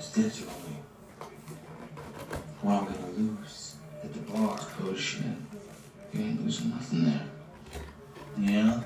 the 0.09 0.23
told 0.23 0.47
me. 0.67 0.77
What 2.61 2.73
I'm 2.73 2.85
gonna 2.85 3.11
lose 3.15 3.75
at 4.03 4.11
the 4.11 4.19
bar. 4.21 4.59
Bullshit. 4.79 5.25
You 6.13 6.21
ain't 6.21 6.43
losing 6.43 6.71
nothing 6.71 7.05
there. 7.05 7.27
Yeah? 8.39 8.81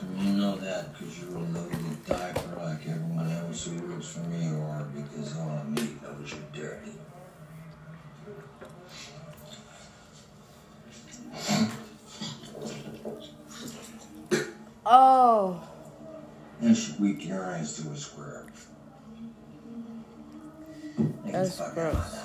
And 0.00 0.20
you 0.20 0.32
know 0.32 0.56
that 0.56 0.92
because 0.92 1.20
you're 1.20 1.36
a 1.36 1.40
loaded 1.40 2.04
diaper 2.06 2.56
like 2.60 2.88
everyone 2.88 3.30
else 3.30 3.66
who 3.66 3.86
works 3.86 4.08
for 4.08 4.20
me 4.20 4.48
or 4.48 4.88
because 4.94 5.36
all 5.38 5.58
of 5.58 5.68
me 5.68 5.96
knows 6.02 6.32
you're 6.32 6.64
dirty. 6.64 6.92
Oh. 14.84 15.60
And 16.60 16.76
should 16.76 17.00
weak 17.00 17.26
your 17.26 17.44
eyes 17.44 17.76
to 17.76 17.90
a 17.90 17.96
square. 17.96 18.46
That's 21.24 21.60
gross. 21.74 22.18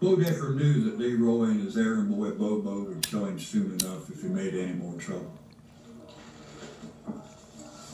Bodecker 0.00 0.56
knew 0.56 0.84
that 0.84 0.98
Leroy 0.98 1.44
and 1.44 1.62
his 1.62 1.76
errand 1.76 2.16
boy 2.16 2.30
Bobo 2.30 2.84
would 2.84 3.06
kill 3.06 3.26
him 3.26 3.38
soon 3.38 3.78
enough 3.78 4.08
if 4.10 4.22
he 4.22 4.28
made 4.28 4.54
any 4.54 4.72
more 4.72 4.98
trouble. 4.98 5.38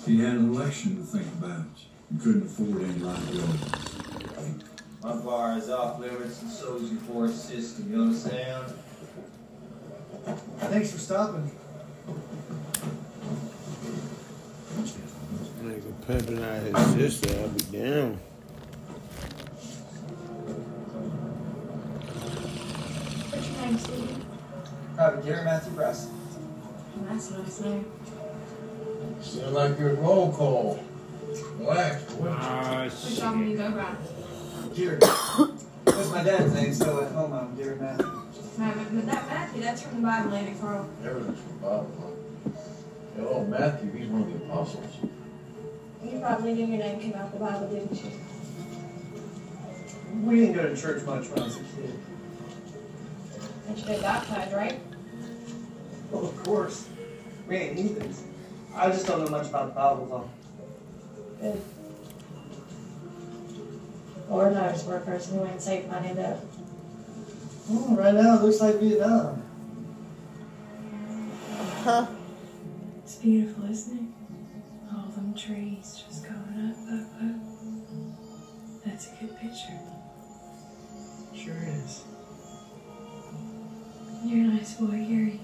He 0.06 0.20
had 0.20 0.36
an 0.36 0.54
election 0.54 0.96
to 0.98 1.02
think 1.02 1.26
about 1.38 1.66
and 2.10 2.22
couldn't 2.22 2.44
afford 2.44 2.84
any 2.84 3.00
liability. 3.00 4.75
My 5.06 5.14
bar 5.14 5.56
is 5.56 5.70
off 5.70 6.00
limits 6.00 6.42
and 6.42 6.50
so's 6.50 6.90
your 6.90 7.00
force 7.02 7.40
system, 7.40 7.92
you 7.92 8.02
understand? 8.02 8.72
Thanks 10.58 10.90
for 10.90 10.98
stopping. 10.98 11.48
Nigga 15.62 16.06
pimping 16.08 16.42
out 16.42 16.60
his 16.60 17.20
sister, 17.20 17.40
I'll 17.40 17.48
be 17.50 17.60
down. 17.78 18.18
What's 23.30 23.48
your 23.48 23.60
name, 23.60 23.78
Steve? 23.78 24.24
Private 24.96 25.24
Gary 25.24 25.44
Matthew 25.44 25.72
Brass. 25.74 26.08
That's 27.08 27.30
a 27.30 27.38
nice 27.38 27.60
name. 27.60 27.84
Sound 29.20 29.54
like 29.54 29.78
your 29.78 29.94
roll 29.94 30.32
call. 30.32 30.84
Relax, 31.60 32.12
boy. 32.14 32.26
Which 32.26 33.16
job 33.16 33.38
do 33.38 33.44
you 33.44 33.56
go 33.56 33.70
by? 33.70 33.94
Gary. 34.76 34.98
That's 34.98 36.10
my 36.10 36.22
dad's 36.22 36.52
name, 36.52 36.74
so 36.74 37.02
at 37.02 37.10
home 37.12 37.32
I'm 37.32 37.56
Gary 37.56 37.76
Matthew. 37.76 38.04
No, 38.06 38.22
but 38.58 38.94
but 38.94 39.06
that 39.06 39.26
Matthew, 39.26 39.62
that's 39.62 39.80
from 39.80 39.96
the 39.96 40.06
Bible, 40.06 40.34
ain't 40.34 40.48
it, 40.50 40.60
Carl? 40.60 40.86
Everything's 41.02 41.40
from 41.40 41.52
the 41.52 41.66
Bible, 41.66 41.90
huh? 41.98 42.50
Hello, 43.16 43.44
Matthew, 43.46 43.90
he's 43.92 44.08
one 44.08 44.22
of 44.22 44.38
the 44.38 44.44
apostles. 44.44 44.96
You 46.04 46.18
probably 46.20 46.52
knew 46.52 46.66
your 46.66 46.78
name 46.78 47.00
came 47.00 47.14
out 47.14 47.26
of 47.26 47.32
the 47.32 47.38
Bible, 47.38 47.68
didn't 47.68 48.04
you? 48.04 48.10
We 50.24 50.40
didn't 50.40 50.54
go 50.56 50.68
to 50.68 50.76
church 50.76 51.02
much 51.04 51.28
when 51.30 51.38
I 51.38 51.44
was 51.44 51.56
a 51.56 51.60
kid. 51.60 51.98
But 53.66 53.78
you 53.78 53.84
been 53.86 54.00
baptized, 54.02 54.52
right? 54.52 54.78
Well, 56.10 56.26
of 56.26 56.44
course. 56.44 56.86
We 57.48 57.56
ain't 57.56 57.78
heathens. 57.78 58.24
I 58.74 58.90
just 58.90 59.06
don't 59.06 59.24
know 59.24 59.30
much 59.30 59.46
about 59.48 59.68
the 59.68 59.74
Bible, 59.74 60.06
though. 60.06 60.30
Good. 61.40 61.62
Lord 64.28 64.54
knows 64.54 64.84
where 64.84 64.96
a 64.96 65.00
person 65.00 65.38
who 65.38 65.46
ain't 65.46 65.62
saved 65.62 65.88
might 65.88 66.04
end 66.04 66.18
up. 66.18 66.38
Hmm, 67.68 67.94
right 67.94 68.14
now 68.14 68.36
it 68.36 68.42
looks 68.42 68.60
like 68.60 68.76
Vietnam. 68.76 69.42
Huh. 71.82 72.06
It's 73.04 73.16
beautiful, 73.16 73.70
isn't 73.70 73.96
it? 73.96 74.92
All 74.92 75.08
them 75.10 75.34
trees 75.34 76.02
just 76.06 76.24
going 76.24 76.34
up, 76.70 76.76
up, 76.92 77.22
up. 77.22 77.36
That's 78.84 79.06
a 79.06 79.10
good 79.20 79.36
picture. 79.38 79.78
Sure 81.34 81.62
is. 81.66 82.04
You're 84.24 84.44
a 84.44 84.48
nice 84.48 84.74
boy, 84.74 85.06
Gary. 85.08 85.40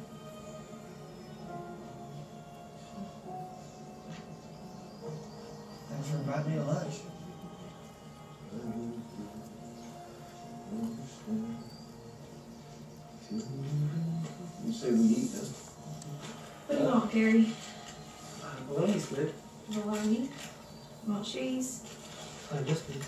Thanks 5.88 6.08
for 6.08 6.16
inviting 6.16 6.50
me 6.52 6.58
to 6.58 6.64
lunch. 6.64 6.94
You 11.28 11.56
say 14.72 14.90
we 14.90 15.04
eat 15.04 15.32
then? 15.32 15.44
What 16.66 16.78
do 16.78 16.84
you 16.84 16.90
want, 16.90 17.12
Gary? 17.12 17.46
Bologna's 18.68 19.06
good. 19.06 19.32
Bologna? 19.70 20.28
You 21.06 21.12
want 21.12 21.24
cheese? 21.24 21.82
Uh, 22.52 22.58
yes, 22.66 22.80
please. 22.82 23.04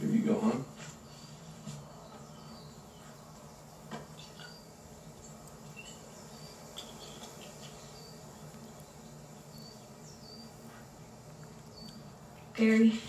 Here 0.00 0.08
you 0.10 0.18
go, 0.20 0.38
huh? 0.40 0.58
Gary, 12.54 13.00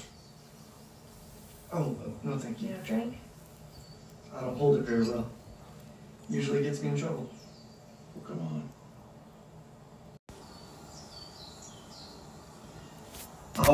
Oh, 1.71 1.95
no, 2.23 2.37
thank 2.37 2.61
you 2.61 2.69
you. 2.69 2.73
know, 2.75 2.81
drink? 2.83 3.17
I 4.35 4.41
don't 4.41 4.57
hold 4.57 4.77
it 4.77 4.81
very 4.83 5.03
well. 5.03 5.29
Usually 6.29 6.63
gets 6.63 6.81
me 6.81 6.89
in 6.89 6.97
trouble. 6.97 7.29
Well, 8.15 8.25
come 8.25 8.39
on. 8.39 8.69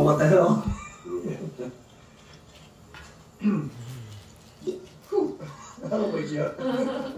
Oh, 0.04 0.06
what 0.06 0.20
the 0.20 0.28
hell? 0.28 0.70
That'll 5.82 6.12
wake 6.12 6.30
you 6.30 6.42
up. 6.42 6.60
now 6.60 7.14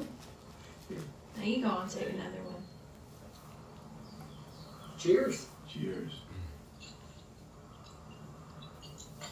you 1.44 1.64
go 1.64 1.80
and 1.80 1.90
take 1.90 2.10
another 2.10 2.44
one. 2.44 2.62
Cheers. 5.00 5.48
Cheers. 5.68 6.12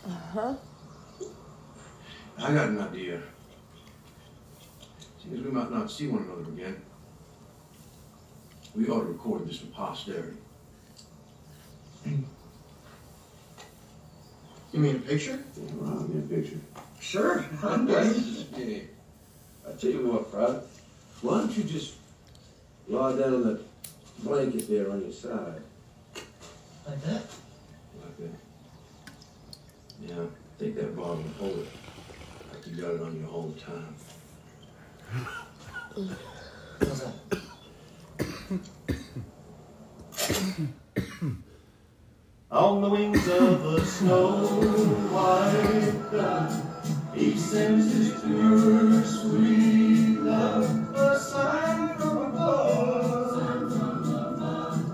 Uh 0.03 0.09
huh. 0.09 0.55
I 2.39 2.53
got 2.55 2.69
an 2.69 2.81
idea. 2.81 3.21
Seeing 5.21 5.35
as 5.37 5.41
we 5.43 5.51
might 5.51 5.69
not 5.69 5.91
see 5.91 6.07
one 6.07 6.23
another 6.23 6.49
again, 6.51 6.81
we 8.75 8.89
ought 8.89 9.01
to 9.01 9.05
record 9.05 9.47
this 9.47 9.59
for 9.59 9.67
posterity. 9.67 10.37
You 14.73 14.79
mean 14.79 14.95
a 14.95 14.99
picture? 14.99 15.39
Well, 15.79 15.99
I'll 15.99 16.03
get 16.07 16.23
a 16.23 16.41
picture. 16.41 16.57
Sure. 16.99 17.45
I'm 17.61 17.85
game. 17.85 18.47
Yeah. 18.57 18.79
I 19.69 19.73
tell 19.79 19.91
you 19.91 20.07
what, 20.07 20.31
Private. 20.31 20.63
Why 21.21 21.37
don't 21.37 21.55
you 21.55 21.63
just 21.63 21.93
lie 22.87 23.11
down 23.11 23.35
on 23.35 23.43
that 23.43 23.61
blanket 24.23 24.67
there 24.67 24.89
on 24.91 25.01
your 25.01 25.11
side? 25.11 25.61
Like 26.87 27.01
that? 27.03 27.21
Like 28.01 28.17
that. 28.17 28.35
Yeah, 30.07 30.25
take 30.59 30.75
that 30.75 30.95
bottle 30.97 31.19
and 31.19 31.35
hold 31.35 31.59
it. 31.59 31.67
Like 32.51 32.67
you 32.67 32.81
got 32.81 32.95
it 32.95 33.01
on 33.01 33.15
you 33.15 33.27
all 33.31 33.49
the 33.49 33.59
time. 33.61 33.95
How's 36.79 36.99
that? 37.01 37.13
On 42.51 42.81
the 42.81 42.89
wings 42.89 43.27
of 43.29 43.65
a 43.65 43.85
snow 44.03 44.45
white 45.15 46.11
dove, 46.11 46.51
he 47.15 47.37
sends 47.37 47.93
his 47.93 48.11
pure, 48.21 49.03
sweet 49.05 50.19
love, 50.19 50.95
a 50.95 51.17
sign 51.17 51.97
from 51.97 52.17
above. 52.17 53.41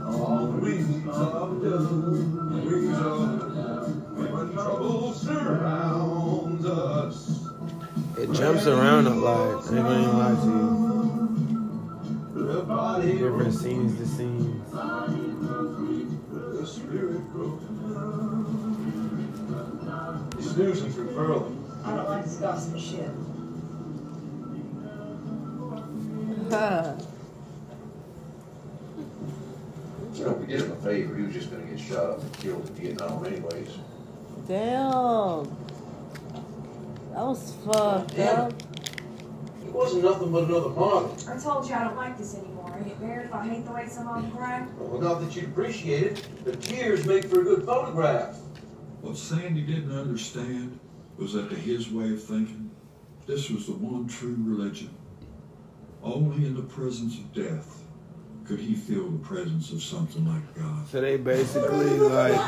On 0.05 0.51
the 0.51 0.57
wings 0.61 1.07
of 1.07 1.61
dove, 1.63 2.63
wings 2.65 2.97
of 2.99 3.39
dove, 3.55 3.89
when 4.15 4.53
trouble 4.53 5.13
surrounds 5.13 6.65
us. 6.65 7.17
It 8.19 8.31
jumps 8.33 8.67
around 8.67 9.07
a 9.07 9.15
lot. 9.15 9.65
I 9.71 9.77
ain't 9.77 9.87
gonna 9.87 10.17
lie 10.19 10.35
to 10.43 10.51
you. 10.55 10.79
Different 13.17 13.53
scenes 13.53 13.97
to 13.97 14.05
scenes. 14.05 14.59
He's 20.39 20.51
snoozing 20.51 20.91
through 20.93 21.13
Pearl. 21.13 21.53
I 21.83 21.95
don't 21.97 22.09
like 22.09 22.23
this 22.23 22.37
gospel 22.37 22.79
shit. 22.79 23.11
You 30.13 30.25
know, 30.25 30.31
if 30.31 30.37
we 30.37 30.45
did 30.47 30.61
him 30.61 30.71
a 30.71 30.75
favor, 30.77 31.15
he 31.15 31.23
was 31.23 31.33
just 31.33 31.51
gonna 31.51 31.63
get 31.65 31.79
shot 31.79 32.05
up 32.05 32.21
and 32.21 32.33
killed 32.39 32.67
in 32.69 32.75
Vietnam 32.75 33.25
anyways. 33.25 33.69
Damn. 34.47 35.43
That 37.13 37.25
was 37.25 37.53
fucked 37.65 38.15
Damn. 38.15 38.39
up. 38.39 38.53
He 39.61 39.69
wasn't 39.69 40.03
nothing 40.05 40.31
but 40.31 40.45
another 40.45 40.69
model. 40.69 41.17
I 41.27 41.37
told 41.37 41.67
you 41.67 41.75
I 41.75 41.83
don't 41.83 41.97
like 41.97 42.17
this 42.17 42.35
anymore. 42.35 42.75
Ain't 42.77 42.87
it 42.87 42.99
weird 42.99 43.25
if 43.25 43.33
I 43.33 43.45
hate 43.45 43.65
the 43.65 43.71
way 43.73 43.87
some 43.87 44.07
of 44.07 44.21
them 44.21 44.31
cry? 44.31 44.65
Well, 44.77 45.01
not 45.01 45.19
that 45.21 45.35
you'd 45.35 45.45
appreciate 45.45 46.03
it, 46.03 46.27
but 46.45 46.61
tears 46.61 47.05
make 47.05 47.25
for 47.25 47.41
a 47.41 47.43
good 47.43 47.65
photograph. 47.65 48.37
What 49.01 49.17
Sandy 49.17 49.61
didn't 49.61 49.97
understand 49.97 50.79
was 51.17 51.33
that 51.33 51.49
to 51.49 51.55
his 51.55 51.89
way 51.89 52.11
of 52.11 52.21
thinking, 52.23 52.71
this 53.25 53.49
was 53.49 53.65
the 53.65 53.73
one 53.73 54.07
true 54.07 54.35
religion. 54.39 54.89
Only 56.03 56.45
in 56.45 56.53
the 56.53 56.63
presence 56.63 57.17
of 57.17 57.33
death 57.33 57.83
could 58.45 58.59
he 58.59 58.75
feel 58.75 59.09
the 59.09 59.19
presence 59.19 59.71
of 59.71 59.81
something 59.81 60.25
like 60.25 60.55
God. 60.55 60.87
So 60.87 61.01
they 61.01 61.17
basically 61.17 61.97
like 61.99 62.39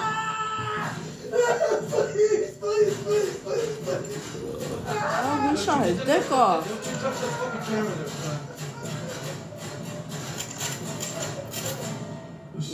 Oh, 4.94 5.48
he 5.50 5.64
shot 5.64 5.86
his 5.86 6.04
dick 6.04 6.32
off. 6.32 6.68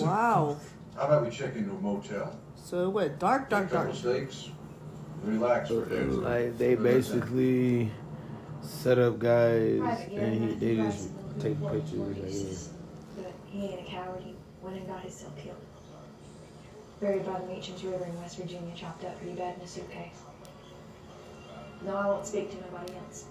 Wow. 0.02 0.58
How 0.96 1.04
about 1.04 1.26
we 1.26 1.32
check 1.32 1.56
into 1.56 1.72
a 1.72 1.80
motel? 1.80 2.40
So 2.68 2.84
it 2.84 2.90
went 2.90 3.18
dark, 3.18 3.50
dark, 3.50 3.72
dark. 3.72 3.86
Couple 3.86 3.98
steaks, 3.98 4.50
relax 5.24 5.70
for 5.70 5.84
a 5.84 6.04
like 6.04 6.58
they 6.58 6.76
basically 6.76 7.90
set 8.62 9.00
up 9.00 9.20
guys 9.20 9.80
and 10.12 10.50
he, 10.50 10.56
they 10.56 10.76
Gary, 10.76 10.90
just 10.90 11.12
take 11.40 11.58
pictures. 11.62 12.18
I 12.18 12.20
guess. 12.20 12.70
But 13.16 13.34
he 13.46 13.68
ain't 13.68 13.88
a 13.88 13.90
coward. 13.90 14.22
He 14.22 14.36
went 14.62 14.76
and 14.76 14.86
got 14.86 15.00
himself 15.00 15.34
killed. 15.38 15.56
Buried 17.00 17.26
by 17.26 17.40
the 17.40 17.46
Meachams 17.46 17.82
River 17.86 18.04
in 18.04 18.20
West 18.20 18.38
Virginia, 18.38 18.76
chopped 18.76 19.06
up 19.06 19.18
pretty 19.18 19.38
bad 19.38 19.56
in 19.56 19.62
a 19.62 19.68
suitcase. 19.68 20.20
No, 21.86 21.96
I 21.96 22.08
won't 22.08 22.26
speak 22.26 22.52
to 22.52 22.58
nobody 22.58 22.92
else. 22.98 23.28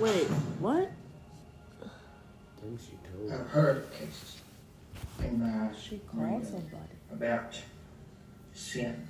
Wait, 0.00 0.26
what? 0.58 0.90
Think 2.76 2.80
she 2.80 3.08
told. 3.10 3.32
I've 3.32 3.48
heard 3.48 3.76
of 3.78 3.92
cases 3.92 4.40
in 5.22 5.42
uh, 5.42 5.72
She 5.74 5.98
called 5.98 6.44
somebody. 6.44 6.76
about 7.12 7.60
sin 8.52 9.06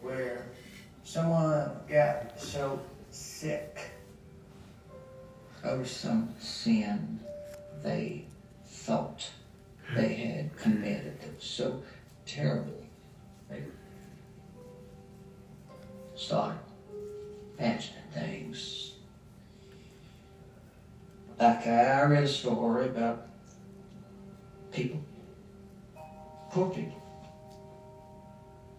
where 0.00 0.46
someone 1.04 1.70
got 1.88 2.40
so 2.40 2.80
sick 3.10 3.78
over 5.64 5.84
some 5.84 6.34
sin 6.38 7.20
they 7.82 8.24
thought 8.64 9.28
they 9.96 10.14
had 10.14 10.56
committed 10.56 11.20
that 11.20 11.34
was 11.34 11.44
so 11.44 11.82
terrible 12.26 12.84
they 13.50 13.62
started 16.14 16.58
imagining 17.58 18.02
things 18.12 18.87
like 21.40 21.66
I 21.66 22.02
read 22.04 22.24
a 22.24 22.28
story 22.28 22.86
about 22.86 23.28
people, 24.72 25.00
poor 26.50 26.70
people, 26.70 27.02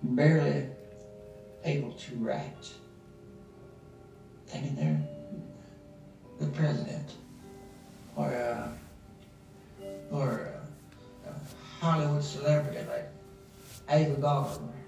barely 0.03 0.68
able 1.64 1.91
to 1.91 2.15
write, 2.15 2.73
thinking 4.48 4.76
they're 4.76 5.02
the 6.40 6.48
president. 6.48 7.14
Or 8.15 8.30
a, 8.31 8.73
or 10.11 10.52
a, 11.26 11.30
a 11.30 11.34
Hollywood 11.80 12.23
celebrity 12.23 12.80
like 12.90 13.10
Ava 13.90 14.19
Gardner. 14.19 14.78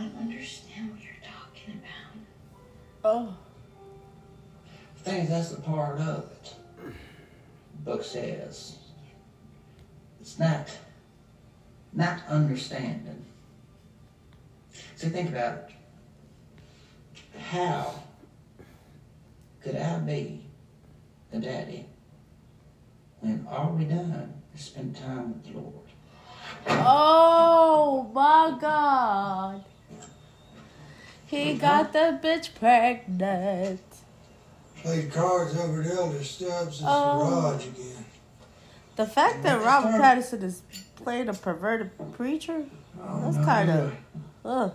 I 0.00 0.04
don't 0.04 0.18
understand 0.18 0.92
what 0.92 1.04
you're 1.04 1.12
talking 1.22 1.74
about. 1.74 3.04
Oh. 3.04 3.36
I 4.96 5.00
think 5.02 5.28
that's 5.28 5.50
the 5.50 5.60
part 5.60 5.98
of 5.98 6.30
it. 6.32 6.54
The 6.78 7.82
book 7.84 8.02
says 8.02 8.78
it's 10.18 10.38
not 10.38 10.70
not 11.92 12.22
understanding. 12.28 13.26
So 14.96 15.10
think 15.10 15.28
about 15.28 15.68
it. 15.68 15.70
How 17.38 17.92
could 19.62 19.76
I 19.76 19.98
be 19.98 20.46
the 21.30 21.40
daddy 21.40 21.84
when 23.20 23.46
all 23.50 23.76
we 23.78 23.84
done 23.84 24.32
is 24.54 24.62
spend 24.62 24.96
time 24.96 25.34
with 25.34 25.52
the 25.52 25.58
Lord? 25.58 25.74
Oh 26.68 28.10
my 28.14 28.56
god. 28.58 29.64
He 31.30 31.54
got 31.54 31.92
the 31.92 32.18
bitch 32.20 32.52
pregnant. 32.56 33.80
Played 34.82 35.12
cards 35.12 35.56
over 35.56 35.80
at 35.80 35.86
Elder 35.86 36.24
Stubbs' 36.24 36.82
Oh. 36.84 37.30
garage 37.30 37.68
again. 37.68 38.04
The 38.96 39.06
fact 39.06 39.44
that 39.44 39.64
Robert 39.64 39.92
Pattinson 39.92 40.42
is 40.42 40.62
playing 40.96 41.28
a 41.28 41.32
perverted 41.32 41.92
preacher, 42.14 42.64
that's 42.96 43.36
no, 43.36 43.44
kind 43.44 43.70
of. 43.70 43.94
Ugh. 44.44 44.72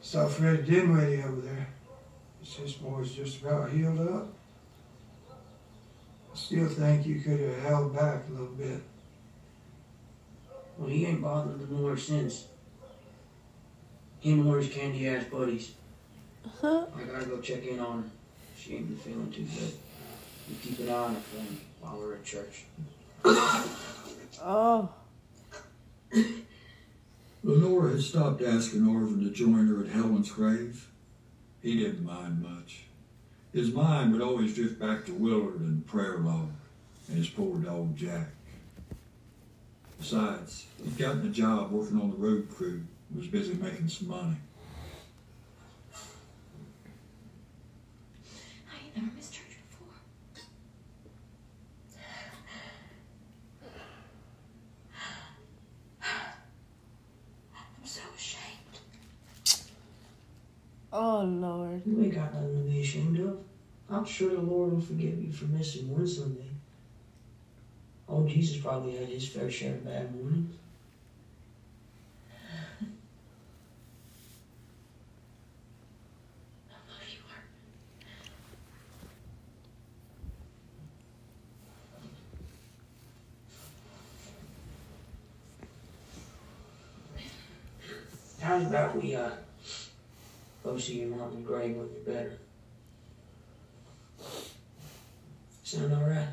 Saw 0.00 0.26
Fred 0.26 0.66
Dinwiddie 0.66 1.22
over 1.22 1.42
there. 1.42 1.68
His 2.42 2.72
boy's 2.72 3.12
just 3.12 3.40
about 3.40 3.70
healed 3.70 4.00
up. 4.00 4.28
I 5.30 6.36
still 6.36 6.68
think 6.68 7.06
you 7.06 7.20
could 7.20 7.38
have 7.38 7.62
held 7.62 7.94
back 7.94 8.24
a 8.28 8.32
little 8.32 8.46
bit. 8.48 8.82
Well, 10.76 10.88
he 10.88 11.06
ain't 11.06 11.22
bothered 11.22 11.60
the 11.60 11.72
Lord 11.72 12.00
since. 12.00 12.46
Him 14.26 14.40
and 14.40 14.56
his 14.56 14.74
candy 14.74 15.08
ass 15.08 15.22
buddies. 15.30 15.70
Huh? 16.60 16.86
I 16.98 17.04
gotta 17.04 17.26
go 17.26 17.40
check 17.40 17.64
in 17.64 17.78
on 17.78 18.02
her. 18.02 18.08
She 18.58 18.74
ain't 18.74 18.88
been 18.88 18.96
feeling 18.96 19.30
too 19.30 19.44
good. 19.44 19.72
You 20.48 20.56
keep 20.60 20.80
an 20.80 20.88
eye 20.88 20.94
on 20.94 21.14
her 21.14 21.20
for 21.20 21.36
me 21.36 21.60
while 21.80 21.96
we're 21.96 22.14
at 22.14 22.24
church. 22.24 22.64
Oh. 24.42 24.88
Lenora 27.44 27.92
had 27.92 28.02
stopped 28.02 28.42
asking 28.42 28.80
Arvin 28.80 29.22
to 29.22 29.30
join 29.30 29.68
her 29.68 29.84
at 29.84 29.90
Helen's 29.90 30.32
grave. 30.32 30.88
He 31.62 31.78
didn't 31.78 32.04
mind 32.04 32.42
much. 32.42 32.80
His 33.52 33.72
mind 33.72 34.12
would 34.12 34.22
always 34.22 34.56
drift 34.56 34.80
back 34.80 35.06
to 35.06 35.14
Willard 35.14 35.60
and 35.60 35.86
prayer 35.86 36.18
log 36.18 36.50
and 37.06 37.16
his 37.16 37.28
poor 37.28 37.58
dog 37.58 37.96
Jack. 37.96 38.26
Besides, 40.00 40.66
he'd 40.82 40.98
gotten 40.98 41.26
a 41.26 41.30
job 41.30 41.70
working 41.70 42.00
on 42.00 42.10
the 42.10 42.16
road 42.16 42.48
crew 42.50 42.72
and 42.72 42.88
was 43.14 43.26
busy 43.28 43.54
making 43.54 43.88
some 43.88 44.08
money. 44.08 44.36
I 48.70 48.84
ain't 48.84 48.96
never 48.96 49.08
missed 49.16 49.32
church 49.34 49.56
before. 49.70 49.94
I'm 57.54 57.84
so 57.84 58.02
ashamed. 58.16 58.80
Oh 60.92 61.22
Lord. 61.22 61.82
You 61.86 62.02
ain't 62.02 62.14
got 62.14 62.34
nothing 62.34 62.64
to 62.64 62.70
be 62.70 62.80
ashamed 62.80 63.20
of. 63.20 63.38
I'm 63.88 64.04
sure 64.04 64.30
the 64.30 64.40
Lord 64.40 64.72
will 64.72 64.80
forgive 64.80 65.22
you 65.22 65.32
for 65.32 65.44
missing 65.46 65.90
one 65.90 66.06
Sunday. 66.06 66.48
Oh, 68.08 68.26
Jesus 68.26 68.56
probably 68.58 68.96
had 68.96 69.08
his 69.08 69.28
fair 69.28 69.50
share 69.50 69.74
of 69.74 69.84
bad 69.84 70.14
mornings. 70.14 70.54
Your 90.78 91.08
mom's 91.08 91.46
grave 91.46 91.74
when 91.74 91.88
you're 91.90 92.14
better? 92.14 92.38
Sound 95.62 95.90
alright? 95.90 96.28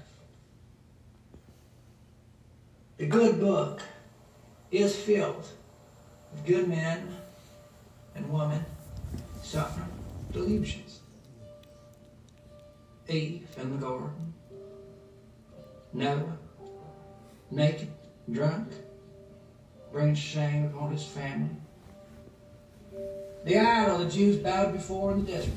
The 2.97 3.05
good 3.05 3.39
book 3.39 3.81
is 4.69 4.97
filled 4.97 5.47
with 6.33 6.45
good 6.45 6.67
men 6.67 7.15
and 8.15 8.29
women 8.29 8.65
suffering 9.41 9.87
delusions. 10.33 10.99
Eve 13.07 13.47
in 13.57 13.71
the 13.71 13.77
garden, 13.77 14.33
Noah, 15.93 16.37
naked, 17.49 17.91
drunk, 18.29 18.67
brings 19.93 20.19
shame 20.19 20.65
upon 20.65 20.91
his 20.91 21.05
family. 21.05 21.55
The 23.43 23.57
idol 23.59 23.97
the 23.99 24.09
Jews 24.09 24.37
bowed 24.37 24.73
before 24.73 25.11
in 25.11 25.25
the 25.25 25.31
desert. 25.31 25.53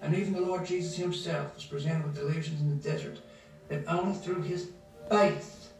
And 0.00 0.14
even 0.14 0.32
the 0.32 0.40
Lord 0.40 0.66
Jesus 0.66 0.96
himself 0.96 1.54
was 1.54 1.64
presented 1.64 2.04
with 2.04 2.14
delusions 2.16 2.60
in 2.60 2.70
the 2.70 2.82
desert 2.90 3.20
that 3.68 3.84
only 3.86 4.14
through 4.14 4.42
his 4.42 4.68
faith 5.08 5.72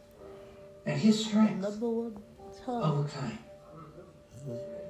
and 0.85 0.99
his 0.99 1.25
strength 1.25 1.61
Number 1.61 1.89
one 1.89 2.17
time. 2.65 2.83
overcame. 2.83 3.39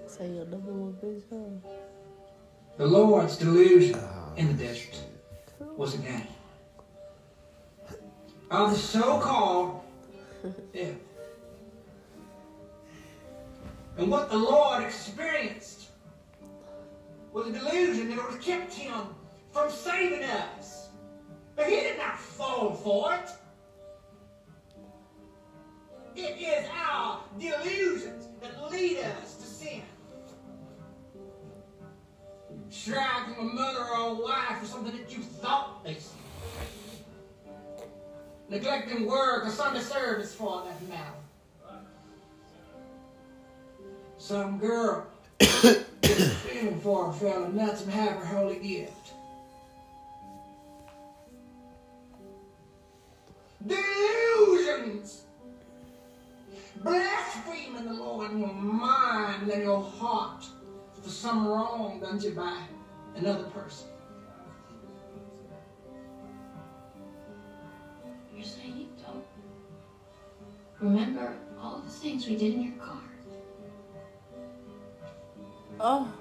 Say 0.08 0.30
your 0.30 0.46
number 0.46 0.72
one 0.72 0.92
big 1.02 1.28
time. 1.30 1.62
The 2.78 2.86
Lord's 2.86 3.38
delusion 3.38 4.00
ah, 4.00 4.34
in 4.36 4.48
the 4.56 4.64
desert 4.66 5.00
was 5.76 5.96
a 5.96 5.98
game. 5.98 6.28
Of 8.52 8.72
the 8.72 8.78
so-called 8.78 9.82
devil. 10.74 10.96
And 13.98 14.10
what 14.10 14.30
the 14.30 14.38
Lord 14.38 14.84
experienced 14.84 15.90
was 17.32 17.48
a 17.48 17.52
delusion 17.52 18.10
that 18.10 18.18
would 18.18 18.34
have 18.34 18.42
kept 18.42 18.74
him 18.74 19.08
from 19.52 19.70
saving 19.70 20.24
us. 20.24 20.90
But 21.56 21.68
he 21.68 21.76
did 21.76 21.98
not 21.98 22.20
fall 22.20 22.74
for 22.74 23.14
it. 23.14 23.30
It 26.16 26.42
is 26.42 26.70
our 26.72 27.22
delusions 27.40 28.28
that 28.42 28.72
lead 28.72 29.00
us 29.00 29.36
to 29.36 29.44
sin. 29.44 29.82
Striking 32.70 33.36
a 33.40 33.44
mother 33.44 33.80
or 33.80 34.10
a 34.10 34.14
wife 34.16 34.60
for 34.60 34.66
something 34.66 34.98
that 34.98 35.16
you 35.16 35.24
thought 35.24 35.84
they 35.84 35.96
said. 35.96 36.18
Neglecting 38.50 39.08
work 39.08 39.46
or 39.46 39.50
Sunday 39.50 39.80
service 39.80 40.34
for 40.34 40.64
that 40.66 40.90
matter. 40.90 41.23
Some 44.24 44.58
girl 44.58 45.06
feeling 45.42 46.80
for 46.80 47.10
a 47.10 47.14
fella 47.14 47.48
lets 47.48 47.82
him 47.82 47.90
have 47.90 48.20
her 48.20 48.26
holy 48.26 48.56
gift. 48.56 49.12
Delusions! 53.68 55.24
Blaspheming 56.78 57.84
the 57.84 57.94
Lord 57.96 58.32
in 58.32 58.40
your 58.40 58.54
mind 58.54 59.52
and 59.52 59.62
your 59.62 59.84
heart 59.84 60.46
for 61.02 61.10
some 61.10 61.46
wrong 61.46 62.00
done 62.00 62.18
to 62.20 62.30
you 62.30 62.34
by 62.34 62.62
another 63.18 63.44
person. 63.50 63.90
You're 68.34 68.46
saying 68.46 68.78
you 68.78 68.88
don't 69.06 69.26
remember 70.80 71.36
all 71.60 71.82
the 71.82 71.92
things 71.92 72.26
we 72.26 72.38
did 72.38 72.54
in 72.54 72.64
your 72.64 72.76
car? 72.76 73.02
Oh. 75.80 76.12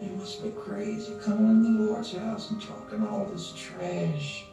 You 0.00 0.10
must 0.16 0.42
be 0.42 0.50
crazy 0.50 1.14
coming 1.22 1.48
in 1.48 1.76
the 1.76 1.84
Lord's 1.84 2.12
house 2.12 2.50
and 2.50 2.60
talking 2.60 3.06
all 3.06 3.24
this 3.26 3.52
trash. 3.56 4.46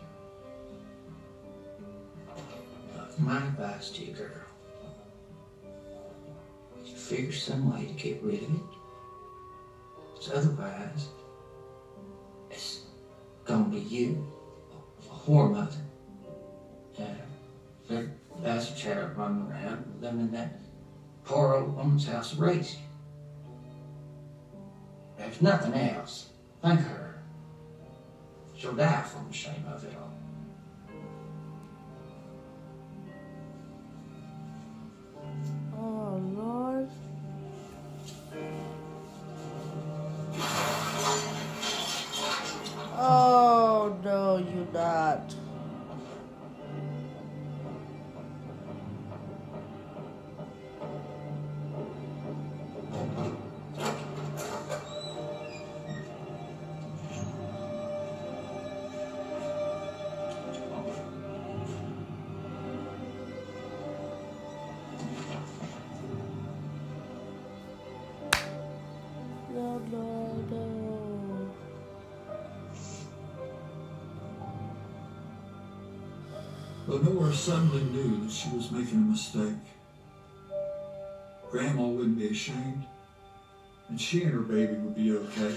My 3.17 3.37
advice 3.37 3.89
to 3.91 4.05
you, 4.05 4.13
girl. 4.13 4.29
is 6.83 6.91
to 6.91 6.95
figure 6.97 7.31
some 7.31 7.71
way 7.71 7.85
to 7.85 7.93
get 7.93 8.23
rid 8.23 8.43
of 8.43 8.55
it. 8.55 8.61
'Cause 10.15 10.31
otherwise, 10.33 11.09
it's 12.49 12.81
gonna 13.45 13.65
be 13.65 13.79
you, 13.79 14.25
a 15.09 15.13
whore 15.13 15.51
mother. 15.51 15.81
Yeah, 16.97 17.13
big 17.87 18.09
bastard 18.41 18.77
child 18.77 19.17
running 19.17 19.47
around 19.51 19.99
living 20.01 20.21
in 20.21 20.31
that 20.31 20.61
poor 21.23 21.53
old 21.53 21.75
woman's 21.75 22.07
house 22.07 22.31
to 22.31 22.37
raise 22.37 22.75
you. 22.75 22.90
If 25.27 25.41
nothing 25.41 25.73
else, 25.73 26.29
thank 26.61 26.79
her. 26.81 27.21
She'll 28.57 28.73
die 28.73 29.01
from 29.03 29.27
the 29.27 29.33
shame 29.33 29.65
of 29.67 29.83
it 29.83 29.95
all. 29.95 30.10
Lenore 77.01 77.33
suddenly 77.33 77.81
knew 77.85 78.23
that 78.23 78.31
she 78.31 78.49
was 78.49 78.71
making 78.71 78.99
a 78.99 79.11
mistake. 79.11 79.57
Grandma 81.49 81.81
wouldn't 81.81 82.19
be 82.19 82.27
ashamed, 82.27 82.85
and 83.89 83.99
she 83.99 84.23
and 84.23 84.33
her 84.33 84.41
baby 84.41 84.75
would 84.75 84.95
be 84.95 85.11
okay. 85.11 85.55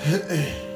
Hey. 0.00 0.54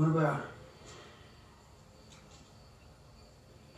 What 0.00 0.08
about 0.08 0.36
her? 0.36 0.44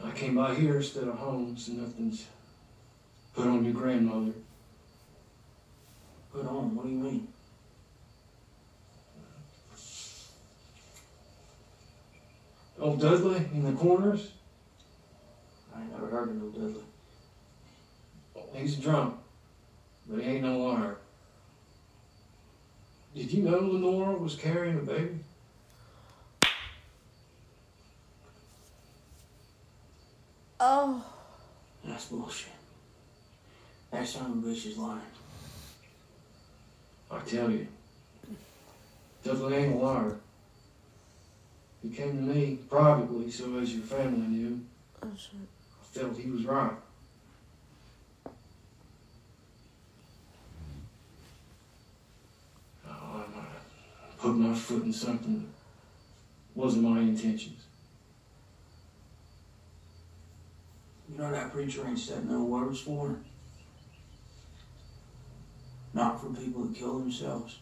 I 0.05 0.11
came 0.12 0.37
by 0.37 0.55
here 0.55 0.77
instead 0.77 1.09
of 1.09 1.15
home, 1.15 1.57
so 1.57 1.73
nothing's 1.73 2.27
put 3.35 3.47
on 3.47 3.65
your 3.65 3.74
grandmother. 3.74 4.33
Put 6.33 6.47
on? 6.47 6.77
What 6.77 6.85
do 6.85 6.93
you 6.93 6.99
mean? 6.99 7.29
Old 12.79 13.01
Dudley 13.01 13.45
in 13.53 13.65
the 13.65 13.73
corners? 13.73 14.31
I 15.74 15.81
ain't 15.81 15.93
never 15.93 16.07
heard 16.07 16.29
of 16.29 16.37
no 16.37 16.49
Dudley. 16.51 16.85
He's 18.55 18.77
drunk, 18.77 19.16
but 20.09 20.23
he 20.23 20.31
ain't 20.31 20.45
no 20.45 20.59
liar. 20.59 20.99
Did 23.15 23.33
you 23.33 23.43
know 23.43 23.59
Lenora 23.59 24.16
was 24.16 24.37
carrying 24.37 24.79
a 24.79 24.83
baby? 24.83 25.19
Oh. 30.65 31.05
That's 31.85 32.05
bullshit. 32.05 32.53
That 33.91 34.01
son 34.12 34.30
of 34.30 34.44
a 34.44 34.47
bitch 34.47 34.66
is 34.66 34.76
lying. 34.76 35.01
I 37.10 37.18
tell 37.20 37.51
you, 37.51 37.66
Dudley 39.24 39.56
ain't 39.56 39.74
a 39.74 39.78
liar. 39.78 40.16
He 41.82 41.89
came 41.89 42.16
to 42.16 42.22
me 42.34 42.59
privately 42.68 43.30
so 43.30 43.56
as 43.56 43.74
your 43.74 43.84
family 43.84 44.26
knew. 44.26 44.60
Oh, 45.02 45.09
shit. 45.16 45.40
I 45.80 45.84
felt 45.98 46.18
he 46.18 46.30
was 46.30 46.44
right. 46.44 46.72
Oh, 52.86 52.90
I 52.90 53.34
might 53.34 53.48
have 53.48 54.18
put 54.18 54.34
my 54.34 54.55
foot 54.55 54.84
in 54.84 54.93
something 54.93 55.40
that 55.40 55.48
wasn't 56.55 56.84
my 56.84 57.01
intentions. 57.01 57.64
You 61.10 61.18
know 61.18 61.30
that 61.30 61.52
preacher 61.52 61.86
ain't 61.86 61.98
said 61.98 62.28
no 62.28 62.43
words 62.43 62.80
for 62.80 63.09
her? 63.09 63.16
Not 65.94 66.20
for 66.20 66.28
people 66.28 66.64
that 66.64 66.74
kill 66.74 66.98
themselves. 66.98 67.59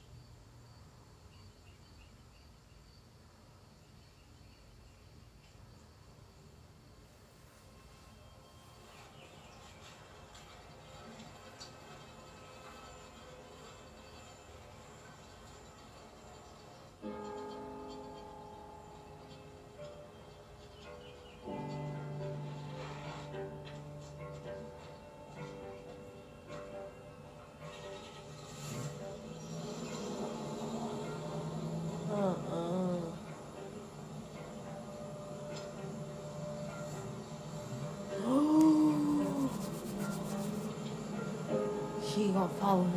He 42.61 42.90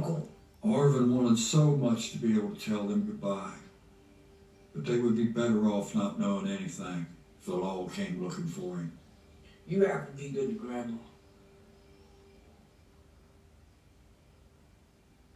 Uncle. 0.00 0.28
Arvin 0.64 1.12
wanted 1.12 1.38
so 1.38 1.76
much 1.76 2.12
to 2.12 2.18
be 2.18 2.34
able 2.34 2.54
to 2.54 2.70
tell 2.70 2.84
them 2.84 3.04
goodbye. 3.04 3.52
But 4.74 4.86
they 4.86 4.98
would 4.98 5.16
be 5.16 5.24
better 5.24 5.66
off 5.66 5.94
not 5.94 6.18
knowing 6.18 6.46
anything 6.46 7.06
if 7.38 7.46
the 7.46 7.54
law 7.54 7.86
came 7.88 8.22
looking 8.22 8.46
for 8.46 8.76
him. 8.76 8.92
You 9.66 9.84
have 9.84 10.06
to 10.06 10.12
be 10.12 10.30
good 10.30 10.48
to 10.48 10.54
Grandma. 10.54 10.96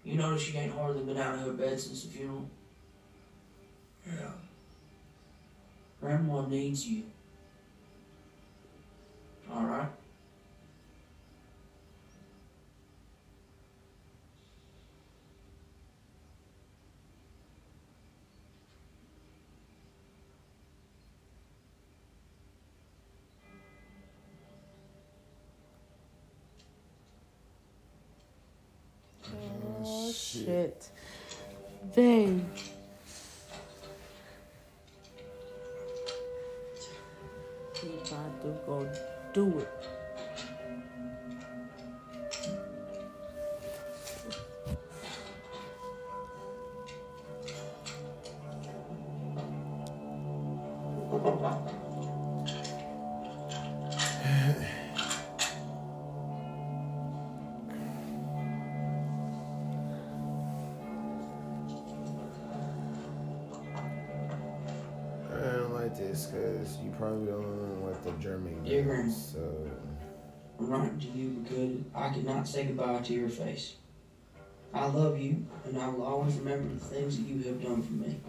You 0.03 0.16
notice 0.16 0.43
she 0.43 0.57
ain't 0.57 0.73
hardly 0.73 1.03
been 1.03 1.16
out 1.16 1.35
of 1.35 1.41
her 1.41 1.53
bed 1.53 1.78
since 1.78 2.05
the 2.05 2.11
funeral? 2.11 2.49
Yeah. 4.07 4.32
Grandma 6.01 6.47
needs 6.47 6.86
you. 6.86 7.05
Alright? 9.51 9.89
Oh, 9.89 10.04
shit. 30.65 30.89
Babe. 31.95 32.41
He 37.81 37.89
about 37.89 38.43
to 38.43 38.49
go 38.66 38.89
do 39.35 39.59
it. 39.59 39.84
And 75.65 75.78
I 75.78 75.89
will 75.89 76.05
always 76.05 76.36
remember 76.36 76.74
the 76.74 76.81
things 76.81 77.16
that 77.16 77.27
you 77.27 77.43
have 77.45 77.62
done 77.62 77.82
for 77.82 77.93
me. 77.93 78.20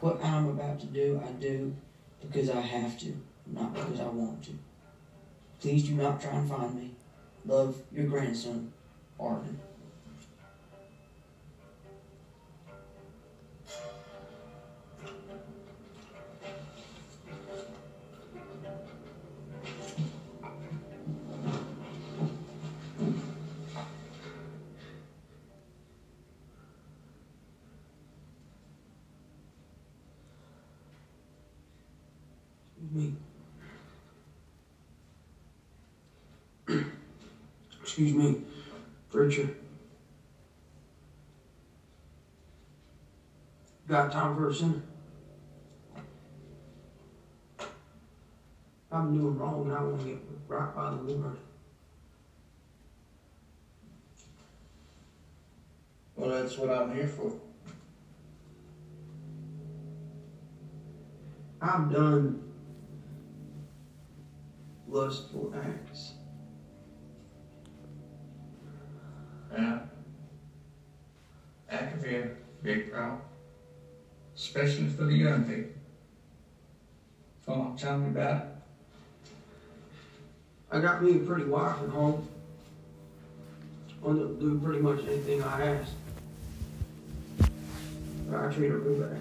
What 0.00 0.22
I'm 0.22 0.48
about 0.48 0.78
to 0.80 0.86
do, 0.86 1.20
I 1.26 1.32
do 1.32 1.74
because 2.20 2.50
I 2.50 2.60
have 2.60 2.98
to, 3.00 3.14
not 3.46 3.74
because 3.74 4.00
I 4.00 4.06
want 4.06 4.42
to. 4.44 4.50
Please 5.60 5.84
do 5.84 5.94
not 5.94 6.20
try 6.20 6.32
and 6.32 6.48
find 6.48 6.74
me. 6.74 6.90
Love 7.46 7.82
your 7.90 8.06
grandson, 8.06 8.72
Arvin. 9.18 9.56
Excuse 37.98 38.14
me, 38.14 38.36
preacher. 39.10 39.50
Got 43.88 44.12
time 44.12 44.36
for 44.36 44.50
a 44.50 44.54
sinner? 44.54 44.80
I'm 48.92 49.12
doing 49.12 49.36
wrong 49.36 49.64
and 49.64 49.72
I 49.72 49.82
want 49.82 50.00
to 50.02 50.06
get 50.06 50.18
right 50.46 50.72
by 50.76 50.90
the 50.90 50.96
Lord. 50.96 51.38
Well, 56.14 56.30
that's 56.30 56.56
what 56.56 56.70
I'm 56.70 56.94
here 56.94 57.08
for. 57.08 57.32
I've 61.60 61.90
done 61.90 62.44
lustful 64.86 65.52
acts. 65.52 66.17
Yeah. 69.52 69.78
That 71.70 71.92
could 71.92 72.02
be 72.02 72.16
a 72.16 72.30
big 72.62 72.92
problem. 72.92 73.20
Especially 74.34 74.86
for 74.86 75.04
the 75.04 75.14
young 75.14 75.44
people. 75.44 75.72
Come 77.46 77.60
on, 77.60 77.76
tell 77.76 77.98
me 77.98 78.08
about 78.08 78.42
it. 78.42 78.48
I 80.70 80.80
got 80.80 81.02
me 81.02 81.16
a 81.16 81.18
pretty 81.20 81.44
wife 81.44 81.76
at 81.82 81.88
home. 81.88 82.28
One 84.00 84.16
that'll 84.16 84.34
do 84.34 84.60
pretty 84.62 84.80
much 84.80 85.00
anything 85.00 85.42
I 85.42 85.78
ask. 85.78 85.92
But 88.28 88.44
I 88.44 88.52
treat 88.52 88.70
her 88.70 88.78
real 88.78 89.00
bad. 89.00 89.18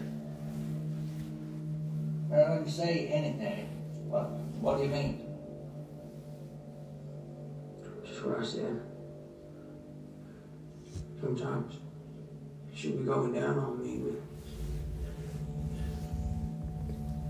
Well, 2.30 2.50
when 2.56 2.66
you 2.66 2.72
say 2.72 3.08
anything, 3.08 3.70
what, 4.08 4.30
what 4.60 4.78
do 4.78 4.84
you 4.84 4.90
mean? 4.90 5.22
Just 8.06 8.24
what 8.26 8.40
I 8.40 8.44
said. 8.44 8.82
Sometimes 11.22 11.76
she'll 12.74 12.98
be 12.98 13.04
going 13.04 13.34
down 13.34 13.58
on 13.58 13.82
me, 13.82 14.00
but 14.04 14.22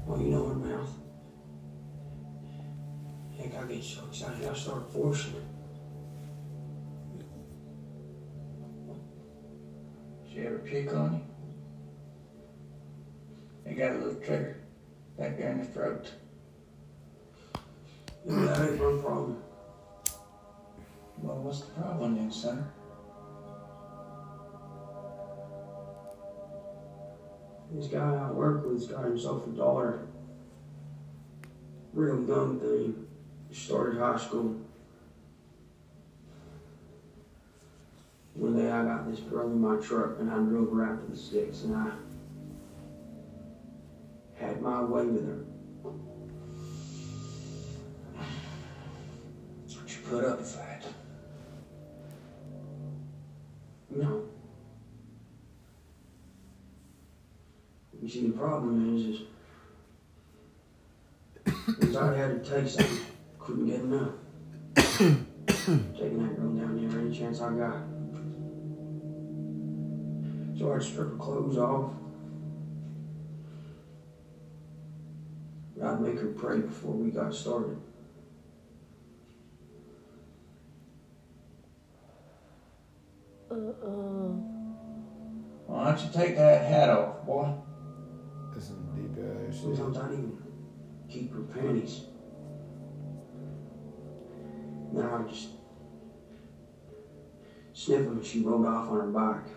well, 0.05 0.21
you 0.21 0.27
know 0.29 0.47
her 0.49 0.55
mouth. 0.55 0.89
Heck, 3.37 3.55
I 3.55 3.65
get 3.65 3.83
so 3.83 4.01
excited 4.09 4.47
I 4.47 4.53
start 4.53 4.91
forcing 4.91 5.35
it. 5.35 5.43
She 10.29 10.39
ever 10.41 10.59
pick 10.59 10.93
on 10.93 11.13
you? 11.13 11.21
They 13.65 13.73
got 13.73 13.91
a 13.91 13.97
little 13.99 14.15
trigger 14.15 14.57
back 15.17 15.37
there 15.37 15.51
in 15.51 15.59
the 15.59 15.65
throat. 15.65 16.11
Yeah, 18.25 18.35
that 18.35 18.69
ain't 18.69 18.81
my 18.81 19.01
problem. 19.01 19.41
Well, 21.19 21.37
what's 21.37 21.61
the 21.61 21.71
problem 21.71 22.15
then, 22.15 22.31
son? 22.31 22.65
This 27.71 27.87
guy 27.87 28.27
I 28.27 28.31
work 28.31 28.65
with's 28.65 28.87
got 28.87 29.03
himself 29.03 29.45
a 29.45 29.49
daughter. 29.49 30.07
Real 31.93 32.23
young 32.23 32.59
thing. 32.59 33.07
Started 33.51 33.99
high 33.99 34.17
school. 34.17 34.55
One 38.35 38.55
day 38.55 38.69
I 38.69 38.83
got 38.83 39.09
this 39.09 39.19
girl 39.21 39.47
in 39.47 39.59
my 39.59 39.77
truck 39.77 40.19
and 40.19 40.29
I 40.29 40.37
drove 40.37 40.71
her 40.73 40.85
out 40.85 41.03
to 41.03 41.11
the 41.11 41.17
sticks 41.17 41.63
and 41.63 41.75
I 41.75 41.91
had 44.35 44.61
my 44.61 44.83
way 44.83 45.05
with 45.05 45.25
her. 45.25 45.43
Don't 49.67 50.03
put 50.09 50.23
up 50.23 50.39
a 50.39 50.43
fight? 50.43 50.66
You 58.07 58.13
see, 58.13 58.27
the 58.27 58.37
problem 58.37 58.95
is, 58.95 59.19
is 59.19 59.21
once 61.77 61.95
I 61.97 62.15
had 62.15 62.41
to 62.41 62.49
take 62.49 62.69
something, 62.69 62.99
couldn't 63.37 63.67
get 63.67 63.81
enough. 63.81 64.13
Taking 64.77 66.23
that 66.23 66.39
girl 66.39 66.53
down 66.53 66.87
there 66.89 66.99
any 67.01 67.13
chance 67.13 67.41
I 67.41 67.51
got. 67.51 67.83
So 70.57 70.71
I'd 70.71 70.81
strip 70.81 71.09
her 71.09 71.17
clothes 71.17 71.57
off. 71.57 71.91
I'd 75.83 75.99
make 75.99 76.17
her 76.17 76.27
pray 76.27 76.61
before 76.61 76.93
we 76.93 77.11
got 77.11 77.33
started. 77.33 77.77
Uh-uh. 83.51 84.31
Why 85.65 85.91
don't 85.91 86.01
you 86.01 86.09
take 86.13 86.37
that 86.37 86.63
hat 86.63 86.89
off, 86.89 87.25
boy? 87.25 87.53
Sometimes 89.59 89.97
I'd 89.97 90.11
even 90.13 90.37
keep 91.09 91.33
her 91.33 91.41
panties. 91.41 92.01
Now 94.93 95.23
I 95.25 95.29
just 95.29 95.49
sniff 97.73 98.03
them 98.03 98.17
and 98.17 98.25
she 98.25 98.41
rode 98.41 98.65
off 98.65 98.89
on 98.89 98.99
her 98.99 99.07
bike. 99.07 99.49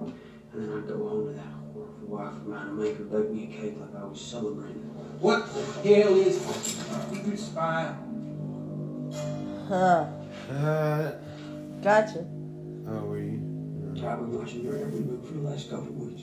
And 0.00 0.12
then 0.52 0.78
I'd 0.78 0.88
go 0.88 0.96
home 1.08 1.26
to 1.28 1.32
that 1.34 1.44
horrible 1.72 2.06
wife 2.06 2.32
of 2.32 2.46
mine 2.46 2.68
and 2.68 2.78
make 2.78 2.96
her 2.96 3.04
bake 3.04 3.30
me 3.30 3.44
a 3.44 3.60
cake 3.60 3.76
like 3.80 4.02
I 4.02 4.04
was 4.06 4.20
celebrating. 4.20 4.82
What 5.20 5.46
the 5.82 5.94
hell 5.94 6.16
is 6.16 6.36
you 7.26 7.36
spy? 7.36 7.94
Huh. 9.68 10.06
Uh, 10.50 11.12
Gotcha. 11.82 12.20
oh, 12.88 13.04
were 13.04 13.18
you? 13.18 13.44
I've 13.96 14.18
been 14.20 14.38
watching 14.38 14.64
your 14.64 14.76
every 14.76 15.00
move 15.00 15.26
for 15.26 15.34
the 15.34 15.40
last 15.40 15.68
couple 15.70 15.88
of 15.88 15.96
weeks. 15.96 16.22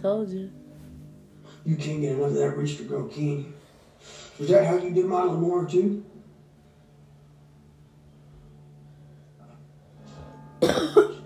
Told 0.00 0.30
you. 0.30 0.52
You 1.64 1.74
can't 1.74 2.00
get 2.00 2.12
enough 2.12 2.28
of 2.28 2.34
that 2.34 2.56
rooster 2.56 2.84
girl, 2.84 3.08
can 3.08 3.28
you? 3.28 3.52
Was 4.38 4.48
that 4.48 4.64
how 4.64 4.76
you 4.76 4.90
did 4.90 5.06
my 5.06 5.24
Lenore 5.24 5.66
too? 5.66 6.04
Mr. 10.62 11.20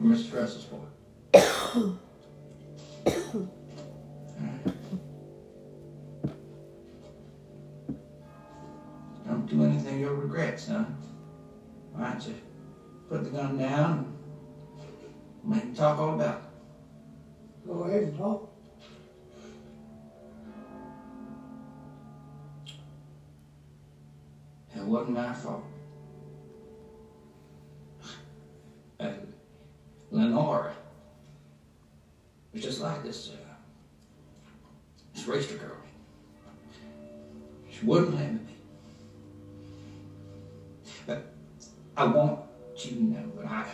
Russell's 0.00 0.64
boy. 0.64 0.78
I 42.02 42.06
want 42.06 42.40
you 42.78 42.90
to 42.96 43.02
know 43.04 43.32
that 43.36 43.46
I, 43.46 43.66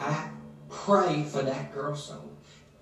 I 0.00 0.28
pray 0.68 1.22
for 1.22 1.42
that 1.42 1.72
girl's 1.72 2.06
soul 2.06 2.32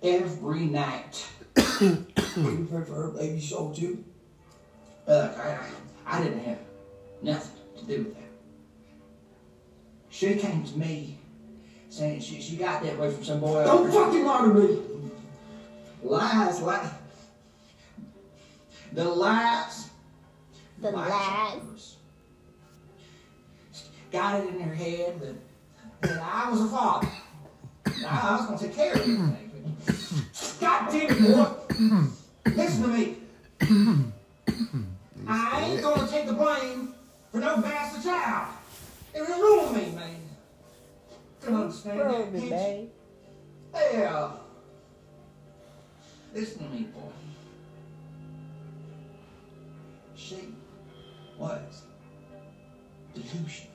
every 0.02 0.64
night. 0.66 1.26
You 2.34 2.66
pray 2.70 2.82
for 2.82 2.94
her 2.94 3.08
baby 3.10 3.38
soul 3.38 3.74
too? 3.74 4.02
Look, 5.06 5.36
I, 5.36 5.58
I, 6.06 6.16
I 6.16 6.24
didn't 6.24 6.38
have 6.44 6.60
nothing 7.20 7.60
to 7.76 7.84
do 7.84 8.04
with 8.04 8.14
that. 8.14 8.30
She 10.08 10.36
came 10.36 10.64
to 10.64 10.78
me 10.78 11.18
saying 11.90 12.20
she, 12.20 12.40
she 12.40 12.56
got 12.56 12.82
that 12.84 12.98
way 12.98 13.12
from 13.12 13.22
some 13.22 13.40
boy. 13.40 13.64
Don't 13.64 13.92
fucking 13.92 14.24
lie 14.24 14.46
to 14.46 14.54
me. 14.54 14.82
Lies, 16.02 16.62
lies. 16.62 16.90
The 18.92 19.04
lies. 19.04 19.90
The 20.78 20.90
lies. 20.90 21.96
Got 24.12 24.40
it 24.40 24.48
in 24.48 24.60
her 24.60 24.74
head 24.74 25.20
that, 25.20 25.34
that 26.02 26.22
I 26.22 26.50
was 26.50 26.60
a 26.60 26.68
father. 26.68 27.08
That 27.84 28.24
I 28.24 28.36
was 28.36 28.46
going 28.46 28.58
to 28.58 28.64
take 28.66 28.76
care 28.76 28.92
of 28.92 29.00
everything. 29.00 29.76
God 30.60 30.90
damn 30.92 31.10
it, 31.10 31.18
boy. 31.22 32.52
Listen 32.54 32.82
to 32.82 32.88
me. 32.88 33.16
I 35.26 35.64
ain't 35.64 35.82
going 35.82 36.00
to 36.00 36.12
take 36.12 36.26
the 36.26 36.34
blame 36.34 36.94
for 37.30 37.38
no 37.38 37.56
bastard 37.62 38.04
child. 38.04 38.48
It 39.14 39.20
was 39.20 39.30
ruin 39.30 39.74
me, 39.74 39.96
man. 39.96 40.20
Don't 41.42 41.54
understand 41.62 42.00
that, 42.00 42.32
can't 42.32 42.50
babe. 42.50 42.88
Hell. 43.74 44.40
Listen 46.34 46.58
to 46.64 46.74
me, 46.74 46.82
boy. 46.82 47.00
She 50.14 50.54
was 51.38 51.82
delusional. 53.14 53.71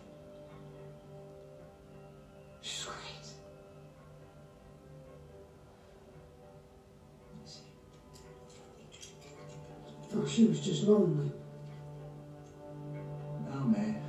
Oh, 10.13 10.25
she 10.25 10.45
was 10.45 10.59
just 10.59 10.83
lonely. 10.83 11.29
No, 13.45 13.65
man. 13.65 14.06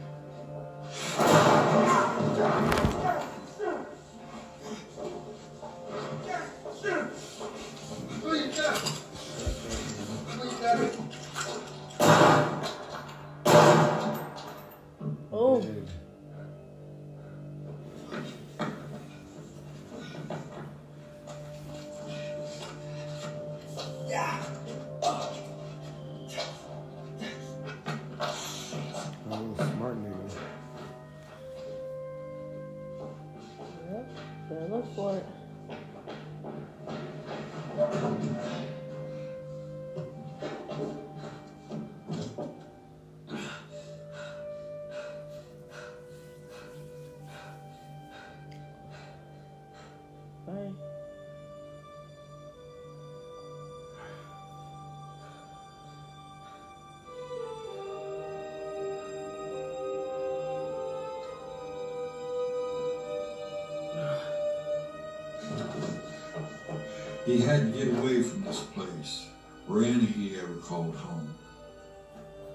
He 67.28 67.40
had 67.40 67.74
to 67.74 67.78
get 67.78 67.98
away 67.98 68.22
from 68.22 68.42
this 68.42 68.60
place, 68.60 69.26
or 69.68 69.82
any 69.82 70.06
he 70.06 70.40
ever 70.40 70.54
called 70.54 70.96
home. 70.96 71.34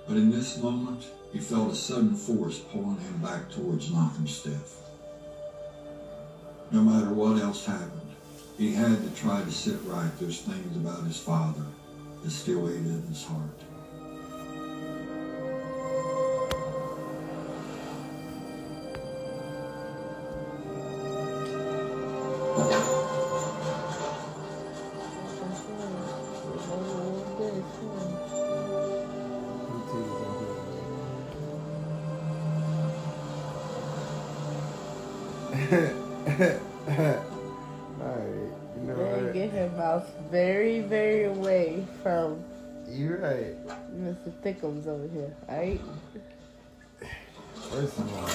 But 0.07 0.17
in 0.17 0.31
this 0.31 0.57
moment, 0.57 1.05
he 1.31 1.37
felt 1.37 1.73
a 1.73 1.75
sudden 1.75 2.15
force 2.15 2.57
pulling 2.57 2.97
him 2.97 3.19
back 3.21 3.51
towards 3.51 3.91
Knockemstiff. 3.91 4.73
No 6.71 6.81
matter 6.81 7.13
what 7.13 7.39
else 7.39 7.67
happened, 7.67 8.15
he 8.57 8.73
had 8.73 9.03
to 9.03 9.21
try 9.21 9.43
to 9.43 9.51
sit 9.51 9.77
right 9.83 10.09
those 10.19 10.39
things 10.39 10.75
about 10.75 11.03
his 11.03 11.19
father 11.19 11.65
that 12.23 12.31
still 12.31 12.67
ate 12.67 12.77
at 12.77 13.09
his 13.09 13.23
heart. 13.25 13.72
Thickums 44.53 44.87
over 44.87 45.07
here, 45.07 45.35
alright? 45.49 45.81
First 47.71 47.97
of 47.97 48.13
all, 48.13 48.27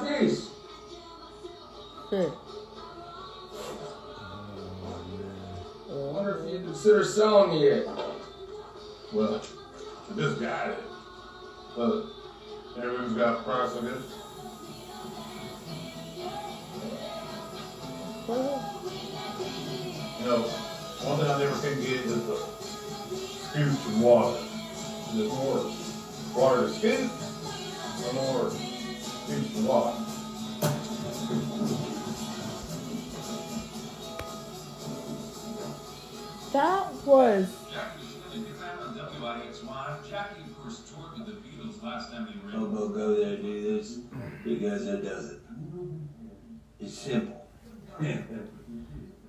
This 0.00 0.31
is 0.31 0.31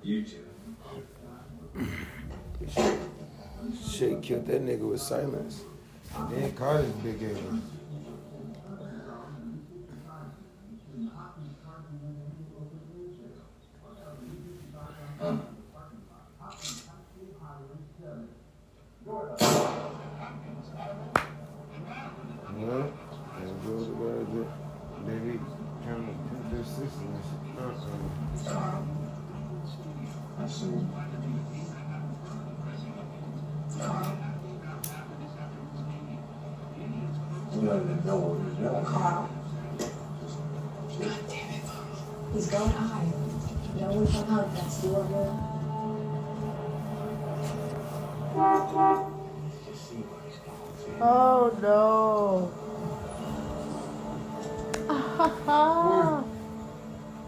you 0.04 0.24
two. 0.24 0.38
Shit 3.90 4.22
killed 4.22 4.46
that 4.48 4.66
nigga 4.66 4.90
with 4.90 5.02
silence. 5.02 5.62
Then 6.30 6.52
caught 6.54 6.82
his 6.82 6.92
big 6.96 7.24
ass. 7.24 7.38
Well, 15.20 15.46
to 26.08 26.14
put 26.14 26.52
their 26.52 26.64
sister 26.64 27.02
in 27.02 27.14
shit. 27.14 28.48
Uh-uh. 28.48 28.82
You 30.44 30.50
know. 37.62 38.84
Carl. 38.84 39.30
God 41.00 41.20
damn 41.30 41.50
it. 41.50 41.64
He's 42.34 42.48
going 42.48 42.72
high. 42.72 43.08
No 43.80 43.88
one 43.94 44.08
can. 44.08 44.24
Oh 51.00 51.58
no. 51.62 52.52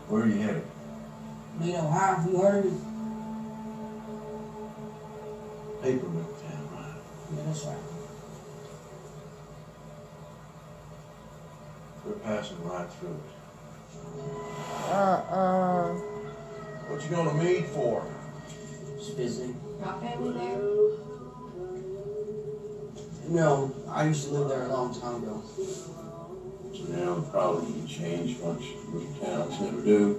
Where 0.10 0.22
are 0.22 0.28
you 0.28 0.36
headed? 0.36 0.64
How 1.62 2.16
have 2.16 2.30
you 2.30 2.38
heard? 2.42 2.66
Paper 2.66 2.95
mill 5.94 6.36
town, 6.42 6.70
right? 6.74 6.96
Yeah, 7.36 7.44
that's 7.46 7.64
right. 7.66 7.78
We're 12.06 12.14
passing 12.14 12.64
right 12.64 12.90
through 12.92 13.10
it. 13.10 13.36
Uh-uh. 14.90 15.94
What 16.88 17.02
you 17.04 17.10
gonna 17.10 17.34
meet 17.44 17.66
for? 17.68 18.06
Just 18.98 19.16
visiting. 19.16 19.60
Got 19.84 20.02
family 20.02 20.34
there? 20.34 20.62
No, 23.28 23.74
I 23.90 24.08
used 24.08 24.28
to 24.28 24.34
live 24.34 24.50
there 24.50 24.64
a 24.64 24.68
long 24.68 24.94
time 25.00 25.24
ago. 25.24 25.42
So 26.74 26.84
now 26.90 27.22
probably 27.32 27.74
can 27.74 27.88
change 27.88 28.40
much. 28.40 28.64
Little 28.92 29.14
towns 29.24 29.60
never 29.62 29.82
do. 29.82 30.14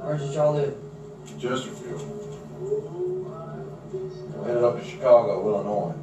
Where 0.00 0.18
did 0.18 0.34
y'all 0.34 0.54
live? 0.54 0.76
Chesterfield. 1.42 2.02
We 3.90 4.46
headed 4.46 4.62
up 4.62 4.78
to 4.78 4.84
Chicago, 4.88 5.44
Illinois. 5.48 5.94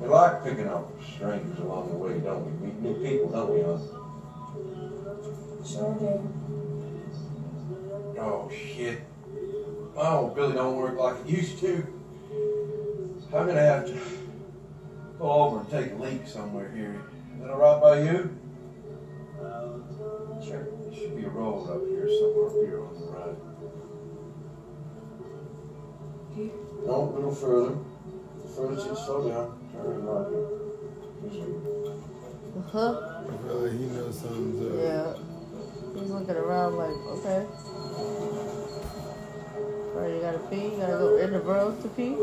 We 0.00 0.08
like 0.08 0.42
picking 0.42 0.66
up 0.66 0.90
strangers 1.02 1.58
along 1.58 1.90
the 1.90 1.96
way, 1.96 2.18
don't 2.20 2.46
we? 2.46 2.68
Meet 2.68 2.80
new 2.80 2.94
people, 3.04 3.28
don't 3.28 3.52
we, 3.52 3.60
huh? 3.60 3.78
Sure 5.62 5.94
do. 6.00 6.32
Oh, 8.18 8.50
shit. 8.50 9.02
Oh, 9.94 10.28
Billy 10.34 10.54
don't 10.54 10.76
work 10.78 10.98
like 10.98 11.20
it 11.20 11.26
used 11.26 11.58
to. 11.58 11.86
I'm 13.34 13.46
gonna 13.46 13.60
have 13.60 13.84
to 13.88 14.00
go 15.18 15.30
over 15.30 15.60
and 15.60 15.70
take 15.70 15.92
a 15.92 15.96
leak 15.96 16.26
somewhere 16.26 16.70
here. 16.70 17.02
Is 17.34 17.42
that 17.42 17.50
all 17.50 17.58
right 17.58 17.78
by 17.82 18.00
you? 18.00 18.30
Road 21.38 21.70
up 21.70 21.86
here 21.86 22.08
somewhere 22.18 22.46
up 22.46 22.54
here 22.66 22.82
on 22.82 22.94
the 22.98 23.06
right. 23.14 23.38
No, 26.86 26.94
a 26.94 27.10
little 27.14 27.34
further. 27.34 27.74
Further, 28.54 28.80
see, 28.80 28.94
slow 29.04 29.28
down. 29.28 29.48
Turn 29.72 30.04
right 30.04 30.28
here. 31.30 31.50
Uh-huh. 32.58 32.92
I 33.20 33.36
feel 33.46 33.56
like 33.60 33.72
he 33.72 33.86
knows 33.86 34.18
something's 34.18 34.60
up. 34.66 34.72
Yeah. 34.82 35.14
He's 36.00 36.10
looking 36.10 36.36
around 36.36 36.76
like, 36.76 36.98
okay. 37.18 37.46
Right, 39.94 40.14
you 40.14 40.20
gotta 40.20 40.38
pee? 40.50 40.64
You 40.64 40.76
gotta 40.78 40.98
go 40.98 41.16
in 41.18 41.32
the 41.32 41.40
road 41.40 41.82
to 41.82 41.88
pee? 41.88 42.14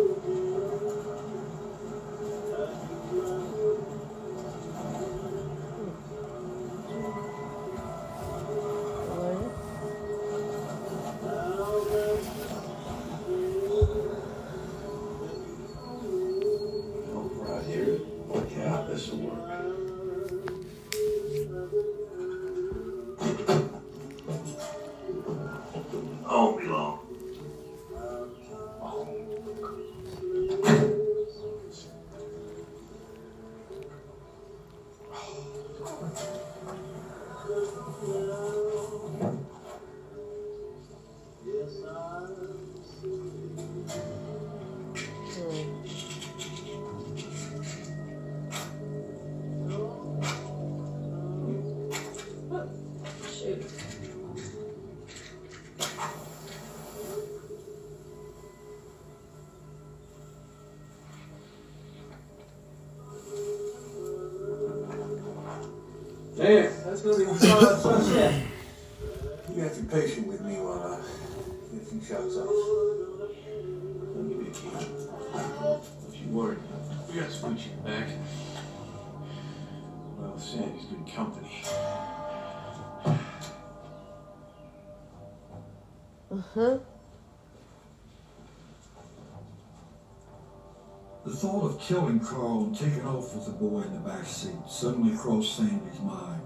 Killing 91.95 92.19
Carl 92.19 92.65
and 92.65 92.77
taking 92.77 93.07
off 93.07 93.33
with 93.33 93.45
the 93.45 93.51
boy 93.51 93.79
in 93.79 93.93
the 93.93 93.99
back 93.99 94.25
seat 94.25 94.51
suddenly 94.67 95.15
crossed 95.15 95.55
Sandy's 95.55 96.01
mind. 96.01 96.41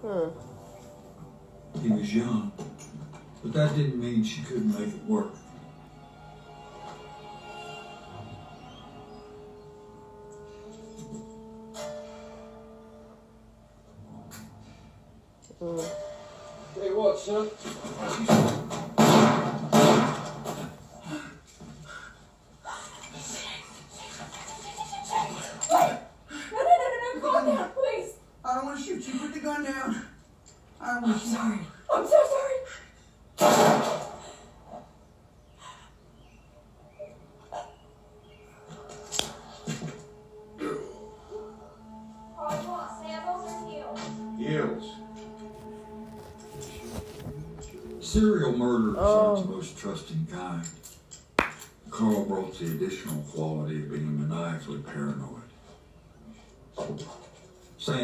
Huh. 0.00 0.30
He 1.82 1.88
was 1.88 2.14
young, 2.14 2.52
but 3.42 3.52
that 3.54 3.74
didn't 3.74 4.00
mean 4.00 4.22
she 4.22 4.42
couldn't 4.42 4.72
make 4.78 4.94
it 4.94 5.04
work. 5.04 5.34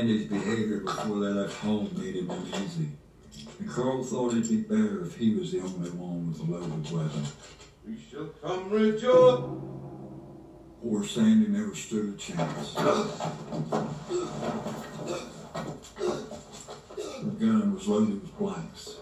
Sandy's 0.07 0.29
behavior 0.29 0.79
before 0.81 1.19
they 1.19 1.31
left 1.31 1.57
home 1.57 1.91
made 1.99 2.15
him 2.15 2.31
uneasy. 2.31 2.91
And 3.59 3.69
Carl 3.69 4.05
thought 4.05 4.35
it'd 4.35 4.49
be 4.49 4.59
better 4.59 5.05
if 5.05 5.17
he 5.17 5.35
was 5.35 5.51
the 5.51 5.59
only 5.61 5.91
one 5.91 6.29
with 6.29 6.39
a 6.39 6.45
loaded 6.45 6.93
weapon. 6.93 7.27
We 7.85 7.99
shall 8.09 8.27
come 8.41 8.71
rejoice. 8.71 9.41
Poor 10.81 11.05
Sandy 11.05 11.49
never 11.49 11.75
stood 11.75 12.15
a 12.15 12.17
chance. 12.17 12.75
The 12.75 12.85
gun 17.41 17.75
was 17.75 17.89
loaded 17.89 18.23
with 18.23 18.39
blanks. 18.39 19.01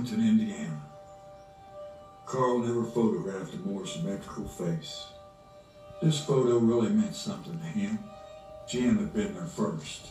Burlington, 0.00 0.26
Indiana. 0.26 0.80
Carl 2.24 2.60
never 2.60 2.84
photographed 2.84 3.52
a 3.52 3.58
more 3.58 3.86
symmetrical 3.86 4.48
face. 4.48 5.08
This 6.00 6.24
photo 6.24 6.56
really 6.56 6.88
meant 6.88 7.14
something 7.14 7.58
to 7.58 7.66
him. 7.66 7.98
Jim 8.66 8.96
had 8.96 9.12
been 9.12 9.34
there 9.34 9.44
first. 9.44 10.06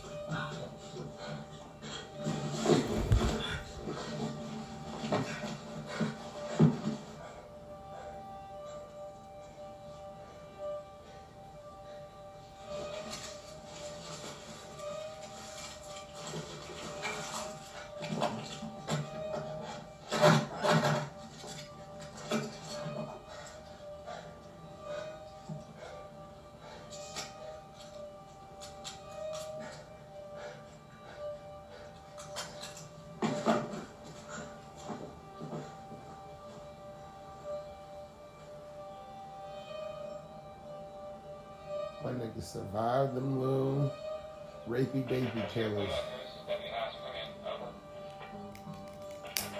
Baby. 45.54 45.88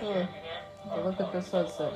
Hmm. 0.00 1.04
Look 1.04 1.20
at 1.20 1.32
the 1.32 1.40
sunset. 1.42 1.92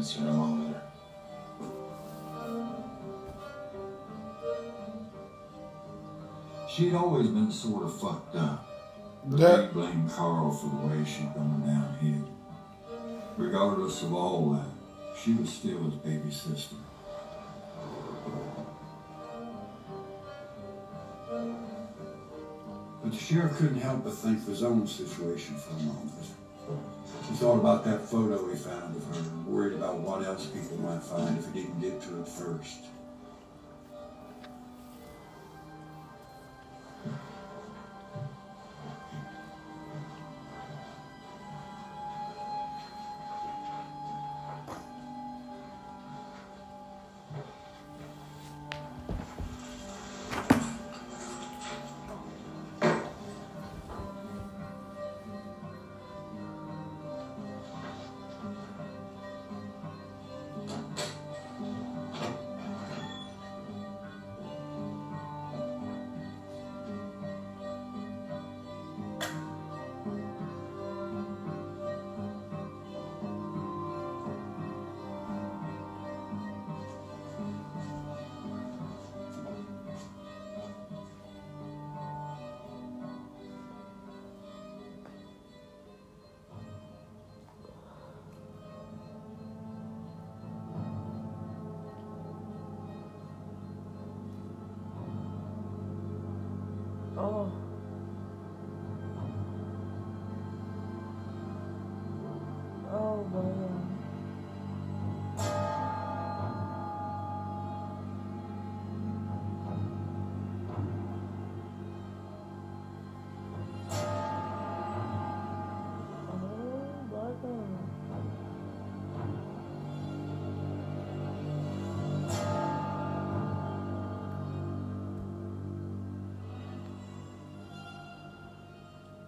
Minutes 0.00 0.16
here 0.16 0.28
along 0.28 0.64
with 0.64 0.74
her. 0.74 0.82
She'd 6.68 6.94
always 6.94 7.26
been 7.26 7.50
sort 7.50 7.82
of 7.84 8.00
fucked 8.00 8.36
up. 8.36 8.66
But 9.26 9.38
they 9.38 9.68
blamed 9.72 10.10
Carl 10.10 10.52
for 10.52 10.68
the 10.68 10.86
way 10.86 11.04
she'd 11.04 11.34
gone 11.34 11.62
downhill. 11.66 12.26
Regardless 13.36 14.02
of 14.02 14.14
all 14.14 14.52
that, 14.52 14.70
she 15.18 15.34
was 15.34 15.50
still 15.50 15.84
his 15.84 15.94
baby 15.96 16.30
sister. 16.30 16.76
But 23.02 23.12
the 23.12 23.18
sheriff 23.18 23.58
couldn't 23.58 23.80
help 23.80 24.04
but 24.04 24.14
think 24.14 24.38
of 24.38 24.46
his 24.46 24.62
own 24.62 24.86
situation 24.86 25.56
for 25.56 25.74
a 25.74 25.82
moment. 25.82 26.12
He 27.28 27.34
thought 27.36 27.58
about 27.58 27.84
that 27.84 28.08
photo 28.08 28.48
he 28.48 28.56
found 28.56 28.96
of 28.96 29.04
her 29.04 29.39
worried 29.50 29.74
about 29.74 29.98
what 29.98 30.22
else 30.22 30.46
people 30.46 30.76
might 30.78 31.02
find 31.02 31.36
if 31.38 31.46
he 31.52 31.62
didn't 31.62 31.80
get 31.80 32.00
to 32.02 32.20
it 32.20 32.28
first. 32.28 32.86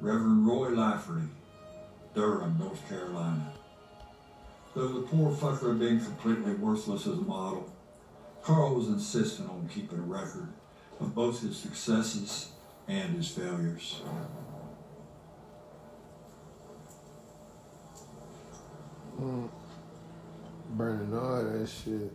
Reverend 0.02 0.44
Roy 0.48 0.70
Laferty, 0.70 1.28
Durham, 2.12 2.58
North 2.58 2.88
Carolina. 2.88 3.52
Though 4.74 4.88
the 4.88 5.02
poor 5.02 5.30
fucker 5.30 5.68
had 5.68 5.78
been 5.78 6.00
completely 6.00 6.54
worthless 6.54 7.06
as 7.06 7.18
a 7.18 7.22
model, 7.22 7.72
Carl 8.42 8.74
was 8.74 8.88
insistent 8.88 9.48
on 9.48 9.70
keeping 9.72 10.00
a 10.00 10.02
record 10.02 10.48
of 10.98 11.14
both 11.14 11.40
his 11.40 11.56
successes 11.56 12.48
and 12.88 13.14
his 13.14 13.28
failures. 13.28 14.02
Mm. 19.20 19.48
Burning 20.70 21.16
all 21.16 21.44
that 21.44 21.68
shit. 21.68 22.12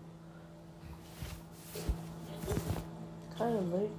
Kind 3.37 3.55
of 3.55 3.73
late. 3.73 3.91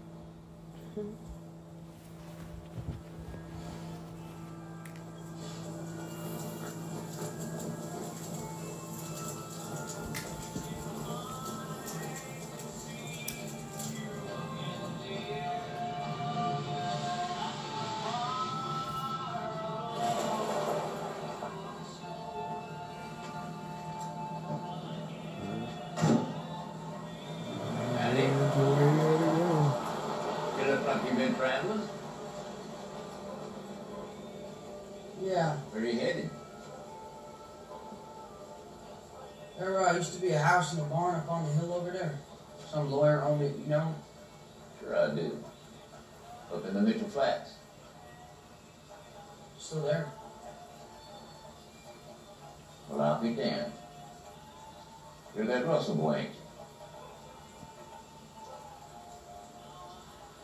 You're 55.69 55.77
that 55.77 55.81
Russell 55.81 55.97
boy, 55.97 56.15
ain't 56.15 56.31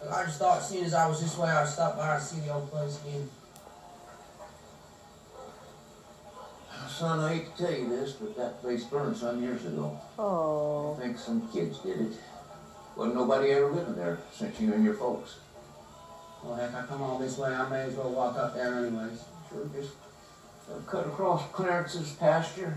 you? 0.03 0.11
I 0.11 0.25
just 0.25 0.39
thought, 0.39 0.63
seeing 0.63 0.85
as 0.85 0.93
I 0.93 1.09
was 1.09 1.23
this 1.23 1.39
way, 1.39 1.49
I'd 1.49 1.67
stop 1.67 1.97
by 1.97 2.17
and 2.17 2.23
see 2.23 2.41
the 2.41 2.53
old 2.53 2.71
place 2.71 3.01
again. 3.01 3.31
Son, 6.91 7.21
I 7.21 7.35
hate 7.37 7.57
to 7.57 7.63
tell 7.63 7.73
you 7.73 7.89
this, 7.89 8.13
but 8.13 8.37
that 8.37 8.61
place 8.61 8.85
burned 8.85 9.17
some 9.17 9.43
years 9.43 9.65
ago. 9.65 9.99
Oh. 10.19 10.95
I 10.95 11.01
think 11.01 11.19
some 11.19 11.49
kids 11.51 11.79
did 11.79 12.03
it. 12.03 12.13
Wasn't 12.95 13.17
nobody 13.17 13.51
ever 13.53 13.71
living 13.73 13.97
there 13.97 14.19
since 14.31 14.61
you 14.61 14.75
and 14.75 14.85
your 14.85 14.95
folks. 14.95 15.39
Well, 16.43 16.55
heck, 16.55 16.75
I 16.75 16.85
come 16.85 17.01
all 17.01 17.19
this 17.19 17.39
way, 17.39 17.51
I 17.51 17.67
may 17.71 17.81
as 17.85 17.95
well 17.95 18.11
walk 18.11 18.37
up 18.37 18.55
there 18.55 18.75
anyways. 18.75 19.25
Sure, 19.49 19.71
just 19.75 19.95
cut 20.87 21.07
across 21.07 21.51
Clarence's 21.51 22.13
pasture. 22.13 22.77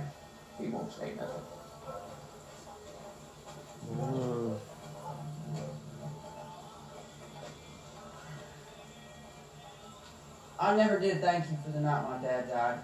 He 0.60 0.68
won't 0.68 0.94
say 0.94 1.14
nothing. 1.18 1.57
Mm. 3.92 4.58
I 10.60 10.76
never 10.76 11.00
did 11.00 11.22
thank 11.22 11.50
you 11.50 11.58
for 11.64 11.70
the 11.70 11.80
night 11.80 12.04
my 12.04 12.18
dad 12.18 12.48
died. 12.48 12.80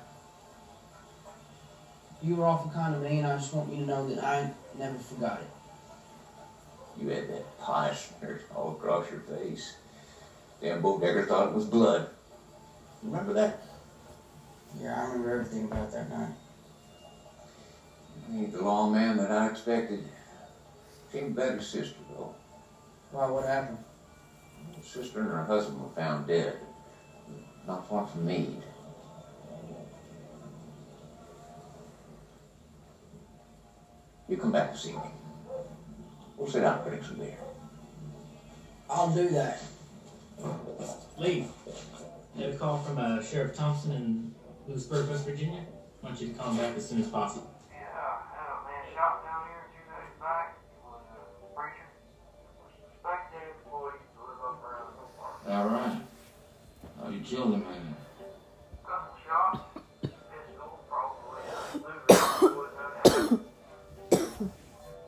You 2.22 2.36
were 2.36 2.46
awful 2.48 2.70
kind 2.70 2.94
to 2.94 3.00
me, 3.00 3.18
and 3.18 3.28
I 3.28 3.36
just 3.36 3.52
want 3.52 3.70
you 3.70 3.78
to 3.78 3.86
know 3.86 4.08
that 4.08 4.24
I 4.24 4.50
never 4.78 4.98
forgot 4.98 5.40
it. 5.42 5.48
You 6.98 7.10
had 7.10 7.28
that 7.28 7.58
pie 7.58 7.92
smeared 7.92 8.42
all 8.56 8.70
across 8.70 9.10
your 9.10 9.20
face. 9.20 9.74
Damn 10.62 10.82
Bodecker 10.82 11.28
thought 11.28 11.48
it 11.48 11.54
was 11.54 11.66
blood. 11.66 12.08
Remember 13.02 13.34
that? 13.34 13.60
Yeah, 14.80 14.98
I 14.98 15.06
remember 15.06 15.32
everything 15.32 15.66
about 15.66 15.92
that 15.92 16.10
night. 16.10 16.30
You 18.32 18.40
ain't 18.40 18.54
the 18.54 18.62
long 18.62 18.94
man 18.94 19.18
that 19.18 19.32
I 19.32 19.48
expected. 19.48 20.04
She 21.14 21.20
ain't 21.20 21.36
better 21.36 21.62
sister, 21.62 22.00
though. 22.10 22.34
Why, 23.12 23.30
what 23.30 23.48
happened? 23.48 23.78
Her 24.76 24.84
sister 24.84 25.20
and 25.20 25.30
her 25.30 25.44
husband 25.46 25.80
were 25.80 25.90
found 25.90 26.28
dead. 26.28 26.58
Not 27.68 27.88
far 27.88 28.08
from 28.08 28.26
Meade. 28.26 28.64
You 34.28 34.38
come 34.38 34.52
back 34.52 34.72
this 34.72 34.88
evening. 34.88 35.12
We'll 36.36 36.50
sit 36.50 36.62
down 36.62 36.80
and 36.80 36.90
drink 36.90 37.04
some 37.04 37.18
beer. 37.18 37.38
I'll 38.90 39.14
do 39.14 39.30
that. 39.30 39.62
Lee, 41.18 41.46
I 42.36 42.42
have 42.42 42.54
a 42.54 42.58
call 42.58 42.80
from 42.80 42.98
uh, 42.98 43.22
Sheriff 43.22 43.56
Thompson 43.56 43.92
in 43.92 44.34
Lewisburg, 44.68 45.08
West 45.10 45.26
Virginia. 45.26 45.62
I 46.02 46.06
want 46.08 46.20
you 46.20 46.30
to 46.30 46.34
call 46.34 46.50
him 46.52 46.58
back 46.58 46.76
as 46.76 46.90
soon 46.90 47.02
as 47.02 47.08
possible. 47.08 47.48
Yeah, 47.72 47.86
had 48.34 48.50
a 48.50 48.66
man 48.66 48.84
shot 48.96 49.24
down 49.24 49.46
here 49.48 49.70
two 49.70 49.86
days 49.86 50.20
back. 50.20 50.58
He 50.74 50.82
was 50.84 51.00
a 51.14 51.56
preacher. 51.56 51.88
Suspected 52.90 53.40
employee 53.56 54.02
to 54.02 54.20
live 54.26 54.42
up 54.42 54.58
around 54.66 54.98
the 55.54 55.60
park. 55.60 55.72
All 55.72 55.80
right. 55.80 56.02
How 57.02 57.10
you 57.10 57.20
killed 57.22 57.54
him, 57.54 57.64
man? 57.64 57.96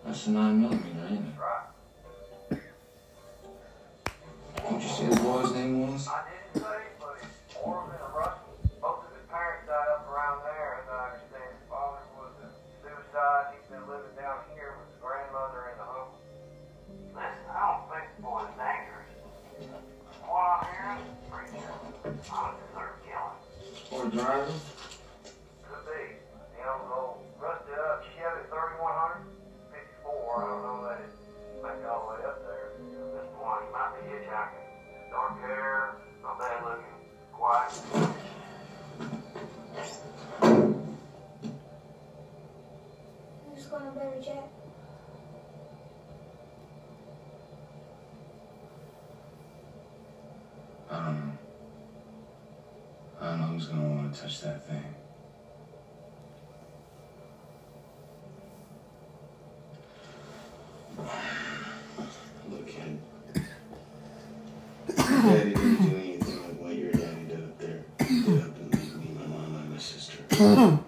That's 0.06 0.28
a 0.28 0.30
nine 0.32 0.62
millimeter, 0.62 1.08
ain't 1.10 1.26
it? 2.52 2.60
Did 4.70 4.82
you 4.82 4.90
say 4.90 5.08
the 5.08 5.20
boy's 5.22 5.52
name 5.54 5.92
was? 5.92 6.10
Driver? 24.16 24.48
Could 25.68 25.84
be. 25.86 26.16
He 26.56 26.62
owns 26.64 26.88
old 26.88 27.20
rusted 27.38 27.76
up 27.76 28.04
Chevy 28.16 28.48
3100, 28.48 29.28
54. 29.72 30.16
I 30.16 30.48
don't 30.48 30.64
know 30.64 30.88
that 30.88 31.04
it 31.04 31.12
make 31.62 31.84
all 31.90 32.08
the 32.08 32.16
way 32.16 32.22
up 32.26 32.40
there. 32.48 32.80
At 32.80 33.12
this 33.12 33.28
point, 33.36 33.62
he 33.66 33.72
might 33.76 33.92
be 34.00 34.08
hitchhiking. 34.08 34.66
Dark 35.12 35.40
hair, 35.42 35.96
not 36.24 36.40
bad 36.40 36.64
looking, 36.64 36.96
quiet. 37.34 37.72
Who's 43.54 43.66
gonna 43.66 43.92
bury 43.92 44.22
Jack? 44.24 44.50
I 50.90 50.96
don't 50.96 51.28
know. 51.28 51.35
Who's 53.56 53.68
gonna 53.68 53.88
want 53.88 54.14
to 54.14 54.22
touch 54.22 54.42
that 54.42 54.68
thing. 54.68 54.84
Look, 62.50 62.68
kid. 62.68 63.00
Daddy 64.98 65.54
didn't 65.54 65.90
do 65.90 65.96
anything 65.96 66.44
like 66.44 66.62
what 66.62 66.76
your 66.76 66.92
daddy 66.92 67.24
did 67.30 67.44
up 67.44 67.58
there. 67.58 67.86
He 68.06 68.24
did 68.24 68.42
up 68.42 68.58
and 68.58 68.74
leave 68.76 68.96
me, 68.98 69.18
my 69.18 69.26
mom, 69.26 69.56
and 69.56 69.72
my 69.72 69.78
sister. 69.78 70.78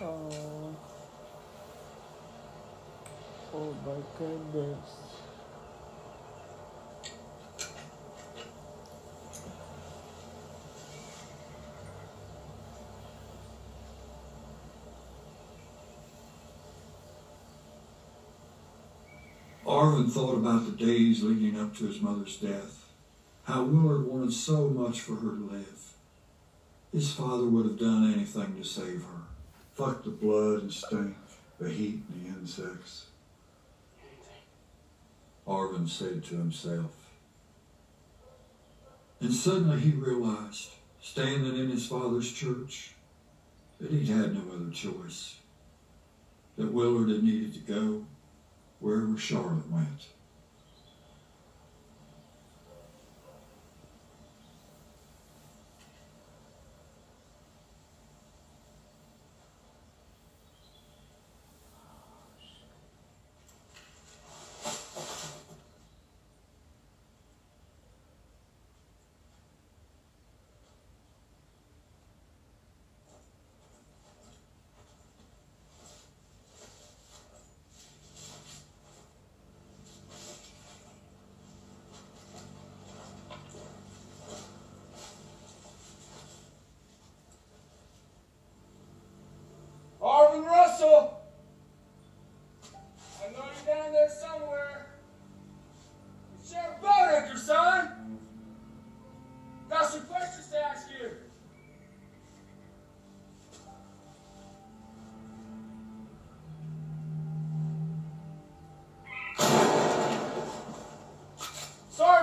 Oh. 0.00 0.76
Oh 3.54 3.76
my 3.86 4.18
goodness. 4.18 4.88
Arvin 19.64 20.10
thought 20.10 20.34
about 20.34 20.66
the 20.66 20.72
days 20.72 21.22
leading 21.22 21.58
up 21.60 21.74
to 21.76 21.86
his 21.86 22.00
mother's 22.00 22.36
death, 22.36 22.90
how 23.44 23.62
Willard 23.62 24.06
wanted 24.06 24.32
so 24.32 24.68
much 24.68 25.00
for 25.00 25.14
her 25.14 25.30
to 25.30 25.50
live. 25.52 25.94
His 26.92 27.12
father 27.12 27.44
would 27.44 27.66
have 27.66 27.78
done 27.78 28.12
anything 28.12 28.56
to 28.56 28.64
save 28.64 29.04
her. 29.04 29.13
Fuck 29.74 30.04
the 30.04 30.10
blood 30.10 30.62
and 30.62 30.72
stink, 30.72 31.16
the 31.58 31.68
heat 31.68 32.00
and 32.08 32.24
the 32.24 32.38
insects. 32.38 33.06
Arvin 35.48 35.88
said 35.88 36.22
to 36.24 36.36
himself. 36.36 37.10
And 39.20 39.32
suddenly 39.32 39.80
he 39.80 39.90
realized, 39.90 40.70
standing 41.00 41.58
in 41.58 41.70
his 41.70 41.88
father's 41.88 42.30
church, 42.30 42.92
that 43.80 43.90
he'd 43.90 44.08
had 44.08 44.34
no 44.34 44.54
other 44.54 44.70
choice, 44.70 45.38
that 46.56 46.72
Willard 46.72 47.08
had 47.08 47.24
needed 47.24 47.54
to 47.54 47.60
go 47.72 48.06
wherever 48.78 49.16
Charlotte 49.16 49.70
went. 49.70 50.08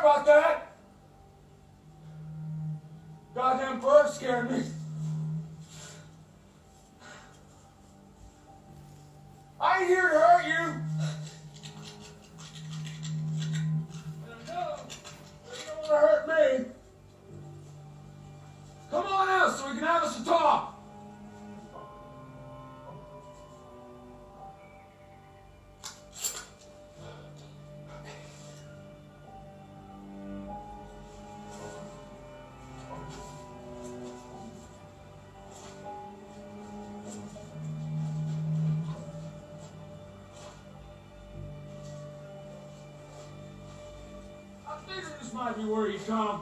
about 0.01 0.25
that. 0.25 0.60
This 45.31 45.37
might 45.39 45.55
be 45.55 45.63
where 45.63 45.89
he's 45.89 46.03
from. 46.03 46.41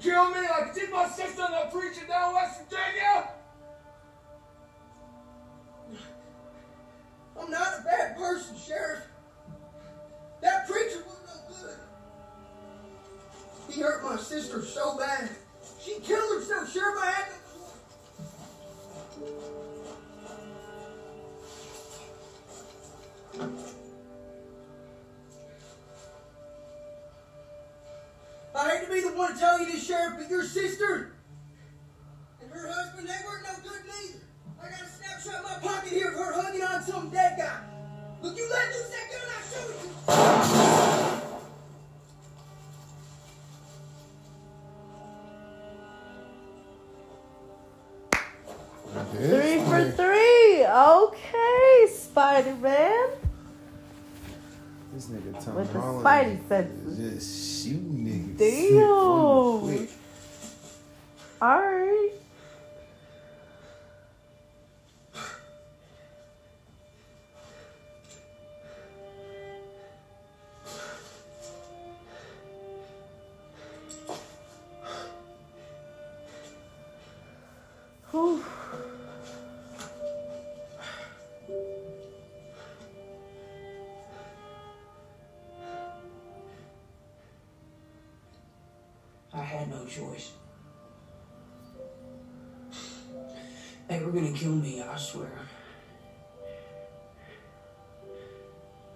kill 0.00 0.30
me 0.30 0.40
like 0.48 0.74
see 0.74 0.86
my 0.90 1.06
sister 1.08 1.42
preach 1.70 1.98
it 1.98 2.08
down 2.08 2.34
West 2.34 2.60
Virginia? 2.68 3.39
this 57.20 57.49
no 89.70 89.84
choice. 89.86 90.32
They 93.88 94.02
were 94.04 94.10
gonna 94.10 94.32
kill 94.32 94.52
me, 94.52 94.82
I 94.82 94.96
swear. 94.96 95.32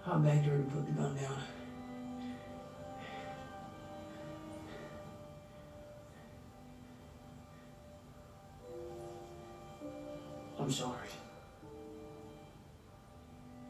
I 0.05 0.17
begged 0.17 0.45
her 0.45 0.57
to 0.57 0.63
put 0.63 0.85
the 0.85 0.91
gun 0.91 1.15
down. 1.15 1.41
I'm 10.59 10.71
sorry. 10.71 11.09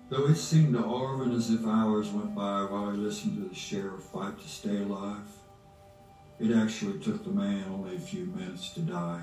Though 0.10 0.27
it 0.27 0.36
seemed 0.36 0.73
to 0.76 0.82
Arvin 0.82 1.36
as 1.36 1.49
if 1.49 1.65
hours 1.65 2.10
went 2.10 2.36
by 2.36 2.64
while 2.64 2.91
he 2.91 2.98
listened 2.98 3.41
to 3.41 3.49
the 3.49 3.56
sheriff 3.56 4.03
fight 4.03 4.40
to 4.40 4.48
stay 4.48 4.77
alive, 4.77 5.26
it 6.40 6.52
actually 6.52 6.99
took 6.99 7.24
the 7.24 7.30
man 7.30 7.66
only 7.70 7.95
a 7.95 7.99
few 7.99 8.26
minutes 8.26 8.70
to 8.72 8.82
die. 8.82 9.22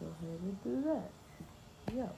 Go 0.00 0.06
ahead 0.06 0.40
and 0.40 0.62
do 0.62 0.82
that. 0.84 1.10
Yep. 1.94 2.16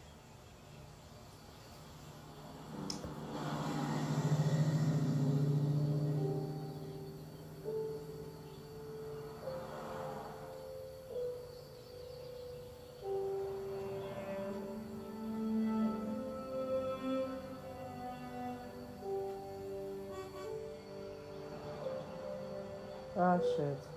Oh 23.16 23.40
shit. 23.56 23.89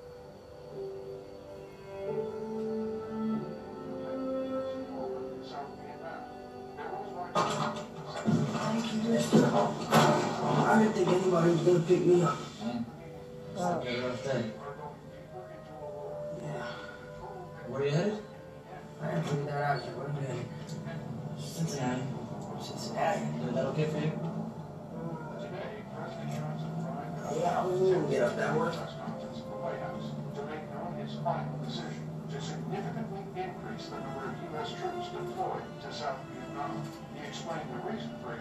Was 11.41 11.61
gonna 11.61 11.79
pick 11.79 12.05
me 12.05 12.21
up. 12.21 12.52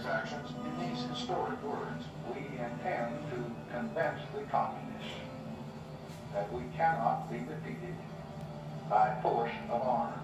Reason 0.03 0.11
for 0.11 0.27
his 0.27 0.33
actions 0.35 0.51
in 0.65 0.89
these 0.89 1.05
historic 1.05 1.63
words. 1.63 2.05
We 2.35 2.41
intend 2.59 3.31
to 3.31 3.75
convince 3.75 4.21
the 4.35 4.43
communists 4.51 5.21
that 6.33 6.53
we 6.53 6.63
cannot 6.77 7.31
be 7.31 7.39
defeated 7.39 7.97
by 8.89 9.17
force 9.23 9.51
of 9.71 9.83
arms 9.83 10.19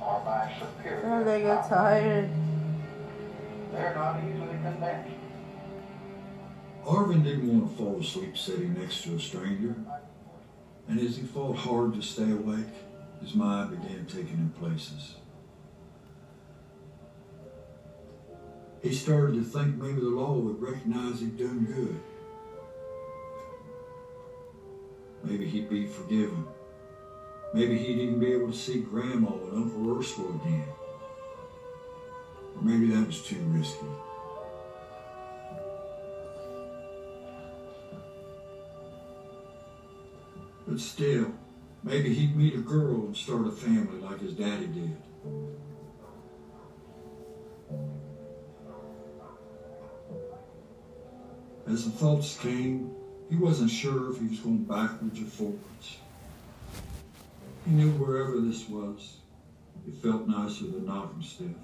or 0.00 0.22
by 0.24 0.52
superior 0.58 1.02
Oh, 1.04 1.24
they 1.24 1.42
get 1.42 1.68
tired. 1.68 2.30
They're 3.72 3.94
not 3.94 4.20
easily 4.24 4.58
convinced. 4.62 5.16
Arvin 6.84 7.22
didn't 7.22 7.46
want 7.46 7.70
to 7.70 7.76
fall 7.76 8.00
asleep 8.00 8.36
sitting 8.36 8.74
next 8.74 9.02
to 9.04 9.14
a 9.14 9.20
stranger, 9.20 9.76
and 10.88 10.98
as 10.98 11.18
he 11.18 11.22
fought 11.24 11.56
hard 11.56 11.94
to 11.94 12.02
stay 12.02 12.30
awake, 12.30 12.66
his 13.20 13.34
mind 13.34 13.70
began 13.70 14.06
taking 14.06 14.38
him 14.38 14.54
places. 14.58 15.19
He 18.82 18.94
started 18.94 19.34
to 19.34 19.42
think 19.42 19.76
maybe 19.76 20.00
the 20.00 20.08
law 20.08 20.32
would 20.32 20.60
recognize 20.60 21.20
he'd 21.20 21.36
done 21.36 21.66
good. 21.66 22.00
Maybe 25.22 25.46
he'd 25.46 25.68
be 25.68 25.86
forgiven. 25.86 26.46
Maybe 27.52 27.76
he'd 27.76 27.98
even 27.98 28.18
be 28.18 28.32
able 28.32 28.50
to 28.50 28.56
see 28.56 28.80
Grandma 28.80 29.32
and 29.32 29.64
Uncle 29.64 29.82
Earskell 29.82 30.40
again. 30.40 30.68
Or 32.56 32.62
maybe 32.62 32.86
that 32.94 33.06
was 33.06 33.20
too 33.22 33.36
risky. 33.48 33.86
But 40.66 40.80
still, 40.80 41.34
maybe 41.82 42.14
he'd 42.14 42.34
meet 42.34 42.54
a 42.54 42.58
girl 42.58 43.06
and 43.06 43.16
start 43.16 43.46
a 43.46 43.50
family 43.50 44.00
like 44.00 44.20
his 44.20 44.32
daddy 44.32 44.68
did. 44.68 44.96
As 51.70 51.84
the 51.84 51.90
thoughts 51.90 52.36
came, 52.38 52.90
he 53.28 53.36
wasn't 53.36 53.70
sure 53.70 54.10
if 54.10 54.18
he 54.18 54.26
was 54.26 54.40
going 54.40 54.64
backwards 54.64 55.20
or 55.20 55.24
forwards. 55.24 55.98
He 57.64 57.70
knew 57.70 57.92
wherever 57.92 58.40
this 58.40 58.68
was, 58.68 59.18
it 59.86 59.94
felt 60.02 60.26
nicer 60.26 60.64
than 60.64 60.86
Knockemstiff. 60.86 61.54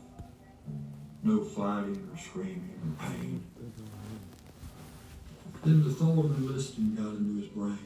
No 1.24 1.42
fighting 1.42 2.08
or 2.12 2.18
screaming 2.18 2.78
or 2.84 3.04
pain. 3.04 3.44
Then 5.64 5.82
the 5.82 5.90
thought 5.90 6.24
of 6.24 6.38
enlisting 6.38 6.94
got 6.94 7.16
into 7.16 7.40
his 7.40 7.48
brain 7.48 7.78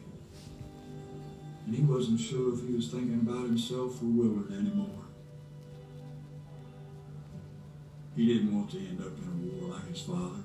and 1.70 1.74
he 1.74 1.82
wasn't 1.84 2.18
sure 2.20 2.52
if 2.52 2.66
he 2.66 2.74
was 2.74 2.88
thinking 2.88 3.20
about 3.22 3.46
himself 3.46 4.02
or 4.02 4.06
Willard 4.06 4.52
anymore. 4.52 5.04
He 8.16 8.26
didn't 8.26 8.54
want 8.54 8.72
to 8.72 8.78
end 8.78 9.00
up 9.00 9.16
in 9.16 9.24
a 9.24 9.64
war 9.64 9.76
like 9.76 9.88
his 9.88 10.02
father, 10.02 10.42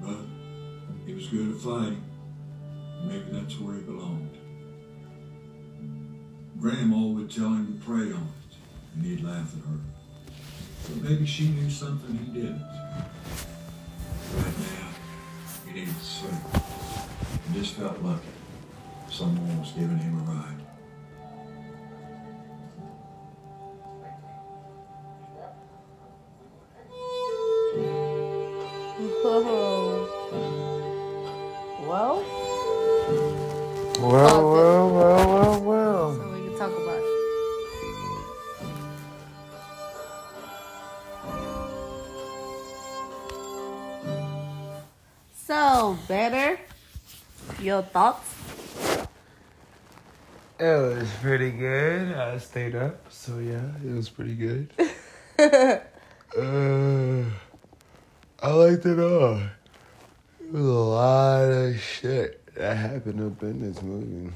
but 0.00 0.33
he 1.06 1.14
was 1.14 1.26
good 1.28 1.50
at 1.50 1.60
fighting. 1.60 2.02
Maybe 3.04 3.24
that's 3.30 3.58
where 3.60 3.74
he 3.74 3.82
belonged. 3.82 4.38
Grandma 6.60 6.96
would 6.96 7.30
tell 7.30 7.48
him 7.48 7.78
to 7.78 7.84
pray 7.84 8.12
on 8.12 8.28
it, 8.28 8.56
and 8.94 9.04
he'd 9.04 9.22
laugh 9.22 9.52
at 9.58 9.64
her. 9.68 9.80
But 10.88 11.10
maybe 11.10 11.26
she 11.26 11.48
knew 11.48 11.68
something 11.68 12.16
he 12.16 12.32
didn't. 12.32 12.62
Right 14.36 14.58
now, 14.58 14.88
he 15.66 15.72
needed 15.80 15.96
sleep. 15.96 16.32
He 17.48 17.60
just 17.60 17.74
felt 17.74 18.00
lucky. 18.02 18.28
Someone 19.10 19.60
was 19.60 19.72
giving 19.72 19.98
him 19.98 20.18
a 20.20 20.32
ride. 20.32 20.60
Oh. 29.26 29.73
Well, 31.94 32.18
Well, 34.00 34.50
well, 34.50 34.90
well, 34.90 35.28
well, 35.28 35.60
well. 35.62 36.16
so 36.16 36.22
we 36.34 36.40
can 36.48 36.58
talk 36.58 36.72
about 36.72 36.98
it. 36.98 37.06
So, 45.36 45.96
better? 46.08 46.58
Your 47.60 47.82
thoughts? 47.82 48.28
It 50.58 50.64
was 50.64 51.08
pretty 51.22 51.52
good. 51.52 52.12
I 52.16 52.38
stayed 52.38 52.74
up, 52.74 53.06
so 53.12 53.38
yeah, 53.38 53.70
it 53.84 53.94
was 53.94 54.08
pretty 54.08 54.34
good. 54.34 54.72
uh, 55.38 55.78
I 58.42 58.50
liked 58.50 58.84
it 58.84 58.98
all. 58.98 59.40
Was 60.54 60.66
a 60.66 60.68
lot 60.68 61.42
of 61.50 61.80
shit 61.80 62.46
that 62.54 62.76
happened 62.76 63.20
up 63.20 63.42
in 63.42 63.60
this 63.60 63.82
movie. 63.82 64.32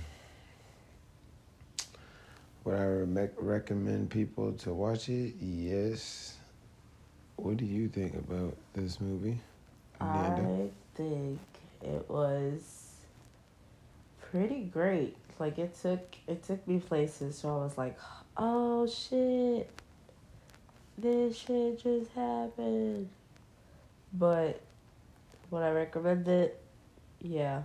Would 2.64 2.74
I 2.74 2.84
re- 2.86 3.28
recommend 3.36 4.10
people 4.10 4.50
to 4.54 4.74
watch 4.74 5.08
it? 5.08 5.36
Yes. 5.38 6.34
What 7.36 7.56
do 7.56 7.64
you 7.64 7.86
think 7.86 8.14
about 8.16 8.56
this 8.72 9.00
movie? 9.00 9.38
I 10.00 10.70
think 10.96 11.38
it 11.82 12.10
was 12.10 12.94
pretty 14.32 14.64
great. 14.64 15.16
Like 15.38 15.56
it 15.60 15.80
took 15.80 16.16
it 16.26 16.42
took 16.42 16.66
me 16.66 16.80
places 16.80 17.38
so 17.38 17.60
I 17.60 17.62
was 17.62 17.78
like, 17.78 17.96
oh 18.36 18.88
shit. 18.88 19.70
This 20.98 21.36
shit 21.36 21.80
just 21.80 22.10
happened. 22.10 23.08
But 24.12 24.60
would 25.50 25.62
I 25.62 25.70
recommend 25.70 26.28
it? 26.28 26.60
Yeah. 27.20 27.62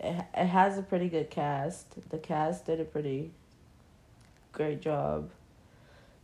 It, 0.00 0.24
it 0.34 0.46
has 0.46 0.78
a 0.78 0.82
pretty 0.82 1.08
good 1.08 1.30
cast. 1.30 2.08
The 2.10 2.18
cast 2.18 2.66
did 2.66 2.80
a 2.80 2.84
pretty 2.84 3.30
great 4.52 4.80
job. 4.80 5.30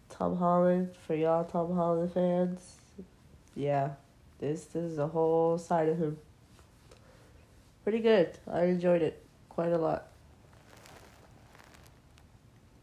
Tom 0.08 0.36
Holland, 0.36 0.90
for 1.06 1.14
y'all 1.14 1.44
Tom 1.44 1.74
Holland 1.74 2.12
fans, 2.12 2.76
yeah, 3.54 3.90
this, 4.38 4.64
this 4.66 4.84
is 4.84 4.98
a 4.98 5.06
whole 5.06 5.56
side 5.58 5.88
of 5.88 5.98
him. 5.98 6.18
Pretty 7.82 8.00
good. 8.00 8.38
I 8.50 8.64
enjoyed 8.64 9.02
it 9.02 9.24
quite 9.48 9.72
a 9.72 9.78
lot. 9.78 10.08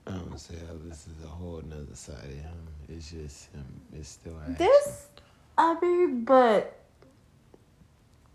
I 0.08 0.12
don't 0.12 0.40
say 0.40 0.56
how 0.68 0.74
this 0.84 1.08
is 1.08 1.24
a 1.24 1.28
whole 1.28 1.62
nother 1.70 1.94
side 1.94 2.16
of 2.16 2.32
him. 2.32 2.68
It's 2.88 3.12
just 3.12 3.52
him. 3.52 3.66
It's 3.94 4.10
still 4.10 4.36
action. 4.40 4.56
This, 4.58 5.08
I 5.56 5.80
mean, 5.80 6.26
but 6.26 6.79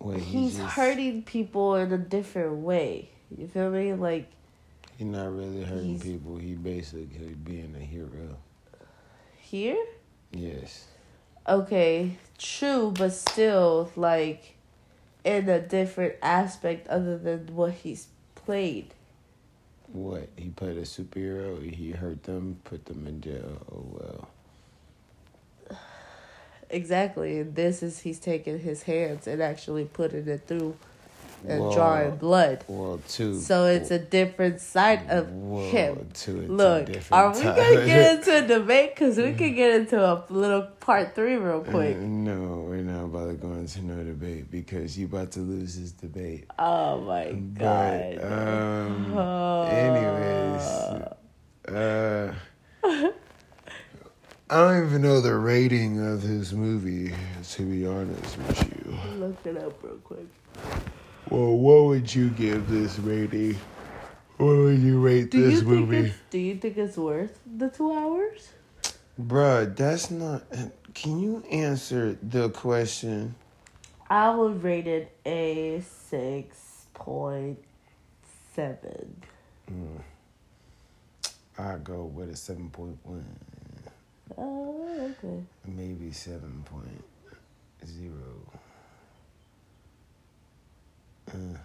Wait, 0.05 0.21
he's 0.21 0.57
just, 0.59 0.75
hurting 0.75 1.23
people 1.23 1.77
in 1.77 1.91
a 1.91 1.97
different 1.99 2.57
way. 2.59 3.09
You 3.37 3.49
feel 3.49 3.71
me? 3.71 3.95
Like 3.95 4.31
He's 4.99 5.07
not 5.07 5.35
really 5.35 5.63
hurting 5.63 5.99
people. 5.99 6.37
He 6.37 6.55
basically 6.55 7.35
being 7.43 7.75
a 7.75 7.83
hero. 7.83 8.37
here? 9.41 9.83
Yes. 10.31 10.85
Okay, 11.49 12.17
true, 12.39 12.93
but 12.97 13.13
still, 13.13 13.91
like, 13.97 14.55
in 15.25 15.49
a 15.49 15.61
different 15.61 16.15
aspect 16.23 16.87
other 16.89 17.19
than 17.19 17.55
what 17.55 17.73
he's 17.73 18.09
played. 18.35 18.93
What? 19.89 20.29
He 20.37 20.51
played 20.51 20.77
a 20.77 20.83
superhero. 20.83 21.63
He 21.63 21.93
hurt 21.93 22.25
them, 22.25 22.61
put 22.65 22.85
them 22.87 23.07
in 23.07 23.21
jail. 23.21 23.63
Oh 23.73 23.85
well. 23.91 24.29
Exactly, 26.75 27.39
and 27.39 27.55
this 27.55 27.83
is 27.83 28.01
he's 28.01 28.19
taking 28.19 28.59
his 28.59 28.83
hands 28.83 29.27
and 29.27 29.41
actually 29.41 29.85
putting 29.85 30.27
it 30.29 30.43
through 30.49 30.77
and 31.47 31.61
drawing 31.75 32.17
blood. 32.17 32.65
Well, 32.69 33.01
too. 33.07 33.39
So 33.39 33.67
it's 33.67 33.91
a 33.91 33.99
different 33.99 34.61
side 34.63 35.03
of 35.11 35.31
Whoa, 35.31 35.69
him. 35.69 36.09
too, 36.15 36.41
Look, 36.49 36.89
are 37.13 37.33
we 37.35 37.43
gonna 37.43 37.85
get 37.87 38.19
into 38.19 38.45
a 38.45 38.47
debate? 38.59 38.95
Because 38.95 39.19
we 39.19 39.35
could 39.35 39.55
get 39.55 39.75
into 39.81 40.03
a 40.03 40.25
little 40.31 40.63
part 40.81 41.15
three 41.15 41.37
real 41.37 41.61
quick. 41.61 41.97
Uh, 41.97 42.01
no, 42.01 42.65
we're 42.69 42.77
not 42.83 43.05
about 43.05 43.29
to 43.29 43.35
go 43.35 43.53
into 43.53 43.83
no 43.85 44.03
debate 44.03 44.51
because 44.51 44.99
you're 44.99 45.09
about 45.09 45.33
to 45.33 45.41
lose 45.41 45.79
this 45.79 45.93
debate. 45.93 46.47
Oh 46.59 47.01
my 47.03 47.33
god. 47.33 48.17
But 48.21 48.33
um, 48.33 49.17
Oh. 49.17 49.63
anyways, 49.71 50.67
uh, 51.69 52.35
I 54.51 54.57
don't 54.57 54.87
even 54.87 55.03
know 55.03 55.21
the 55.21 55.35
rating 55.35 56.07
of 56.07 56.23
this 56.27 56.53
movie. 56.53 57.15
To 57.53 57.63
be 57.63 57.87
honest 57.87 58.37
with 58.39 58.85
you, 58.87 58.99
Look 59.17 59.37
it 59.45 59.57
up 59.57 59.83
real 59.83 59.95
quick. 60.05 60.27
well, 61.31 61.57
what 61.57 61.85
would 61.85 62.15
you 62.15 62.31
give 62.31 62.69
this 62.69 62.99
rating? 62.99 63.57
What 64.37 64.57
would 64.57 64.79
you 64.81 65.01
rate 65.01 65.31
Do 65.31 65.43
this 65.43 65.61
think 65.61 65.69
movie, 65.69 66.13
Do 66.31 66.39
you 66.39 66.57
think 66.57 66.77
it's 66.77 66.97
worth 66.97 67.39
the 67.47 67.69
two 67.69 67.93
hours? 67.93 68.49
Bruh, 69.21 69.75
That's 69.75 70.11
not. 70.11 70.43
Can 70.93 71.21
you 71.21 71.43
answer 71.51 72.19
the 72.23 72.51
question? 72.51 73.35
I 74.11 74.35
would 74.35 74.63
rate 74.63 74.87
it 74.87 75.17
a 75.25 75.83
six 76.09 76.87
point 76.93 77.59
seven. 78.55 79.23
Mm. 79.71 80.03
I 81.59 81.77
go 81.83 82.05
with 82.05 82.31
a 82.31 82.37
seven 82.37 82.69
point 82.71 82.99
one. 83.05 83.25
Oh, 84.39 85.13
okay. 85.23 85.43
maybe 85.67 86.11
seven 86.13 86.65
point 86.65 87.05
zero. 87.87 88.53
Uh, 91.33 91.59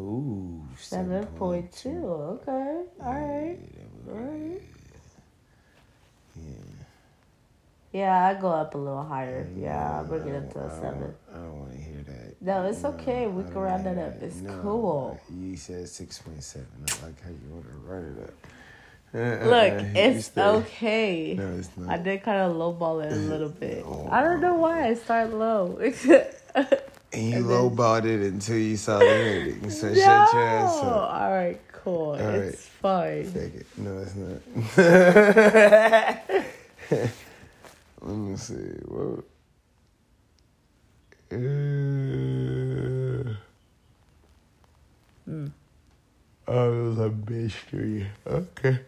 ooh, 0.00 0.62
Seven 0.76 1.26
point 1.26 1.72
two. 1.72 2.06
Okay. 2.06 2.82
All 3.00 3.12
right. 3.12 3.58
All 4.08 4.14
right. 4.14 4.62
Yeah, 6.36 6.52
Yeah, 7.92 8.28
I 8.28 8.34
go 8.40 8.48
up 8.48 8.74
a 8.74 8.78
little 8.78 9.02
higher. 9.04 9.48
Yeah, 9.56 10.00
I'm 10.00 10.06
bringing 10.06 10.34
it 10.34 10.44
up 10.44 10.52
to 10.52 10.58
a 10.60 10.70
seven. 10.70 11.14
I 11.32 11.36
don't 11.36 11.58
want 11.58 11.72
to 11.72 11.78
hear 11.78 12.02
that. 12.06 12.40
No, 12.40 12.66
it's 12.66 12.84
okay. 12.84 13.26
We 13.26 13.42
can 13.44 13.54
round 13.54 13.86
that 13.86 13.98
up. 13.98 14.22
It's 14.22 14.40
cool. 14.62 15.18
You 15.30 15.56
said 15.56 15.88
six 15.88 16.18
point 16.18 16.42
seven. 16.42 16.68
I 16.86 17.06
like 17.06 17.22
how 17.22 17.30
you 17.30 17.48
want 17.50 17.68
to 17.70 17.76
run 17.78 18.16
it 18.16 18.22
up. 18.24 18.34
Uh, 19.14 19.18
Look, 19.18 19.72
uh, 19.72 19.84
it's 19.94 20.36
okay. 20.36 21.34
No, 21.34 21.56
it's 21.58 21.70
not. 21.76 21.88
I 21.88 21.96
did 22.02 22.22
kind 22.22 22.40
of 22.42 22.56
lowball 22.56 23.02
it 23.04 23.12
a 23.12 23.16
little 23.16 23.48
bit. 23.48 23.84
I 24.10 24.20
don't 24.20 24.40
know 24.42 24.54
why 24.54 24.86
I 24.88 24.94
start 24.94 25.32
low. 25.32 25.78
And 27.10 27.30
you 27.30 27.42
lowballed 27.42 28.04
it 28.04 28.20
until 28.20 28.58
you 28.58 28.76
saw 28.76 28.98
the 28.98 29.06
rating. 29.06 29.70
So 29.70 29.94
shut 29.94 30.30
your 30.34 30.42
ass 30.42 30.82
No. 30.82 30.88
up. 30.90 31.10
All 31.22 31.30
right, 31.32 31.58
cool. 31.72 32.10
All 32.10 32.16
right. 32.18 32.34
it's 32.52 32.66
fine. 32.66 33.32
Take 33.32 33.54
it. 33.54 33.66
No, 33.78 33.98
it's 33.98 34.14
not. 34.14 34.42
Let 38.02 38.14
me 38.14 38.36
see. 38.36 38.54
What? 38.84 39.24
Uh, 41.32 41.36
Hmm. 45.24 45.46
Oh, 46.46 46.72
it 46.72 46.88
was 46.88 46.98
a 46.98 47.10
mystery. 47.30 48.06
Okay. 48.26 48.80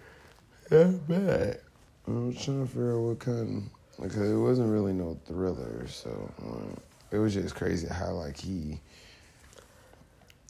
Not 0.71 1.09
bad. 1.09 1.61
I 2.07 2.11
was 2.11 2.43
trying 2.43 2.67
to 2.67 2.67
figure 2.67 2.97
out 2.97 3.01
what 3.01 3.19
kind. 3.19 3.71
Because 4.01 4.31
it 4.31 4.37
wasn't 4.37 4.71
really 4.71 4.93
no 4.93 5.19
thriller, 5.27 5.87
so 5.87 6.33
um, 6.43 6.77
it 7.11 7.19
was 7.19 7.35
just 7.35 7.55
crazy 7.55 7.87
how 7.87 8.13
like 8.13 8.39
he 8.39 8.81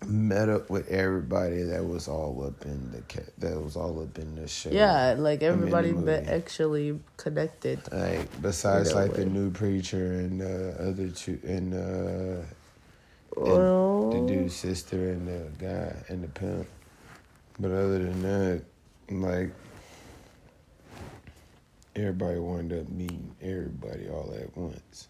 met 0.06 0.48
up 0.48 0.70
with 0.70 0.88
everybody 0.88 1.62
that 1.62 1.84
was 1.84 2.09
all 2.09 2.44
up 2.47 2.64
in 2.64 2.90
the 2.90 3.22
that 3.38 3.60
was 3.60 3.76
all 3.76 4.02
up 4.02 4.18
in 4.18 4.36
the 4.36 4.47
show. 4.47 4.70
Yeah, 4.70 5.14
like 5.18 5.42
I 5.42 5.51
mean, 5.51 5.59
everybody 5.59 5.92
been 5.92 6.28
actually 6.28 7.01
connected. 7.16 7.80
Like 7.92 8.40
besides 8.40 8.94
like 8.94 9.14
the 9.14 9.24
new 9.24 9.51
preacher 9.51 10.12
and 10.14 10.40
uh, 10.42 10.82
other 10.82 11.09
two 11.09 11.38
and 11.42 11.74
uh, 11.74 12.44
and 13.36 14.12
the 14.12 14.24
dude's 14.26 14.55
sister 14.55 15.10
and 15.10 15.26
the 15.26 15.51
guy 15.59 15.97
and 16.09 16.22
the 16.22 16.28
pimp. 16.28 16.68
But 17.59 17.72
other 17.72 17.98
than 17.98 18.22
that, 18.22 18.62
like 19.10 19.52
everybody 21.96 22.38
wound 22.38 22.72
up 22.72 22.88
meeting 22.88 23.34
everybody 23.42 24.08
all 24.08 24.32
at 24.38 24.56
once. 24.56 25.08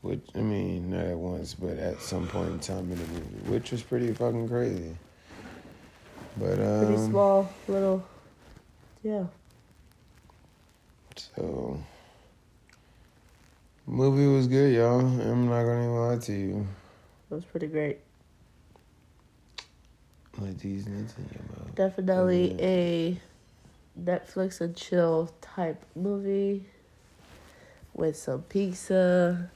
Which 0.00 0.24
I 0.34 0.38
mean, 0.38 0.90
not 0.90 1.06
at 1.06 1.16
once, 1.16 1.54
but 1.54 1.76
at 1.78 2.00
some 2.00 2.28
point 2.28 2.50
in 2.50 2.60
time 2.60 2.92
in 2.92 2.98
the 2.98 3.06
movie, 3.06 3.50
which 3.50 3.72
was 3.72 3.82
pretty 3.82 4.12
fucking 4.14 4.48
crazy. 4.48 4.96
But 6.36 6.60
um, 6.60 6.86
Pretty 6.86 7.02
small, 7.02 7.52
little. 7.66 8.06
Yeah. 9.02 9.24
So, 11.16 11.82
movie 13.86 14.26
was 14.26 14.46
good, 14.46 14.72
y'all. 14.72 15.00
I'm 15.00 15.48
not 15.48 15.64
gonna 15.64 15.82
even 15.82 15.96
lie 15.96 16.18
to 16.18 16.32
you. 16.32 16.66
It 17.30 17.34
was 17.34 17.44
pretty 17.44 17.66
great. 17.66 17.98
Like 20.38 20.58
these 20.58 20.86
nuts 20.86 21.14
in 21.18 21.28
your 21.32 21.42
mouth. 21.58 21.74
Definitely 21.74 22.56
a 22.60 23.20
Netflix 24.02 24.60
and 24.60 24.76
chill 24.76 25.30
type 25.40 25.84
movie 25.94 26.66
with 27.94 28.16
some 28.16 28.42
pizza. 28.42 29.50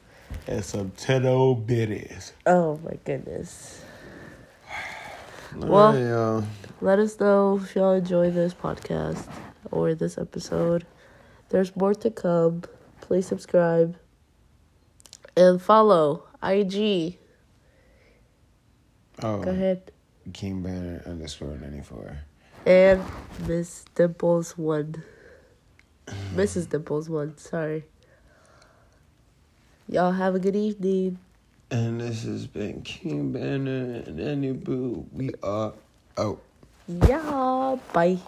And 0.47 0.65
some 0.65 0.91
ten 0.97 1.23
bitties. 1.23 2.33
Oh 2.47 2.79
my 2.85 2.99
goodness. 3.05 3.85
Well, 5.57 6.47
let 6.81 6.99
us 6.99 7.21
know 7.21 7.61
if 7.62 7.77
y'all 7.77 7.93
enjoy 7.93 8.31
this 8.31 8.55
podcast 8.55 9.29
or 9.71 9.95
this 9.95 10.17
episode. 10.17 10.87
There's 11.51 11.77
more 11.77 11.95
to 11.95 12.11
come. 12.11 12.62
Please 13.03 13.27
subscribe 13.27 13.97
and 15.37 15.61
follow 15.61 16.25
IG. 16.43 17.19
Oh, 19.23 19.43
Go 19.43 19.51
ahead. 19.51 19.93
King 20.33 20.62
Banner 20.62 21.03
underscore 21.05 21.59
ninety 21.59 21.83
four. 21.83 22.19
And 22.65 23.03
Miss 23.47 23.85
Dimples 23.95 24.57
one. 24.57 25.03
Mrs. 26.35 26.69
Dimples 26.69 27.09
one, 27.09 27.37
sorry. 27.37 27.85
Y'all 29.89 30.13
have 30.13 30.35
a 30.35 30.39
good 30.39 30.57
evening. 30.57 31.19
And 31.71 32.01
this 32.01 32.23
has 32.25 32.47
been 32.47 32.83
King 32.83 33.33
Banner 33.33 34.03
and 34.07 34.21
Annie 34.21 34.53
Boo. 34.53 35.07
We 35.13 35.33
are 35.43 35.73
out. 36.17 36.41
Yeah, 36.87 37.77
bye. 37.93 38.19